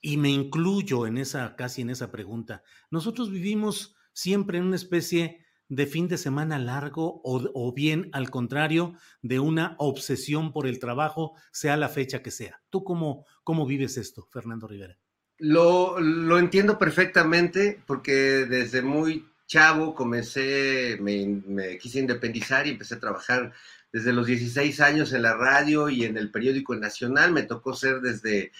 y 0.00 0.16
me 0.16 0.30
incluyo 0.30 1.06
en 1.06 1.16
esa, 1.16 1.56
casi 1.56 1.82
en 1.82 1.90
esa 1.90 2.10
pregunta. 2.10 2.62
Nosotros 2.90 3.30
vivimos 3.30 3.94
siempre 4.12 4.58
en 4.58 4.64
una 4.64 4.76
especie 4.76 5.41
de 5.72 5.86
fin 5.86 6.06
de 6.06 6.18
semana 6.18 6.58
largo 6.58 7.22
o, 7.24 7.72
bien 7.72 8.10
al 8.12 8.28
contrario 8.28 8.92
de 9.22 9.40
una 9.40 9.74
obsesión 9.78 10.52
por 10.52 10.66
el 10.66 10.78
trabajo, 10.78 11.32
sea 11.50 11.78
la 11.78 11.88
fecha 11.88 12.22
que 12.22 12.30
sea. 12.30 12.60
¿Tú 12.68 12.84
cómo, 12.84 13.24
cómo 13.42 13.64
vives 13.64 13.96
esto, 13.96 14.28
Fernando 14.30 14.68
Rivera? 14.68 14.98
Lo, 15.38 15.98
lo 15.98 16.38
entiendo 16.38 16.78
perfectamente 16.78 17.80
porque 17.86 18.12
desde 18.12 18.82
muy 18.82 19.24
chavo 19.46 19.94
comencé, 19.94 20.98
me, 21.00 21.40
me, 21.46 21.78
quise 21.78 22.00
independizar 22.00 22.66
y 22.66 22.70
empecé 22.70 22.96
a 22.96 23.00
trabajar 23.00 23.54
desde 23.90 24.12
los 24.12 24.26
16 24.26 24.78
años 24.80 25.14
en 25.14 25.22
la 25.22 25.34
radio 25.34 25.88
y 25.88 26.04
en 26.04 26.18
el 26.18 26.30
periódico 26.30 26.76
Nacional. 26.76 27.32
Me 27.32 27.44
tocó 27.44 27.72
ser 27.72 28.02
desde 28.02 28.52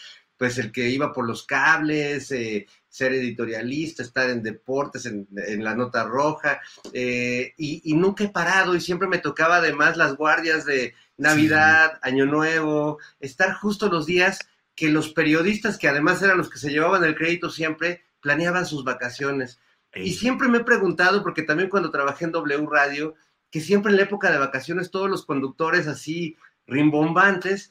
pues 0.43 0.59
el 0.59 0.73
que 0.73 0.89
iba 0.89 1.13
por 1.13 1.25
los 1.25 1.45
cables, 1.47 2.33
eh, 2.33 2.67
ser 2.89 3.13
editorialista, 3.13 4.03
estar 4.03 4.29
en 4.29 4.43
deportes, 4.43 5.07
en, 5.07 5.29
la 5.63 5.77
nota 5.77 6.03
roja, 6.03 6.61
eh, 6.93 7.55
y, 7.57 7.95
nunca 7.95 8.25
he 8.25 8.29
parado 8.29 8.75
y 8.75 8.81
siempre 8.81 9.07
me 9.07 9.19
tocaba 9.19 9.59
además 9.59 9.97
las 9.97 10.17
guardias 10.17 10.65
de 10.65 10.97
Navidad, 11.17 12.01
Año 12.03 12.27
Nuevo, 12.27 12.99
estar 13.21 13.55
justo 13.55 13.89
los 13.89 14.05
días 14.05 14.41
que 14.75 14.89
los 14.89 15.11
periodistas, 15.11 15.79
que 15.79 15.87
además 15.87 16.21
eran 16.23 16.39
los 16.39 16.51
que 16.51 16.59
se 16.59 16.73
llevaban 16.73 17.05
el 17.05 17.15
crédito 17.15 17.49
siempre, 17.49 18.03
planeaban 18.21 18.67
sus 18.67 18.83
vacaciones. 18.83 19.61
Y 19.95 20.15
siempre 20.15 20.49
me 20.49 20.59
he 20.59 20.65
preguntado, 20.65 21.23
porque 21.23 21.45
también 21.45 21.71
cuando 21.71 21.93
trabajé 21.93 22.25
en 22.25 22.33
W 22.33 22.67
Radio, 22.69 23.15
que 23.53 23.61
siempre 23.61 23.93
en 23.93 23.99
la 23.99 24.03
época 24.03 24.33
de 24.33 24.39
vacaciones 24.39 24.91
todos 24.91 25.09
los 25.09 25.25
conductores 25.25 25.87
así 25.87 26.37
rimbombantes 26.67 27.71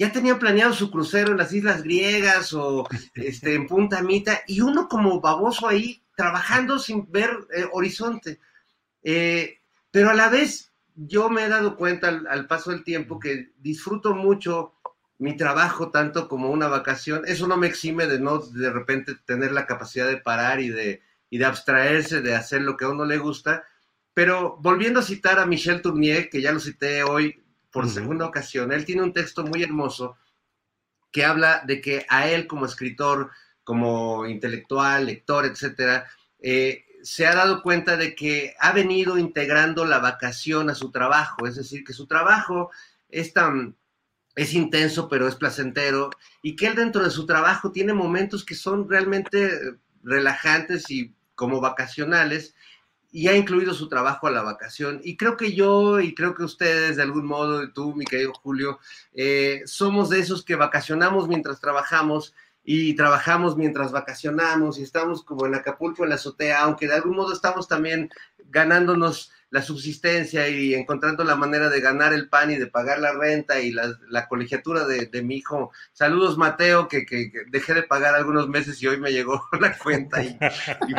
ya 0.00 0.10
tenían 0.10 0.38
planeado 0.38 0.72
su 0.72 0.90
crucero 0.90 1.32
en 1.32 1.36
las 1.36 1.52
islas 1.52 1.82
griegas 1.82 2.54
o 2.54 2.88
este, 3.12 3.54
en 3.54 3.66
Punta 3.66 4.00
Mita, 4.02 4.40
y 4.46 4.62
uno 4.62 4.88
como 4.88 5.20
baboso 5.20 5.68
ahí 5.68 6.02
trabajando 6.16 6.78
sin 6.78 7.12
ver 7.12 7.28
eh, 7.54 7.66
horizonte. 7.70 8.40
Eh, 9.02 9.58
pero 9.90 10.08
a 10.08 10.14
la 10.14 10.30
vez 10.30 10.72
yo 10.94 11.28
me 11.28 11.44
he 11.44 11.48
dado 11.50 11.76
cuenta 11.76 12.08
al, 12.08 12.46
paso 12.46 12.70
del 12.70 12.82
tiempo 12.82 13.20
que 13.20 13.50
disfruto 13.58 14.14
mucho 14.14 14.72
mi 15.18 15.36
trabajo 15.36 15.90
tanto 15.90 16.28
como 16.28 16.50
una 16.50 16.68
vacación. 16.68 17.24
Eso 17.26 17.46
no 17.46 17.58
me 17.58 17.66
exime 17.66 18.06
de 18.06 18.18
no 18.18 18.38
de 18.38 18.70
repente 18.70 19.16
tener 19.26 19.52
la 19.52 19.66
capacidad 19.66 20.08
de 20.08 20.16
parar 20.16 20.62
y 20.62 20.70
de, 20.70 21.02
y 21.28 21.36
de 21.36 21.44
abstraerse, 21.44 22.22
de 22.22 22.34
hacer 22.34 22.62
lo 22.62 22.78
que 22.78 22.86
a 22.86 22.88
uno 22.88 23.04
le 23.04 23.18
gusta. 23.18 23.64
Pero 24.14 24.56
volviendo 24.62 25.00
a 25.00 25.02
citar 25.02 25.38
a 25.38 25.44
Michel 25.44 25.82
Tournier, 25.82 26.30
que 26.30 26.40
ya 26.40 26.52
lo 26.52 26.58
cité 26.58 27.02
hoy 27.02 27.38
por 27.70 27.88
segunda 27.88 28.26
ocasión, 28.26 28.72
él 28.72 28.84
tiene 28.84 29.02
un 29.02 29.12
texto 29.12 29.44
muy 29.44 29.62
hermoso 29.62 30.16
que 31.12 31.24
habla 31.24 31.62
de 31.66 31.80
que 31.80 32.06
a 32.08 32.28
él 32.28 32.46
como 32.46 32.66
escritor, 32.66 33.30
como 33.64 34.26
intelectual, 34.26 35.06
lector, 35.06 35.46
etcétera, 35.46 36.06
eh, 36.40 36.84
se 37.02 37.26
ha 37.26 37.34
dado 37.34 37.62
cuenta 37.62 37.96
de 37.96 38.14
que 38.14 38.54
ha 38.60 38.72
venido 38.72 39.18
integrando 39.18 39.84
la 39.84 39.98
vacación 39.98 40.70
a 40.70 40.74
su 40.74 40.90
trabajo, 40.90 41.46
es 41.46 41.56
decir, 41.56 41.84
que 41.84 41.92
su 41.92 42.06
trabajo 42.06 42.70
es 43.08 43.32
tan 43.32 43.76
es 44.36 44.54
intenso, 44.54 45.08
pero 45.08 45.28
es 45.28 45.34
placentero, 45.34 46.10
y 46.42 46.56
que 46.56 46.68
él 46.68 46.74
dentro 46.74 47.02
de 47.02 47.10
su 47.10 47.26
trabajo 47.26 47.72
tiene 47.72 47.92
momentos 47.92 48.44
que 48.44 48.54
son 48.54 48.88
realmente 48.88 49.50
relajantes 50.02 50.90
y 50.90 51.14
como 51.34 51.60
vacacionales, 51.60 52.54
y 53.12 53.28
ha 53.28 53.36
incluido 53.36 53.74
su 53.74 53.88
trabajo 53.88 54.26
a 54.26 54.30
la 54.30 54.42
vacación. 54.42 55.00
Y 55.02 55.16
creo 55.16 55.36
que 55.36 55.52
yo, 55.52 56.00
y 56.00 56.14
creo 56.14 56.34
que 56.34 56.44
ustedes, 56.44 56.96
de 56.96 57.02
algún 57.02 57.26
modo, 57.26 57.70
tú, 57.72 57.94
mi 57.94 58.04
querido 58.04 58.32
Julio, 58.32 58.78
eh, 59.12 59.62
somos 59.66 60.10
de 60.10 60.20
esos 60.20 60.44
que 60.44 60.56
vacacionamos 60.56 61.28
mientras 61.28 61.60
trabajamos 61.60 62.34
y 62.62 62.94
trabajamos 62.94 63.56
mientras 63.56 63.90
vacacionamos 63.90 64.78
y 64.78 64.82
estamos 64.82 65.24
como 65.24 65.46
en 65.46 65.54
Acapulco, 65.54 66.04
en 66.04 66.10
la 66.10 66.16
azotea, 66.16 66.60
aunque 66.60 66.86
de 66.86 66.94
algún 66.94 67.16
modo 67.16 67.32
estamos 67.32 67.66
también 67.66 68.10
ganándonos 68.50 69.32
la 69.50 69.62
subsistencia 69.62 70.48
y 70.48 70.74
encontrando 70.74 71.24
la 71.24 71.34
manera 71.34 71.68
de 71.68 71.80
ganar 71.80 72.12
el 72.12 72.28
pan 72.28 72.52
y 72.52 72.56
de 72.56 72.68
pagar 72.68 73.00
la 73.00 73.12
renta 73.12 73.60
y 73.60 73.72
la, 73.72 74.28
colegiatura 74.28 74.84
de, 74.84 75.22
mi 75.22 75.36
hijo. 75.36 75.72
Saludos, 75.92 76.38
Mateo, 76.38 76.86
que, 76.86 77.04
dejé 77.48 77.74
de 77.74 77.82
pagar 77.82 78.14
algunos 78.14 78.48
meses 78.48 78.80
y 78.80 78.86
hoy 78.86 78.98
me 78.98 79.10
llegó 79.10 79.42
la 79.60 79.76
cuenta 79.76 80.22
y, 80.22 80.38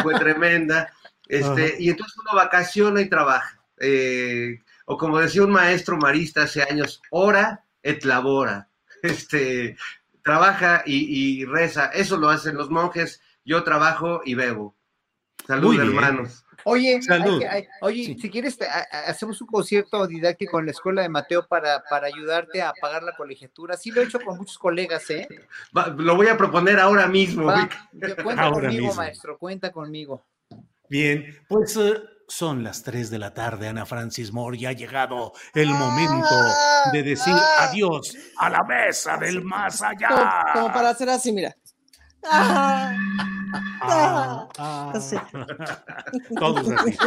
fue 0.04 0.16
tremenda. 0.16 0.92
Este, 1.28 1.76
y 1.80 1.90
entonces 1.90 2.18
uno 2.18 2.36
vacaciona 2.36 3.02
y 3.02 3.10
trabaja. 3.10 3.62
Eh, 3.80 4.60
o 4.86 4.98
como 4.98 5.20
decía 5.20 5.44
un 5.44 5.52
maestro 5.52 5.98
marista 5.98 6.44
hace 6.44 6.62
años, 6.64 7.02
ora 7.10 7.66
et 7.84 8.04
labora. 8.06 8.68
Este, 9.04 9.78
trabaja 10.24 10.84
y, 10.86 11.44
reza. 11.46 11.88
Eso 11.88 12.18
lo 12.18 12.30
hacen 12.30 12.56
los 12.56 12.70
monjes. 12.70 13.20
Yo 13.44 13.64
trabajo 13.64 14.22
y 14.24 14.36
bebo. 14.36 14.76
Salud, 15.48 15.80
hermanos. 15.80 16.46
Oye, 16.64 17.00
oye, 17.82 18.18
si 18.20 18.30
quieres, 18.30 18.58
hacemos 19.08 19.42
un 19.42 19.48
concierto 19.48 20.06
didáctico 20.06 20.60
en 20.60 20.66
la 20.68 20.72
escuela 20.72 21.02
de 21.02 21.10
Mateo 21.10 21.48
para, 21.48 21.84
para 21.90 22.08
ayudarte 22.08 22.62
a 22.62 22.74
pagar 22.80 23.04
la 23.04 23.16
colegiatura. 23.16 23.78
Sí, 23.78 23.92
lo 23.92 24.02
he 24.02 24.06
hecho 24.06 24.20
con 24.20 24.38
muchos 24.38 24.58
colegas, 24.58 25.10
¿eh? 25.10 25.28
lo 25.98 26.16
voy 26.16 26.28
a 26.28 26.38
proponer 26.38 26.80
ahora 26.80 27.08
mismo. 27.08 27.52
cuenta 28.24 28.52
conmigo, 28.52 28.94
maestro, 28.94 29.38
cuenta 29.38 29.72
conmigo. 29.72 30.24
Bien, 30.92 31.24
pues 31.48 31.78
eh, 31.78 31.94
son 32.28 32.66
las 32.66 32.84
3 32.84 33.10
de 33.10 33.18
la 33.18 33.34
tarde, 33.34 33.70
Ana 33.70 33.86
Francis 33.86 34.34
Moore, 34.34 34.58
y 34.58 34.66
ha 34.66 34.74
llegado 34.74 35.32
el 35.54 35.70
momento 35.70 36.36
de 36.92 37.02
decir 37.02 37.34
ah. 37.34 37.70
adiós 37.70 38.14
a 38.38 38.50
la 38.50 38.62
mesa 38.66 39.16
del 39.16 39.42
más 39.42 39.82
allá. 39.82 40.44
Como, 40.52 40.68
para 40.74 40.90
hacer 40.90 41.10
así, 41.10 41.32
mira. 41.32 41.56
Ah, 42.26 42.94
ah, 44.58 44.94
Todos 46.38 46.70
así. 46.70 46.98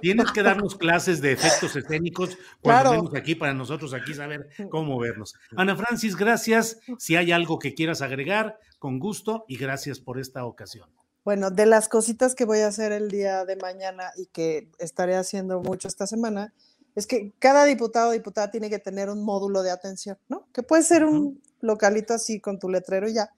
Tienes 0.00 0.32
que 0.32 0.42
darnos 0.42 0.74
clases 0.76 1.20
de 1.20 1.32
efectos 1.32 1.76
escénicos 1.76 2.38
cuando 2.62 2.90
claro. 2.90 3.10
aquí 3.14 3.34
para 3.34 3.52
nosotros 3.52 3.92
aquí 3.92 4.14
saber 4.14 4.48
cómo 4.70 4.98
vernos. 4.98 5.34
Ana 5.58 5.76
Francis, 5.76 6.16
gracias. 6.16 6.80
Si 6.96 7.16
hay 7.16 7.32
algo 7.32 7.58
que 7.58 7.74
quieras 7.74 8.00
agregar, 8.00 8.58
con 8.78 8.98
gusto 8.98 9.44
y 9.46 9.58
gracias 9.58 10.00
por 10.00 10.18
esta 10.18 10.46
ocasión. 10.46 10.88
Bueno, 11.24 11.50
de 11.50 11.66
las 11.66 11.88
cositas 11.88 12.34
que 12.34 12.44
voy 12.44 12.60
a 12.60 12.68
hacer 12.68 12.92
el 12.92 13.10
día 13.10 13.44
de 13.44 13.56
mañana 13.56 14.10
y 14.16 14.26
que 14.26 14.70
estaré 14.78 15.16
haciendo 15.16 15.60
mucho 15.60 15.86
esta 15.86 16.06
semana, 16.06 16.54
es 16.94 17.06
que 17.06 17.32
cada 17.38 17.64
diputado 17.64 18.10
o 18.10 18.12
diputada 18.12 18.50
tiene 18.50 18.70
que 18.70 18.78
tener 18.78 19.10
un 19.10 19.22
módulo 19.22 19.62
de 19.62 19.70
atención, 19.70 20.18
¿no? 20.28 20.46
Que 20.52 20.62
puede 20.62 20.82
ser 20.82 21.04
un 21.04 21.42
localito 21.60 22.14
así 22.14 22.40
con 22.40 22.58
tu 22.58 22.68
letrero 22.68 23.08
y 23.08 23.14
ya. 23.14 23.30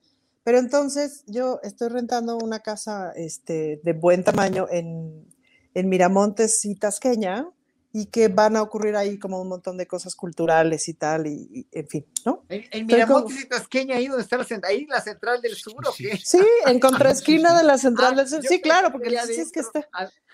Pero 0.44 0.58
entonces 0.58 1.24
yo 1.26 1.60
estoy 1.62 1.88
rentando 1.88 2.36
una 2.36 2.60
casa 2.60 3.12
este, 3.14 3.80
de 3.84 3.92
buen 3.92 4.24
tamaño 4.24 4.66
en, 4.70 5.26
en 5.74 5.88
Miramontes 5.88 6.64
y 6.64 6.74
Tasqueña, 6.76 7.48
y 7.94 8.06
que 8.06 8.28
van 8.28 8.56
a 8.56 8.62
ocurrir 8.62 8.96
ahí 8.96 9.18
como 9.18 9.40
un 9.40 9.48
montón 9.48 9.76
de 9.76 9.86
cosas 9.86 10.14
culturales 10.14 10.88
y 10.88 10.94
tal, 10.94 11.26
y, 11.26 11.66
en 11.70 11.88
fin, 11.88 12.06
¿no? 12.24 12.44
En, 12.48 12.86
Miramontes 12.86 13.40
y 13.40 13.48
Tasqueña, 13.48 13.96
ahí 13.96 14.06
donde 14.06 14.22
está 14.22 14.38
la, 14.38 14.46
ahí 14.64 14.86
la 14.86 15.00
central 15.02 15.42
del 15.42 15.54
sur, 15.54 15.86
¿o 15.86 15.92
qué? 15.96 16.18
Sí, 16.24 16.40
en 16.66 16.80
contraesquina 16.80 17.56
de 17.56 17.64
la 17.64 17.76
central 17.76 18.16
del 18.16 18.28
sur, 18.28 18.42
sí, 18.42 18.60
claro, 18.62 18.90
porque 18.92 19.08
el 19.08 19.18
chiste 19.18 19.42
es 19.42 19.52
que 19.52 19.60
esté, 19.60 19.86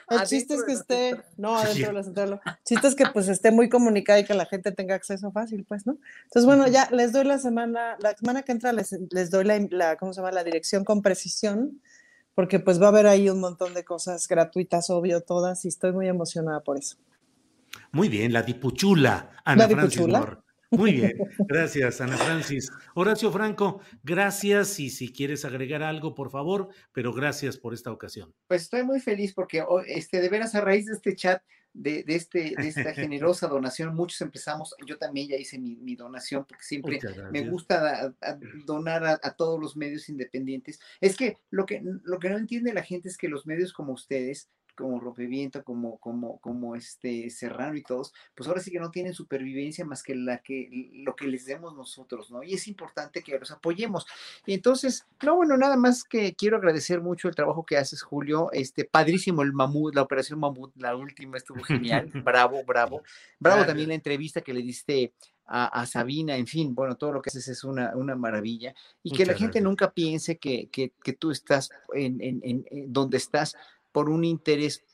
el 0.09 0.23
chiste 0.23 0.55
es 0.55 0.63
que 0.63 0.73
esté, 0.73 1.21
no, 1.37 1.59
adentro 1.59 1.89
de 1.89 1.93
la 1.95 2.03
central, 2.05 2.41
el 2.45 2.53
chiste 2.65 2.87
es 2.87 2.95
que 2.95 3.07
pues 3.13 3.27
esté 3.27 3.51
muy 3.51 3.69
comunicada 3.69 4.21
y 4.21 4.25
que 4.25 4.35
la 4.35 4.47
gente 4.47 4.71
tenga 4.71 4.95
acceso 4.95 5.33
fácil, 5.33 5.65
pues, 5.65 5.85
¿no? 5.85 5.99
Entonces, 6.25 6.47
bueno, 6.47 6.69
ya 6.69 6.89
les 6.93 7.13
doy 7.13 7.25
la 7.25 7.39
semana, 7.39 7.97
la 7.99 8.17
semana 8.17 8.43
que 8.43 8.53
entra 8.53 8.73
les, 8.73 8.93
les 9.11 9.31
doy 9.31 9.43
la, 9.43 9.59
la, 9.71 9.97
¿cómo 9.97 10.13
se 10.13 10.21
llama? 10.21 10.31
La 10.31 10.45
dirección 10.45 10.85
con 10.85 11.03
precisión, 11.03 11.83
porque 12.37 12.61
pues 12.61 12.81
va 12.81 12.87
a 12.87 12.91
haber 12.91 13.09
ahí 13.09 13.29
un 13.29 13.41
montón 13.41 13.75
de 13.75 13.85
cosas 13.85 14.29
gratuitas, 14.29 14.91
obvio, 14.91 15.23
todas, 15.23 15.65
y 15.65 15.69
estoy 15.69 15.91
muy 15.91 16.07
emocionada 16.07 16.61
por 16.61 16.79
eso. 16.79 16.97
Muy 17.93 18.09
bien, 18.09 18.33
la 18.33 18.43
dipuchula, 18.43 19.31
Ana 19.45 19.69
Francis 19.69 20.03
Muy 20.71 20.93
bien, 20.93 21.13
gracias, 21.49 22.01
Ana 22.01 22.17
Francis. 22.17 22.71
Horacio 22.95 23.33
Franco, 23.33 23.81
gracias 24.03 24.79
y 24.81 24.91
si 24.91 25.13
quieres 25.13 25.45
agregar 25.45 25.83
algo, 25.83 26.15
por 26.15 26.31
favor, 26.31 26.69
pero 26.93 27.13
gracias 27.13 27.57
por 27.57 27.75
esta 27.75 27.91
ocasión. 27.91 28.35
Pues 28.47 28.63
estoy 28.63 28.83
muy 28.83 29.01
feliz 29.01 29.33
porque 29.33 29.65
este, 29.87 30.21
de 30.21 30.29
veras 30.29 30.55
a 30.55 30.61
raíz 30.61 30.87
de 30.87 30.93
este 30.93 31.17
chat, 31.17 31.43
de, 31.73 32.05
este, 32.09 32.55
de 32.57 32.69
esta 32.69 32.93
generosa 32.95 33.47
donación, 33.47 33.95
muchos 33.95 34.21
empezamos, 34.21 34.75
yo 34.87 34.99
también 34.99 35.29
ya 35.29 35.37
hice 35.37 35.59
mi, 35.59 35.97
donación 35.97 36.45
porque 36.47 36.65
siempre 36.65 37.01
me 37.31 37.49
gusta 37.49 38.15
donar 38.67 39.05
a, 39.05 39.21
a, 39.23 39.35
todos 39.35 39.61
los 39.61 39.77
medios 39.77 40.09
independientes. 40.09 40.81
Es 41.01 41.17
que 41.17 41.39
lo, 41.51 41.67
que 41.67 41.83
lo 42.05 42.19
que 42.19 42.31
no 42.31 42.37
entiende 42.37 42.73
la 42.73 42.83
gente 42.83 43.09
es 43.09 43.17
que 43.17 43.29
los 43.29 43.47
medios 43.47 43.73
como 43.73 43.93
ustedes 43.93 44.51
como 44.79 45.01
Rompeviento, 45.01 45.65
como, 45.65 45.99
como, 45.99 46.39
como 46.39 46.77
este 46.77 47.31
Serrano 47.31 47.77
y 47.77 47.83
todos, 47.83 48.13
pues 48.35 48.49
ahora 48.49 48.61
sí 48.61 48.71
que 48.71 48.79
no 48.79 48.91
tienen 48.91 49.13
supervivencia 49.13 49.85
más 49.85 50.03
que 50.03 50.15
la 50.15 50.39
que 50.39 50.93
lo 50.95 51.17
que 51.17 51.27
les 51.27 51.45
demos 51.47 51.75
nosotros, 51.75 52.31
¿no? 52.31 52.43
Y 52.43 52.55
es 52.55 52.69
importante 52.69 53.23
que 53.23 53.39
los 53.39 53.51
apoyemos. 53.51 54.07
Y 54.47 54.55
entonces, 54.55 55.07
no, 55.23 55.37
bueno, 55.37 55.57
nada 55.57 55.77
más 55.77 56.05
que 56.05 56.35
quiero 56.35 56.57
agradecer 56.57 57.01
mucho 57.01 57.29
el 57.29 57.35
trabajo 57.35 57.67
que 57.67 57.77
haces, 57.77 58.03
Julio. 58.03 58.51
Este, 58.53 58.85
padrísimo 58.85 59.43
el 59.43 59.53
mamut, 59.53 59.95
la 59.95 60.03
operación 60.03 60.39
mamut, 60.39 60.73
la 60.77 60.95
última 60.95 61.37
estuvo 61.37 61.63
genial. 61.63 62.09
bravo, 62.25 62.63
bravo. 62.65 63.03
Bravo 63.39 63.67
también 63.67 63.89
la 63.89 63.95
entrevista 63.95 64.41
que 64.41 64.55
le 64.55 64.63
diste 64.63 65.13
a, 65.51 65.87
Sabina, 65.87 66.37
en 66.37 66.47
fin, 66.47 66.75
bueno, 66.75 66.97
todo 66.97 67.11
lo 67.11 67.23
que 67.23 67.31
haces 67.31 67.49
es 67.49 67.65
una, 67.65 67.97
una 67.97 68.15
maravilla. 68.15 68.75
Y 69.03 69.17
que 69.17 69.25
la 69.25 69.33
gente 69.33 69.63
nunca 69.63 69.93
piense 69.93 70.37
que, 70.37 70.69
que, 70.69 70.93
que 71.03 71.15
tú 71.15 71.31
estás 71.31 71.71
en, 71.95 72.21
en, 72.21 72.41
en, 72.43 72.93
donde 72.93 73.17
estás 73.17 73.57
por 73.93 74.11
un 74.11 74.25
interés 74.25 74.85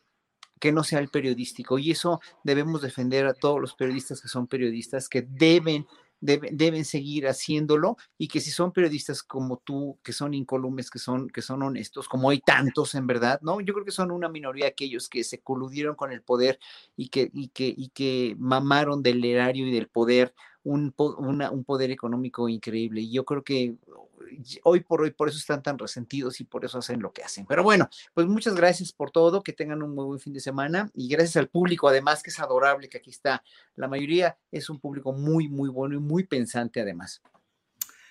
que 0.60 0.72
no 0.72 0.82
sea 0.82 0.98
el 0.98 1.08
periodístico. 1.08 1.78
Y 1.78 1.90
eso 1.90 2.20
debemos 2.42 2.82
defender 2.82 3.26
a 3.26 3.34
todos 3.34 3.60
los 3.60 3.74
periodistas 3.74 4.20
que 4.20 4.28
son 4.28 4.46
periodistas, 4.46 5.08
que 5.08 5.22
deben, 5.22 5.86
deben, 6.20 6.86
seguir 6.86 7.28
haciéndolo 7.28 7.98
y 8.16 8.28
que 8.28 8.40
si 8.40 8.50
son 8.50 8.72
periodistas 8.72 9.22
como 9.22 9.58
tú, 9.58 9.98
que 10.02 10.14
son 10.14 10.32
incolumes, 10.32 10.90
que 10.90 10.98
son, 10.98 11.28
que 11.28 11.42
son 11.42 11.62
honestos, 11.62 12.08
como 12.08 12.30
hay 12.30 12.40
tantos 12.40 12.94
en 12.94 13.06
verdad, 13.06 13.40
¿no? 13.42 13.60
Yo 13.60 13.74
creo 13.74 13.84
que 13.84 13.90
son 13.90 14.10
una 14.10 14.30
minoría 14.30 14.68
aquellos 14.68 15.10
que 15.10 15.22
se 15.22 15.42
coludieron 15.42 15.96
con 15.96 16.12
el 16.12 16.22
poder 16.22 16.58
y 16.96 17.08
que, 17.08 17.30
y 17.34 17.48
que, 17.48 17.74
y 17.76 17.90
que 17.90 18.34
mamaron 18.38 19.02
del 19.02 19.22
erario 19.22 19.66
y 19.66 19.72
del 19.72 19.88
poder 19.88 20.34
un, 20.64 20.92
un 20.96 21.64
poder 21.64 21.90
económico 21.90 22.48
increíble. 22.48 23.02
Y 23.02 23.12
yo 23.12 23.24
creo 23.24 23.44
que 23.44 23.76
hoy 24.62 24.80
por 24.80 25.02
hoy, 25.02 25.10
por 25.12 25.28
eso 25.28 25.38
están 25.38 25.62
tan 25.62 25.78
resentidos 25.78 26.40
y 26.40 26.44
por 26.44 26.64
eso 26.64 26.78
hacen 26.78 27.00
lo 27.00 27.12
que 27.12 27.22
hacen. 27.22 27.46
Pero 27.46 27.62
bueno, 27.62 27.88
pues 28.14 28.26
muchas 28.26 28.54
gracias 28.54 28.92
por 28.92 29.10
todo, 29.10 29.42
que 29.42 29.52
tengan 29.52 29.82
un 29.82 29.94
muy 29.94 30.06
buen 30.06 30.18
fin 30.20 30.32
de 30.32 30.40
semana 30.40 30.90
y 30.94 31.08
gracias 31.08 31.36
al 31.36 31.48
público, 31.48 31.88
además 31.88 32.22
que 32.22 32.30
es 32.30 32.40
adorable, 32.40 32.88
que 32.88 32.98
aquí 32.98 33.10
está. 33.10 33.42
La 33.76 33.86
mayoría 33.88 34.36
es 34.50 34.68
un 34.70 34.80
público 34.80 35.12
muy, 35.12 35.48
muy 35.48 35.68
bueno 35.68 35.94
y 35.94 35.98
muy 36.00 36.24
pensante 36.24 36.80
además. 36.80 37.22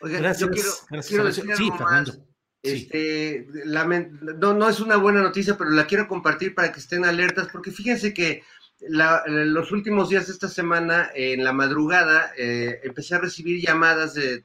gracias, 0.02 0.40
yo 0.40 0.50
quiero, 0.50 0.70
gracias, 0.90 1.08
quiero 1.08 1.24
Horacio. 1.24 1.44
decir 1.44 1.58
Sí, 1.58 1.64
algo 1.64 1.78
Fernando. 1.78 2.12
más. 2.14 2.22
Sí. 2.64 2.72
Este, 2.94 3.48
no, 4.38 4.54
no 4.54 4.70
es 4.70 4.80
una 4.80 4.96
buena 4.96 5.22
noticia, 5.22 5.58
pero 5.58 5.70
la 5.72 5.86
quiero 5.86 6.08
compartir 6.08 6.56
para 6.56 6.72
que 6.72 6.80
estén 6.80 7.04
alertas, 7.04 7.50
porque 7.52 7.72
fíjense 7.72 8.14
que 8.14 8.44
la- 8.80 9.24
los 9.28 9.72
últimos 9.72 10.10
días 10.10 10.28
de 10.28 10.34
esta 10.34 10.48
semana, 10.48 11.10
en 11.16 11.44
la 11.44 11.54
madrugada, 11.54 12.32
eh, 12.38 12.82
empecé 12.84 13.16
a 13.16 13.20
recibir 13.20 13.62
llamadas 13.62 14.14
de, 14.14 14.44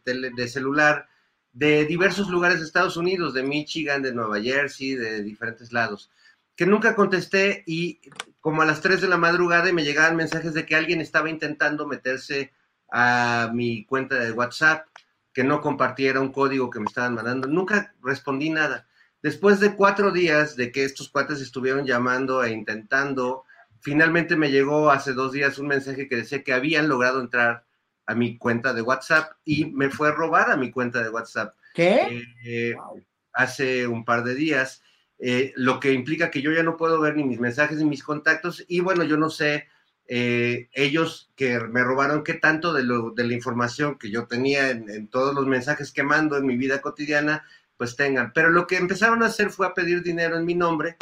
celular 0.48 1.08
de 1.52 1.84
diversos 1.86 2.28
lugares 2.28 2.60
de 2.60 2.66
Estados 2.66 2.96
Unidos, 2.96 3.34
de 3.34 3.42
Michigan, 3.42 4.02
de 4.02 4.14
Nueva 4.14 4.40
Jersey, 4.40 4.94
de 4.94 5.22
diferentes 5.22 5.72
lados, 5.72 6.10
que 6.54 6.66
nunca 6.66 6.94
contesté 6.94 7.64
y 7.66 8.00
como 8.40 8.62
a 8.62 8.66
las 8.66 8.80
3 8.80 9.00
de 9.00 9.08
la 9.08 9.16
madrugada 9.16 9.72
me 9.72 9.84
llegaban 9.84 10.16
mensajes 10.16 10.54
de 10.54 10.64
que 10.64 10.76
alguien 10.76 11.00
estaba 11.00 11.30
intentando 11.30 11.86
meterse 11.86 12.52
a 12.90 13.50
mi 13.52 13.84
cuenta 13.84 14.18
de 14.18 14.32
WhatsApp, 14.32 14.86
que 15.32 15.44
no 15.44 15.60
compartiera 15.60 16.20
un 16.20 16.32
código 16.32 16.70
que 16.70 16.80
me 16.80 16.86
estaban 16.86 17.14
mandando. 17.14 17.46
Nunca 17.48 17.94
respondí 18.02 18.50
nada. 18.50 18.86
Después 19.22 19.60
de 19.60 19.74
cuatro 19.74 20.10
días 20.10 20.56
de 20.56 20.70
que 20.72 20.84
estos 20.84 21.08
cuates 21.08 21.40
estuvieron 21.40 21.84
llamando 21.84 22.42
e 22.42 22.50
intentando, 22.52 23.44
finalmente 23.80 24.36
me 24.36 24.50
llegó 24.50 24.90
hace 24.90 25.12
dos 25.12 25.32
días 25.32 25.58
un 25.58 25.68
mensaje 25.68 26.08
que 26.08 26.16
decía 26.16 26.42
que 26.42 26.52
habían 26.52 26.88
logrado 26.88 27.20
entrar 27.20 27.64
a 28.06 28.14
mi 28.14 28.38
cuenta 28.38 28.72
de 28.72 28.82
WhatsApp 28.82 29.32
y 29.44 29.66
me 29.66 29.90
fue 29.90 30.12
robada 30.12 30.56
mi 30.56 30.70
cuenta 30.70 31.02
de 31.02 31.10
WhatsApp 31.10 31.54
¿Qué? 31.74 32.24
eh, 32.44 32.74
hace 33.32 33.86
un 33.86 34.04
par 34.04 34.24
de 34.24 34.34
días, 34.34 34.82
eh, 35.18 35.52
lo 35.56 35.78
que 35.78 35.92
implica 35.92 36.30
que 36.30 36.42
yo 36.42 36.52
ya 36.52 36.62
no 36.62 36.76
puedo 36.76 37.00
ver 37.00 37.16
ni 37.16 37.24
mis 37.24 37.38
mensajes 37.38 37.78
ni 37.78 37.84
mis 37.84 38.02
contactos 38.02 38.64
y 38.66 38.80
bueno, 38.80 39.04
yo 39.04 39.16
no 39.16 39.30
sé 39.30 39.68
eh, 40.06 40.70
ellos 40.72 41.30
que 41.36 41.60
me 41.60 41.84
robaron 41.84 42.24
qué 42.24 42.34
tanto 42.34 42.72
de, 42.72 42.82
lo, 42.82 43.10
de 43.10 43.24
la 43.24 43.34
información 43.34 43.98
que 43.98 44.10
yo 44.10 44.26
tenía 44.26 44.70
en, 44.70 44.88
en 44.88 45.08
todos 45.08 45.34
los 45.34 45.46
mensajes 45.46 45.92
que 45.92 46.02
mando 46.02 46.38
en 46.38 46.46
mi 46.46 46.56
vida 46.56 46.80
cotidiana, 46.80 47.44
pues 47.76 47.94
tengan. 47.94 48.32
Pero 48.32 48.48
lo 48.48 48.66
que 48.66 48.78
empezaron 48.78 49.22
a 49.22 49.26
hacer 49.26 49.50
fue 49.50 49.66
a 49.66 49.74
pedir 49.74 50.02
dinero 50.02 50.38
en 50.38 50.46
mi 50.46 50.54
nombre, 50.54 50.96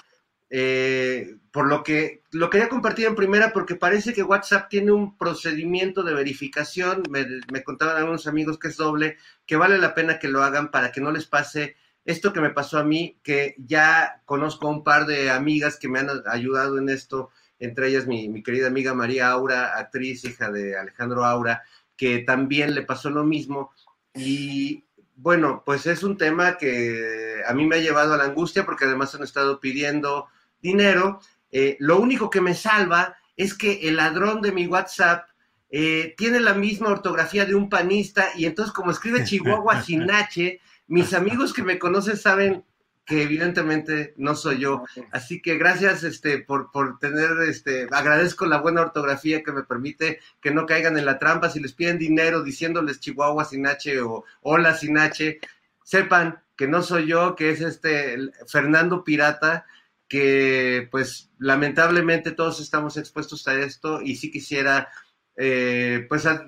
eh, 0.48 1.38
por 1.50 1.66
lo 1.66 1.82
que 1.82 2.22
lo 2.30 2.50
quería 2.50 2.68
compartir 2.68 3.06
en 3.06 3.16
primera 3.16 3.52
porque 3.52 3.74
parece 3.74 4.12
que 4.12 4.22
WhatsApp 4.22 4.68
tiene 4.68 4.92
un 4.92 5.16
procedimiento 5.18 6.02
de 6.02 6.14
verificación, 6.14 7.02
me, 7.10 7.62
contaban 7.64 7.96
algunos 7.96 8.26
amigos 8.26 8.58
que 8.58 8.68
es 8.68 8.76
doble, 8.76 9.16
que 9.46 9.56
vale 9.56 9.78
la 9.78 9.94
pena 9.94 10.18
que 10.18 10.28
lo 10.28 10.42
hagan 10.42 10.70
para 10.70 10.92
que 10.92 11.00
no 11.00 11.10
les 11.10 11.26
pase 11.26 11.76
esto 12.04 12.32
que 12.32 12.40
me 12.40 12.50
pasó 12.50 12.78
a 12.78 12.84
mí, 12.84 13.18
que 13.24 13.56
ya 13.58 14.22
conozco 14.26 14.68
a 14.68 14.70
un 14.70 14.84
par 14.84 15.06
de 15.06 15.30
amigas 15.30 15.76
que 15.76 15.88
me 15.88 15.98
han 15.98 16.08
ayudado 16.26 16.78
en 16.78 16.88
esto, 16.88 17.30
entre 17.58 17.88
ellas 17.88 18.06
mi, 18.06 18.28
mi 18.28 18.44
querida 18.44 18.68
amiga 18.68 18.94
María 18.94 19.28
Aura, 19.28 19.76
actriz, 19.76 20.24
hija 20.24 20.52
de 20.52 20.78
Alejandro 20.78 21.24
Aura, 21.24 21.64
que 21.96 22.20
también 22.20 22.76
le 22.76 22.82
pasó 22.82 23.10
lo 23.10 23.24
mismo. 23.24 23.72
Y 24.14 24.84
bueno, 25.16 25.62
pues 25.66 25.86
es 25.86 26.04
un 26.04 26.16
tema 26.16 26.58
que 26.58 27.42
a 27.44 27.52
mí 27.54 27.66
me 27.66 27.76
ha 27.76 27.80
llevado 27.80 28.14
a 28.14 28.18
la 28.18 28.24
angustia 28.24 28.64
porque 28.64 28.84
además 28.84 29.14
han 29.14 29.24
estado 29.24 29.58
pidiendo 29.58 30.28
dinero. 30.60 31.20
Eh, 31.50 31.76
lo 31.80 31.98
único 31.98 32.30
que 32.30 32.40
me 32.40 32.54
salva 32.54 33.16
es 33.36 33.54
que 33.54 33.88
el 33.88 33.96
ladrón 33.96 34.40
de 34.40 34.52
mi 34.52 34.66
WhatsApp 34.66 35.28
eh, 35.70 36.14
tiene 36.16 36.40
la 36.40 36.54
misma 36.54 36.88
ortografía 36.88 37.44
de 37.44 37.54
un 37.54 37.68
panista 37.68 38.28
y 38.36 38.46
entonces 38.46 38.72
como 38.72 38.90
escribe 38.90 39.24
Chihuahua 39.24 39.82
sin 39.82 40.10
H, 40.10 40.60
mis 40.86 41.12
amigos 41.14 41.52
que 41.52 41.62
me 41.62 41.78
conocen 41.78 42.16
saben 42.16 42.64
que 43.06 43.22
evidentemente 43.22 44.14
no 44.16 44.34
soy 44.34 44.58
yo. 44.58 44.84
Así 45.12 45.40
que 45.40 45.56
gracias 45.56 46.02
este, 46.02 46.38
por, 46.38 46.72
por 46.72 46.98
tener, 46.98 47.30
este, 47.48 47.86
agradezco 47.92 48.46
la 48.46 48.60
buena 48.60 48.82
ortografía 48.82 49.44
que 49.44 49.52
me 49.52 49.62
permite 49.62 50.18
que 50.40 50.50
no 50.50 50.66
caigan 50.66 50.98
en 50.98 51.06
la 51.06 51.18
trampa. 51.18 51.48
Si 51.48 51.60
les 51.60 51.72
piden 51.72 51.98
dinero 51.98 52.42
diciéndoles 52.42 52.98
Chihuahua 52.98 53.44
sin 53.44 53.66
H 53.66 54.00
o 54.00 54.24
Hola 54.42 54.74
sin 54.74 54.98
H, 54.98 55.38
sepan 55.84 56.42
que 56.56 56.66
no 56.66 56.82
soy 56.82 57.06
yo, 57.06 57.36
que 57.36 57.50
es 57.50 57.60
este 57.60 58.18
Fernando 58.48 59.04
Pirata, 59.04 59.66
que 60.08 60.88
pues 60.90 61.30
lamentablemente 61.38 62.32
todos 62.32 62.60
estamos 62.60 62.96
expuestos 62.96 63.46
a 63.48 63.54
esto 63.60 64.00
y 64.02 64.16
sí 64.16 64.30
quisiera 64.30 64.88
eh, 65.36 66.06
pues 66.08 66.26
a- 66.26 66.44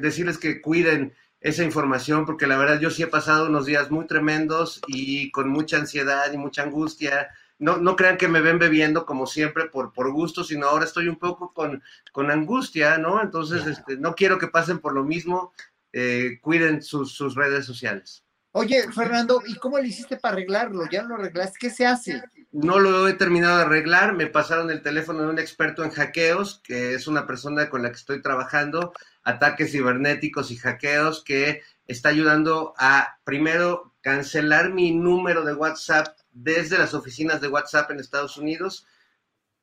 decirles 0.00 0.38
que 0.38 0.60
cuiden 0.60 1.14
esa 1.40 1.64
información, 1.64 2.26
porque 2.26 2.46
la 2.46 2.58
verdad 2.58 2.80
yo 2.80 2.90
sí 2.90 3.02
he 3.02 3.06
pasado 3.06 3.46
unos 3.48 3.64
días 3.66 3.90
muy 3.90 4.06
tremendos 4.06 4.80
y 4.86 5.30
con 5.30 5.48
mucha 5.48 5.78
ansiedad 5.78 6.30
y 6.32 6.36
mucha 6.36 6.62
angustia. 6.62 7.28
No, 7.58 7.78
no 7.78 7.96
crean 7.96 8.16
que 8.18 8.28
me 8.28 8.40
ven 8.42 8.58
bebiendo 8.58 9.06
como 9.06 9.26
siempre 9.26 9.66
por, 9.66 9.92
por 9.92 10.10
gusto, 10.12 10.44
sino 10.44 10.66
ahora 10.66 10.84
estoy 10.84 11.08
un 11.08 11.16
poco 11.18 11.52
con, 11.52 11.82
con 12.12 12.30
angustia, 12.30 12.98
¿no? 12.98 13.22
Entonces, 13.22 13.66
este, 13.66 13.96
no 13.96 14.14
quiero 14.14 14.38
que 14.38 14.48
pasen 14.48 14.78
por 14.80 14.94
lo 14.94 15.04
mismo. 15.04 15.52
eh, 15.92 16.38
cuiden 16.40 16.82
sus, 16.82 17.12
sus 17.12 17.34
redes 17.34 17.64
sociales. 17.66 18.22
Oye, 18.52 18.84
Fernando, 18.92 19.42
¿y 19.46 19.56
cómo 19.56 19.78
le 19.78 19.88
hiciste 19.88 20.16
para 20.16 20.34
arreglarlo? 20.34 20.88
¿Ya 20.90 21.02
lo 21.02 21.14
arreglaste? 21.16 21.58
¿Qué 21.60 21.70
se 21.70 21.86
hace? 21.86 22.22
No 22.52 22.80
lo 22.80 23.06
he 23.06 23.12
terminado 23.12 23.58
de 23.58 23.62
arreglar, 23.62 24.12
me 24.14 24.26
pasaron 24.26 24.70
el 24.70 24.82
teléfono 24.82 25.22
de 25.22 25.28
un 25.28 25.38
experto 25.38 25.84
en 25.84 25.90
hackeos, 25.90 26.60
que 26.64 26.94
es 26.94 27.06
una 27.06 27.24
persona 27.24 27.70
con 27.70 27.82
la 27.82 27.90
que 27.90 27.96
estoy 27.96 28.22
trabajando, 28.22 28.92
ataques 29.22 29.70
cibernéticos 29.70 30.50
y 30.50 30.56
hackeos, 30.56 31.22
que 31.22 31.62
está 31.86 32.08
ayudando 32.08 32.74
a, 32.76 33.18
primero, 33.22 33.94
cancelar 34.00 34.70
mi 34.70 34.90
número 34.90 35.44
de 35.44 35.54
WhatsApp 35.54 36.08
desde 36.32 36.76
las 36.76 36.92
oficinas 36.92 37.40
de 37.40 37.48
WhatsApp 37.48 37.92
en 37.92 38.00
Estados 38.00 38.36
Unidos, 38.36 38.84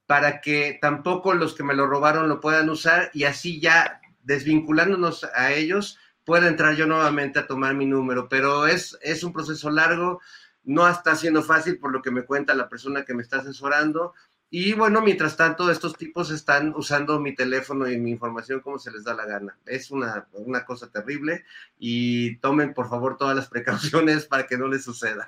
para 0.05 0.39
que 0.39 0.77
tampoco 0.81 1.33
los 1.33 1.53
que 1.55 1.63
me 1.63 1.75
lo 1.75 1.87
robaron 1.87 2.29
lo 2.29 2.39
puedan 2.39 2.69
usar 2.69 3.11
y 3.13 3.25
así 3.25 3.59
ya 3.59 3.99
desvinculándonos 4.23 5.25
a 5.35 5.51
ellos, 5.51 5.99
pueda 6.23 6.47
entrar 6.47 6.75
yo 6.75 6.87
nuevamente 6.87 7.39
a 7.39 7.47
tomar 7.47 7.73
mi 7.73 7.85
número. 7.85 8.29
Pero 8.29 8.67
es, 8.67 8.97
es 9.01 9.23
un 9.23 9.33
proceso 9.33 9.69
largo, 9.69 10.21
no 10.67 10.87
está 10.87 11.15
siendo 11.15 11.41
fácil 11.41 11.79
por 11.79 11.91
lo 11.91 12.01
que 12.01 12.11
me 12.11 12.23
cuenta 12.23 12.53
la 12.53 12.69
persona 12.69 13.05
que 13.05 13.13
me 13.13 13.23
está 13.23 13.37
asesorando. 13.37 14.13
Y 14.49 14.73
bueno, 14.73 15.01
mientras 15.01 15.35
tanto, 15.35 15.71
estos 15.71 15.97
tipos 15.97 16.29
están 16.29 16.73
usando 16.75 17.19
mi 17.19 17.33
teléfono 17.33 17.89
y 17.89 17.97
mi 17.97 18.11
información 18.11 18.59
como 18.59 18.77
se 18.77 18.91
les 18.91 19.03
da 19.03 19.13
la 19.13 19.25
gana. 19.25 19.57
Es 19.65 19.91
una, 19.91 20.27
una 20.33 20.65
cosa 20.65 20.89
terrible 20.91 21.45
y 21.79 22.35
tomen 22.37 22.73
por 22.73 22.89
favor 22.89 23.17
todas 23.17 23.35
las 23.35 23.47
precauciones 23.47 24.25
para 24.25 24.45
que 24.45 24.57
no 24.57 24.67
les 24.67 24.83
suceda. 24.83 25.27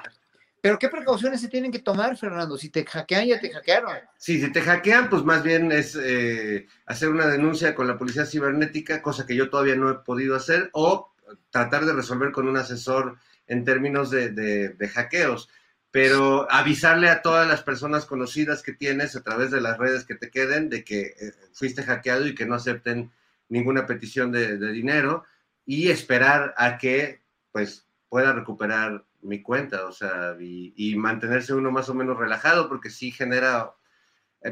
¿Pero 0.62 0.78
qué 0.78 0.90
precauciones 0.90 1.40
se 1.40 1.48
tienen 1.48 1.72
que 1.72 1.80
tomar, 1.80 2.18
Fernando? 2.18 2.58
Si 2.58 2.70
te 2.70 2.86
hackean, 2.86 3.28
ya 3.28 3.40
te 3.40 3.50
hackearon. 3.50 3.96
Sí, 4.18 4.42
si 4.42 4.52
te 4.52 4.62
hackean, 4.62 5.10
pues 5.10 5.24
más 5.24 5.42
bien 5.42 5.72
es 5.72 5.98
eh, 6.02 6.68
hacer 6.86 7.10
una 7.10 7.28
denuncia 7.28 7.74
con 7.74 7.88
la 7.88 7.98
policía 7.98 8.26
cibernética, 8.26 9.02
cosa 9.02 9.26
que 9.26 9.38
yo 9.38 9.50
todavía 9.50 9.78
no 9.78 9.90
he 9.90 9.96
podido 9.96 10.36
hacer, 10.36 10.70
o 10.74 11.14
tratar 11.50 11.86
de 11.86 11.94
resolver 11.94 12.34
con 12.34 12.48
un 12.48 12.58
asesor 12.58 13.18
en 13.50 13.66
términos 13.66 14.10
de, 14.12 14.30
de- 14.30 14.70
de 14.70 14.88
hackeos. 14.89 15.50
Pero 15.91 16.50
avisarle 16.52 17.10
a 17.10 17.22
todas 17.22 17.47
las 17.47 17.64
personas 17.64 18.06
conocidas 18.06 18.64
que 18.64 18.74
tienes 18.74 19.16
a 19.18 19.24
través 19.24 19.52
de 19.52 19.60
las 19.60 19.78
redes 19.78 20.06
que 20.06 20.16
te 20.16 20.30
queden 20.30 20.70
de 20.70 20.84
que 20.86 21.02
eh, 21.20 21.34
fuiste 21.54 21.84
hackeado 21.84 22.28
y 22.28 22.36
que 22.36 22.45
no 22.45 22.56
acepten 22.56 23.12
ninguna 23.50 23.86
petición 23.86 24.32
de, 24.32 24.58
de 24.58 24.72
dinero 24.72 25.26
y 25.66 25.89
esperar 25.89 26.54
a 26.58 26.78
que 26.78 27.22
pues 27.52 27.88
pueda 28.08 28.34
recuperar 28.34 29.04
mi 29.22 29.41
cuenta, 29.41 29.86
o 29.86 29.91
sea, 29.91 30.38
y, 30.39 30.74
y 30.78 30.95
mantenerse 30.95 31.54
uno 31.54 31.72
más 31.72 31.89
o 31.89 31.93
menos 31.95 32.18
relajado, 32.18 32.70
porque 32.70 32.89
sí 32.89 33.12
genera 33.12 33.74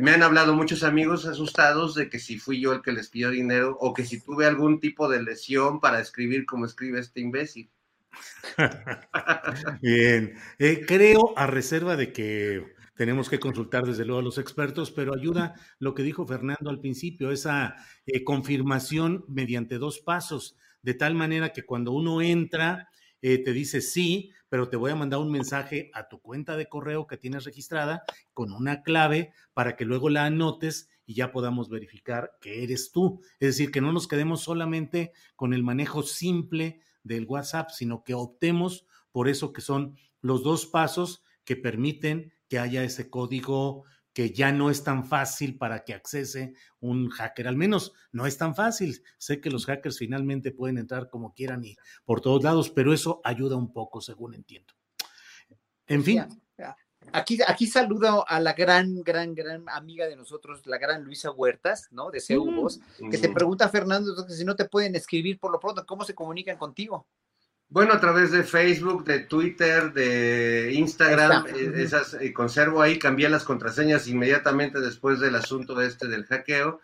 me 0.02 0.12
han 0.12 0.24
hablado 0.24 0.54
muchos 0.54 0.84
amigos 0.84 1.26
asustados 1.26 1.96
de 1.96 2.10
que 2.10 2.20
si 2.20 2.40
fui 2.40 2.60
yo 2.60 2.74
el 2.74 2.82
que 2.82 2.92
les 2.92 3.10
pidió 3.10 3.30
dinero 3.32 3.78
o 3.80 3.94
que 3.94 4.06
si 4.06 4.20
tuve 4.22 4.46
algún 4.46 4.80
tipo 4.82 5.08
de 5.10 5.24
lesión 5.24 5.80
para 5.80 6.00
escribir 6.02 6.46
como 6.46 6.66
escribe 6.66 7.00
este 7.00 7.22
imbécil. 7.22 7.70
Bien, 9.82 10.34
Eh, 10.60 10.86
creo 10.88 11.34
a 11.38 11.48
reserva 11.48 11.96
de 11.96 12.12
que 12.14 12.66
tenemos 12.96 13.30
que 13.30 13.40
consultar 13.40 13.86
desde 13.86 14.06
luego 14.06 14.20
a 14.22 14.24
los 14.24 14.38
expertos, 14.38 14.92
pero 14.92 15.14
ayuda 15.16 15.54
lo 15.80 15.94
que 15.94 16.04
dijo 16.04 16.26
Fernando 16.26 16.70
al 16.70 16.80
principio, 16.80 17.32
esa 17.32 17.76
eh, 18.06 18.24
confirmación 18.24 19.24
mediante 19.28 19.78
dos 19.78 20.00
pasos, 20.00 20.58
de 20.82 20.94
tal 20.96 21.14
manera 21.16 21.54
que 21.54 21.64
cuando 21.64 21.92
uno 21.92 22.22
entra, 22.22 22.90
eh, 23.22 23.44
te 23.44 23.54
dice 23.54 23.82
sí, 23.82 24.32
pero 24.50 24.70
te 24.70 24.78
voy 24.78 24.92
a 24.92 24.96
mandar 24.96 25.20
un 25.20 25.32
mensaje 25.32 25.92
a 25.94 26.08
tu 26.08 26.22
cuenta 26.22 26.56
de 26.58 26.68
correo 26.68 27.06
que 27.08 27.18
tienes 27.18 27.44
registrada 27.44 28.04
con 28.34 28.52
una 28.52 28.82
clave 28.84 29.32
para 29.54 29.76
que 29.76 29.86
luego 29.86 30.10
la 30.10 30.26
anotes 30.26 30.90
y 31.06 31.16
ya 31.16 31.32
podamos 31.32 31.70
verificar 31.70 32.32
que 32.42 32.64
eres 32.64 32.92
tú. 32.92 33.22
Es 33.40 33.50
decir, 33.58 33.72
que 33.72 33.82
no 33.82 33.92
nos 33.94 34.08
quedemos 34.08 34.42
solamente 34.42 35.12
con 35.36 35.54
el 35.54 35.64
manejo 35.64 36.04
simple 36.04 36.82
del 37.08 37.26
WhatsApp, 37.26 37.70
sino 37.72 38.04
que 38.04 38.14
optemos 38.14 38.86
por 39.12 39.28
eso 39.28 39.54
que 39.54 39.62
son 39.62 39.98
los 40.22 40.44
dos 40.44 40.66
pasos 40.66 41.24
que 41.44 41.56
permiten 41.56 42.34
que 42.48 42.60
haya 42.60 42.84
ese 42.84 43.10
código 43.10 43.86
que 44.14 44.32
ya 44.32 44.52
no 44.52 44.72
es 44.72 44.84
tan 44.84 45.06
fácil 45.06 45.60
para 45.60 45.84
que 45.84 45.94
accese 45.94 46.56
un 46.80 47.10
hacker. 47.10 47.48
Al 47.48 47.56
menos 47.56 47.94
no 48.12 48.26
es 48.26 48.36
tan 48.38 48.56
fácil. 48.56 49.04
Sé 49.20 49.40
que 49.40 49.52
los 49.52 49.68
hackers 49.68 50.00
finalmente 50.00 50.52
pueden 50.52 50.80
entrar 50.80 51.08
como 51.10 51.36
quieran 51.36 51.64
y 51.64 51.76
por 52.04 52.20
todos 52.20 52.44
lados, 52.44 52.72
pero 52.72 52.94
eso 52.94 53.22
ayuda 53.24 53.58
un 53.58 53.72
poco, 53.72 54.02
según 54.02 54.34
entiendo. 54.34 54.74
En 55.86 56.04
fin, 56.04 56.26
Aquí, 57.14 57.40
aquí 57.48 57.68
saludo 57.68 58.28
a 58.28 58.40
la 58.40 58.54
gran, 58.54 59.04
gran, 59.04 59.34
gran 59.34 59.68
amiga 59.70 60.08
de 60.08 60.16
nosotros, 60.16 60.66
la 60.66 60.78
gran 60.78 61.04
Luisa 61.04 61.32
Huertas, 61.32 61.88
¿no? 61.92 62.12
De 62.12 62.20
CEU 62.20 62.52
Voz, 62.52 62.80
que 63.10 63.18
te 63.18 63.30
Mm. 63.30 63.34
pregunta, 63.34 63.70
Fernando, 63.70 64.12
entonces, 64.12 64.38
si 64.38 64.46
no 64.46 64.56
te 64.56 64.66
pueden 64.66 64.96
escribir 64.96 65.40
por 65.40 65.52
lo 65.52 65.60
pronto, 65.60 65.86
¿cómo 65.86 66.04
se 66.04 66.16
comunican 66.16 66.58
contigo? 66.58 67.08
Bueno, 67.70 67.94
a 67.94 68.00
través 68.00 68.32
de 68.32 68.44
Facebook, 68.44 69.04
de 69.04 69.20
Twitter, 69.20 69.92
de 69.92 70.72
Instagram, 70.74 71.48
eh, 71.48 71.74
esas 71.76 72.14
eh, 72.14 72.32
conservo 72.34 72.82
ahí, 72.82 72.98
cambié 72.98 73.28
las 73.28 73.44
contraseñas 73.44 74.08
inmediatamente 74.08 74.80
después 74.80 75.20
del 75.20 75.36
asunto 75.36 75.82
este 75.82 76.08
del 76.08 76.26
hackeo 76.26 76.80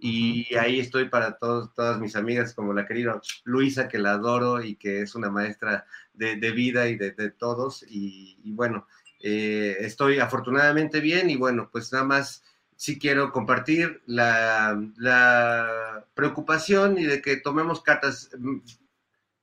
y 0.00 0.54
ahí 0.54 0.78
estoy 0.78 1.08
para 1.08 1.38
todos, 1.38 1.74
todas 1.74 1.98
mis 1.98 2.14
amigas, 2.14 2.54
como 2.54 2.72
la 2.72 2.86
querida 2.86 3.20
Luisa, 3.44 3.88
que 3.88 3.98
la 3.98 4.12
adoro 4.12 4.62
y 4.62 4.76
que 4.76 5.02
es 5.02 5.16
una 5.16 5.28
maestra 5.28 5.86
de, 6.12 6.36
vida 6.52 6.88
y 6.88 6.96
de, 6.96 7.10
todos. 7.30 7.84
Y, 7.88 8.52
bueno, 8.52 8.86
eh, 9.20 9.76
estoy 9.80 10.18
afortunadamente 10.18 11.00
bien 11.00 11.30
y 11.30 11.36
bueno, 11.36 11.68
pues 11.70 11.92
nada 11.92 12.04
más 12.04 12.42
sí 12.76 12.98
quiero 12.98 13.32
compartir 13.32 14.02
la, 14.06 14.80
la 14.96 16.04
preocupación 16.14 16.98
y 16.98 17.04
de 17.04 17.20
que 17.20 17.36
tomemos 17.36 17.82
cartas 17.82 18.30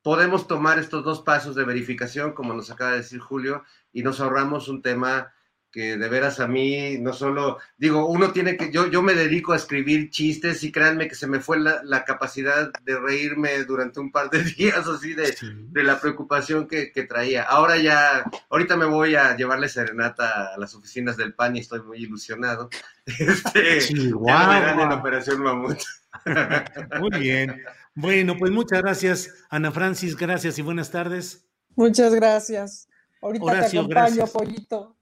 podemos 0.06 0.48
tomar 0.48 0.78
estos 0.78 1.04
dos 1.04 1.22
pasos 1.22 1.56
de 1.56 1.64
verificación, 1.64 2.34
como 2.34 2.54
nos 2.54 2.70
acaba 2.70 2.92
de 2.92 2.98
decir 2.98 3.20
Julio, 3.20 3.64
y 3.92 4.04
nos 4.04 4.20
ahorramos 4.20 4.68
un 4.68 4.84
tema 4.84 5.34
que 5.76 5.98
de 5.98 6.08
veras 6.08 6.40
a 6.40 6.48
mí 6.48 6.98
no 7.00 7.12
solo, 7.12 7.58
digo, 7.78 8.08
uno 8.08 8.32
tiene 8.32 8.56
que, 8.56 8.72
yo, 8.72 8.88
yo 8.88 9.02
me 9.02 9.14
dedico 9.14 9.52
a 9.52 9.58
escribir 9.58 10.10
chistes 10.10 10.64
y 10.64 10.72
créanme 10.72 11.10
que 11.10 11.16
se 11.16 11.28
me 11.28 11.42
fue 11.42 11.60
la, 11.60 12.06
capacidad 12.06 12.72
de 12.86 12.98
reírme 12.98 13.62
durante 13.66 14.00
un 14.00 14.10
par 14.10 14.30
de 14.30 14.42
días 14.58 14.88
así 14.88 15.14
de, 15.14 15.36
de 15.42 15.84
la 15.84 16.00
preocupación 16.00 16.70
que, 16.70 16.94
que, 16.94 17.04
traía. 17.04 17.44
Ahora 17.44 17.76
ya, 17.76 18.24
ahorita 18.50 18.78
me 18.78 18.86
voy 18.86 19.16
a 19.16 19.36
llevarle 19.36 19.68
serenata 19.68 20.54
a 20.54 20.58
las 20.58 20.74
oficinas 20.76 21.18
del 21.18 21.34
PAN 21.34 21.58
y 21.58 21.60
estoy 21.60 21.82
muy 21.82 21.98
ilusionado. 21.98 22.70
Este, 23.20 23.82
ya 24.26 24.82
en 24.82 24.92
Operación 24.94 25.44
Mamut. 25.44 25.78
Muy 27.00 27.20
bien. 27.20 27.62
Bueno, 27.94 28.36
pues 28.40 28.52
muchas 28.52 28.82
gracias, 28.82 29.32
Ana 29.50 29.72
Francis, 29.72 30.16
gracias 30.16 30.58
y 30.58 30.64
buenas 30.64 30.90
tardes. 30.90 31.46
Muchas 31.76 32.16
gracias. 32.16 32.90
Ahorita 33.22 33.70
te 33.70 33.78
acompaño, 33.78 34.26
pollito. 34.26 34.96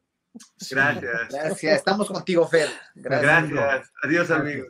Gracias. 0.71 1.29
Gracias. 1.29 1.75
Estamos 1.77 2.07
contigo, 2.07 2.47
Fer. 2.47 2.69
Gracias. 2.95 3.91
Adiós, 4.03 4.31
amigos. 4.31 4.67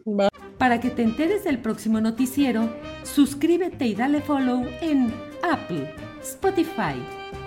Para 0.58 0.80
que 0.80 0.90
te 0.90 1.04
enteres 1.04 1.44
del 1.44 1.60
próximo 1.60 2.00
noticiero, 2.02 2.70
suscríbete 3.04 3.86
y 3.86 3.96
dale 3.96 4.22
follow 4.22 4.66
en 4.82 5.14
Apple, 5.44 5.94
Spotify, 6.22 6.96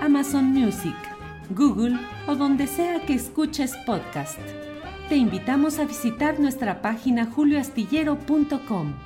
Amazon 0.00 0.46
Music, 0.46 0.96
Google 1.50 1.98
o 2.26 2.34
donde 2.34 2.66
sea 2.66 3.00
que 3.06 3.14
escuches 3.14 3.74
podcast. 3.86 4.38
Te 5.08 5.16
invitamos 5.16 5.78
a 5.78 5.84
visitar 5.84 6.40
nuestra 6.40 6.82
página 6.82 7.26
julioastillero.com. 7.26 9.05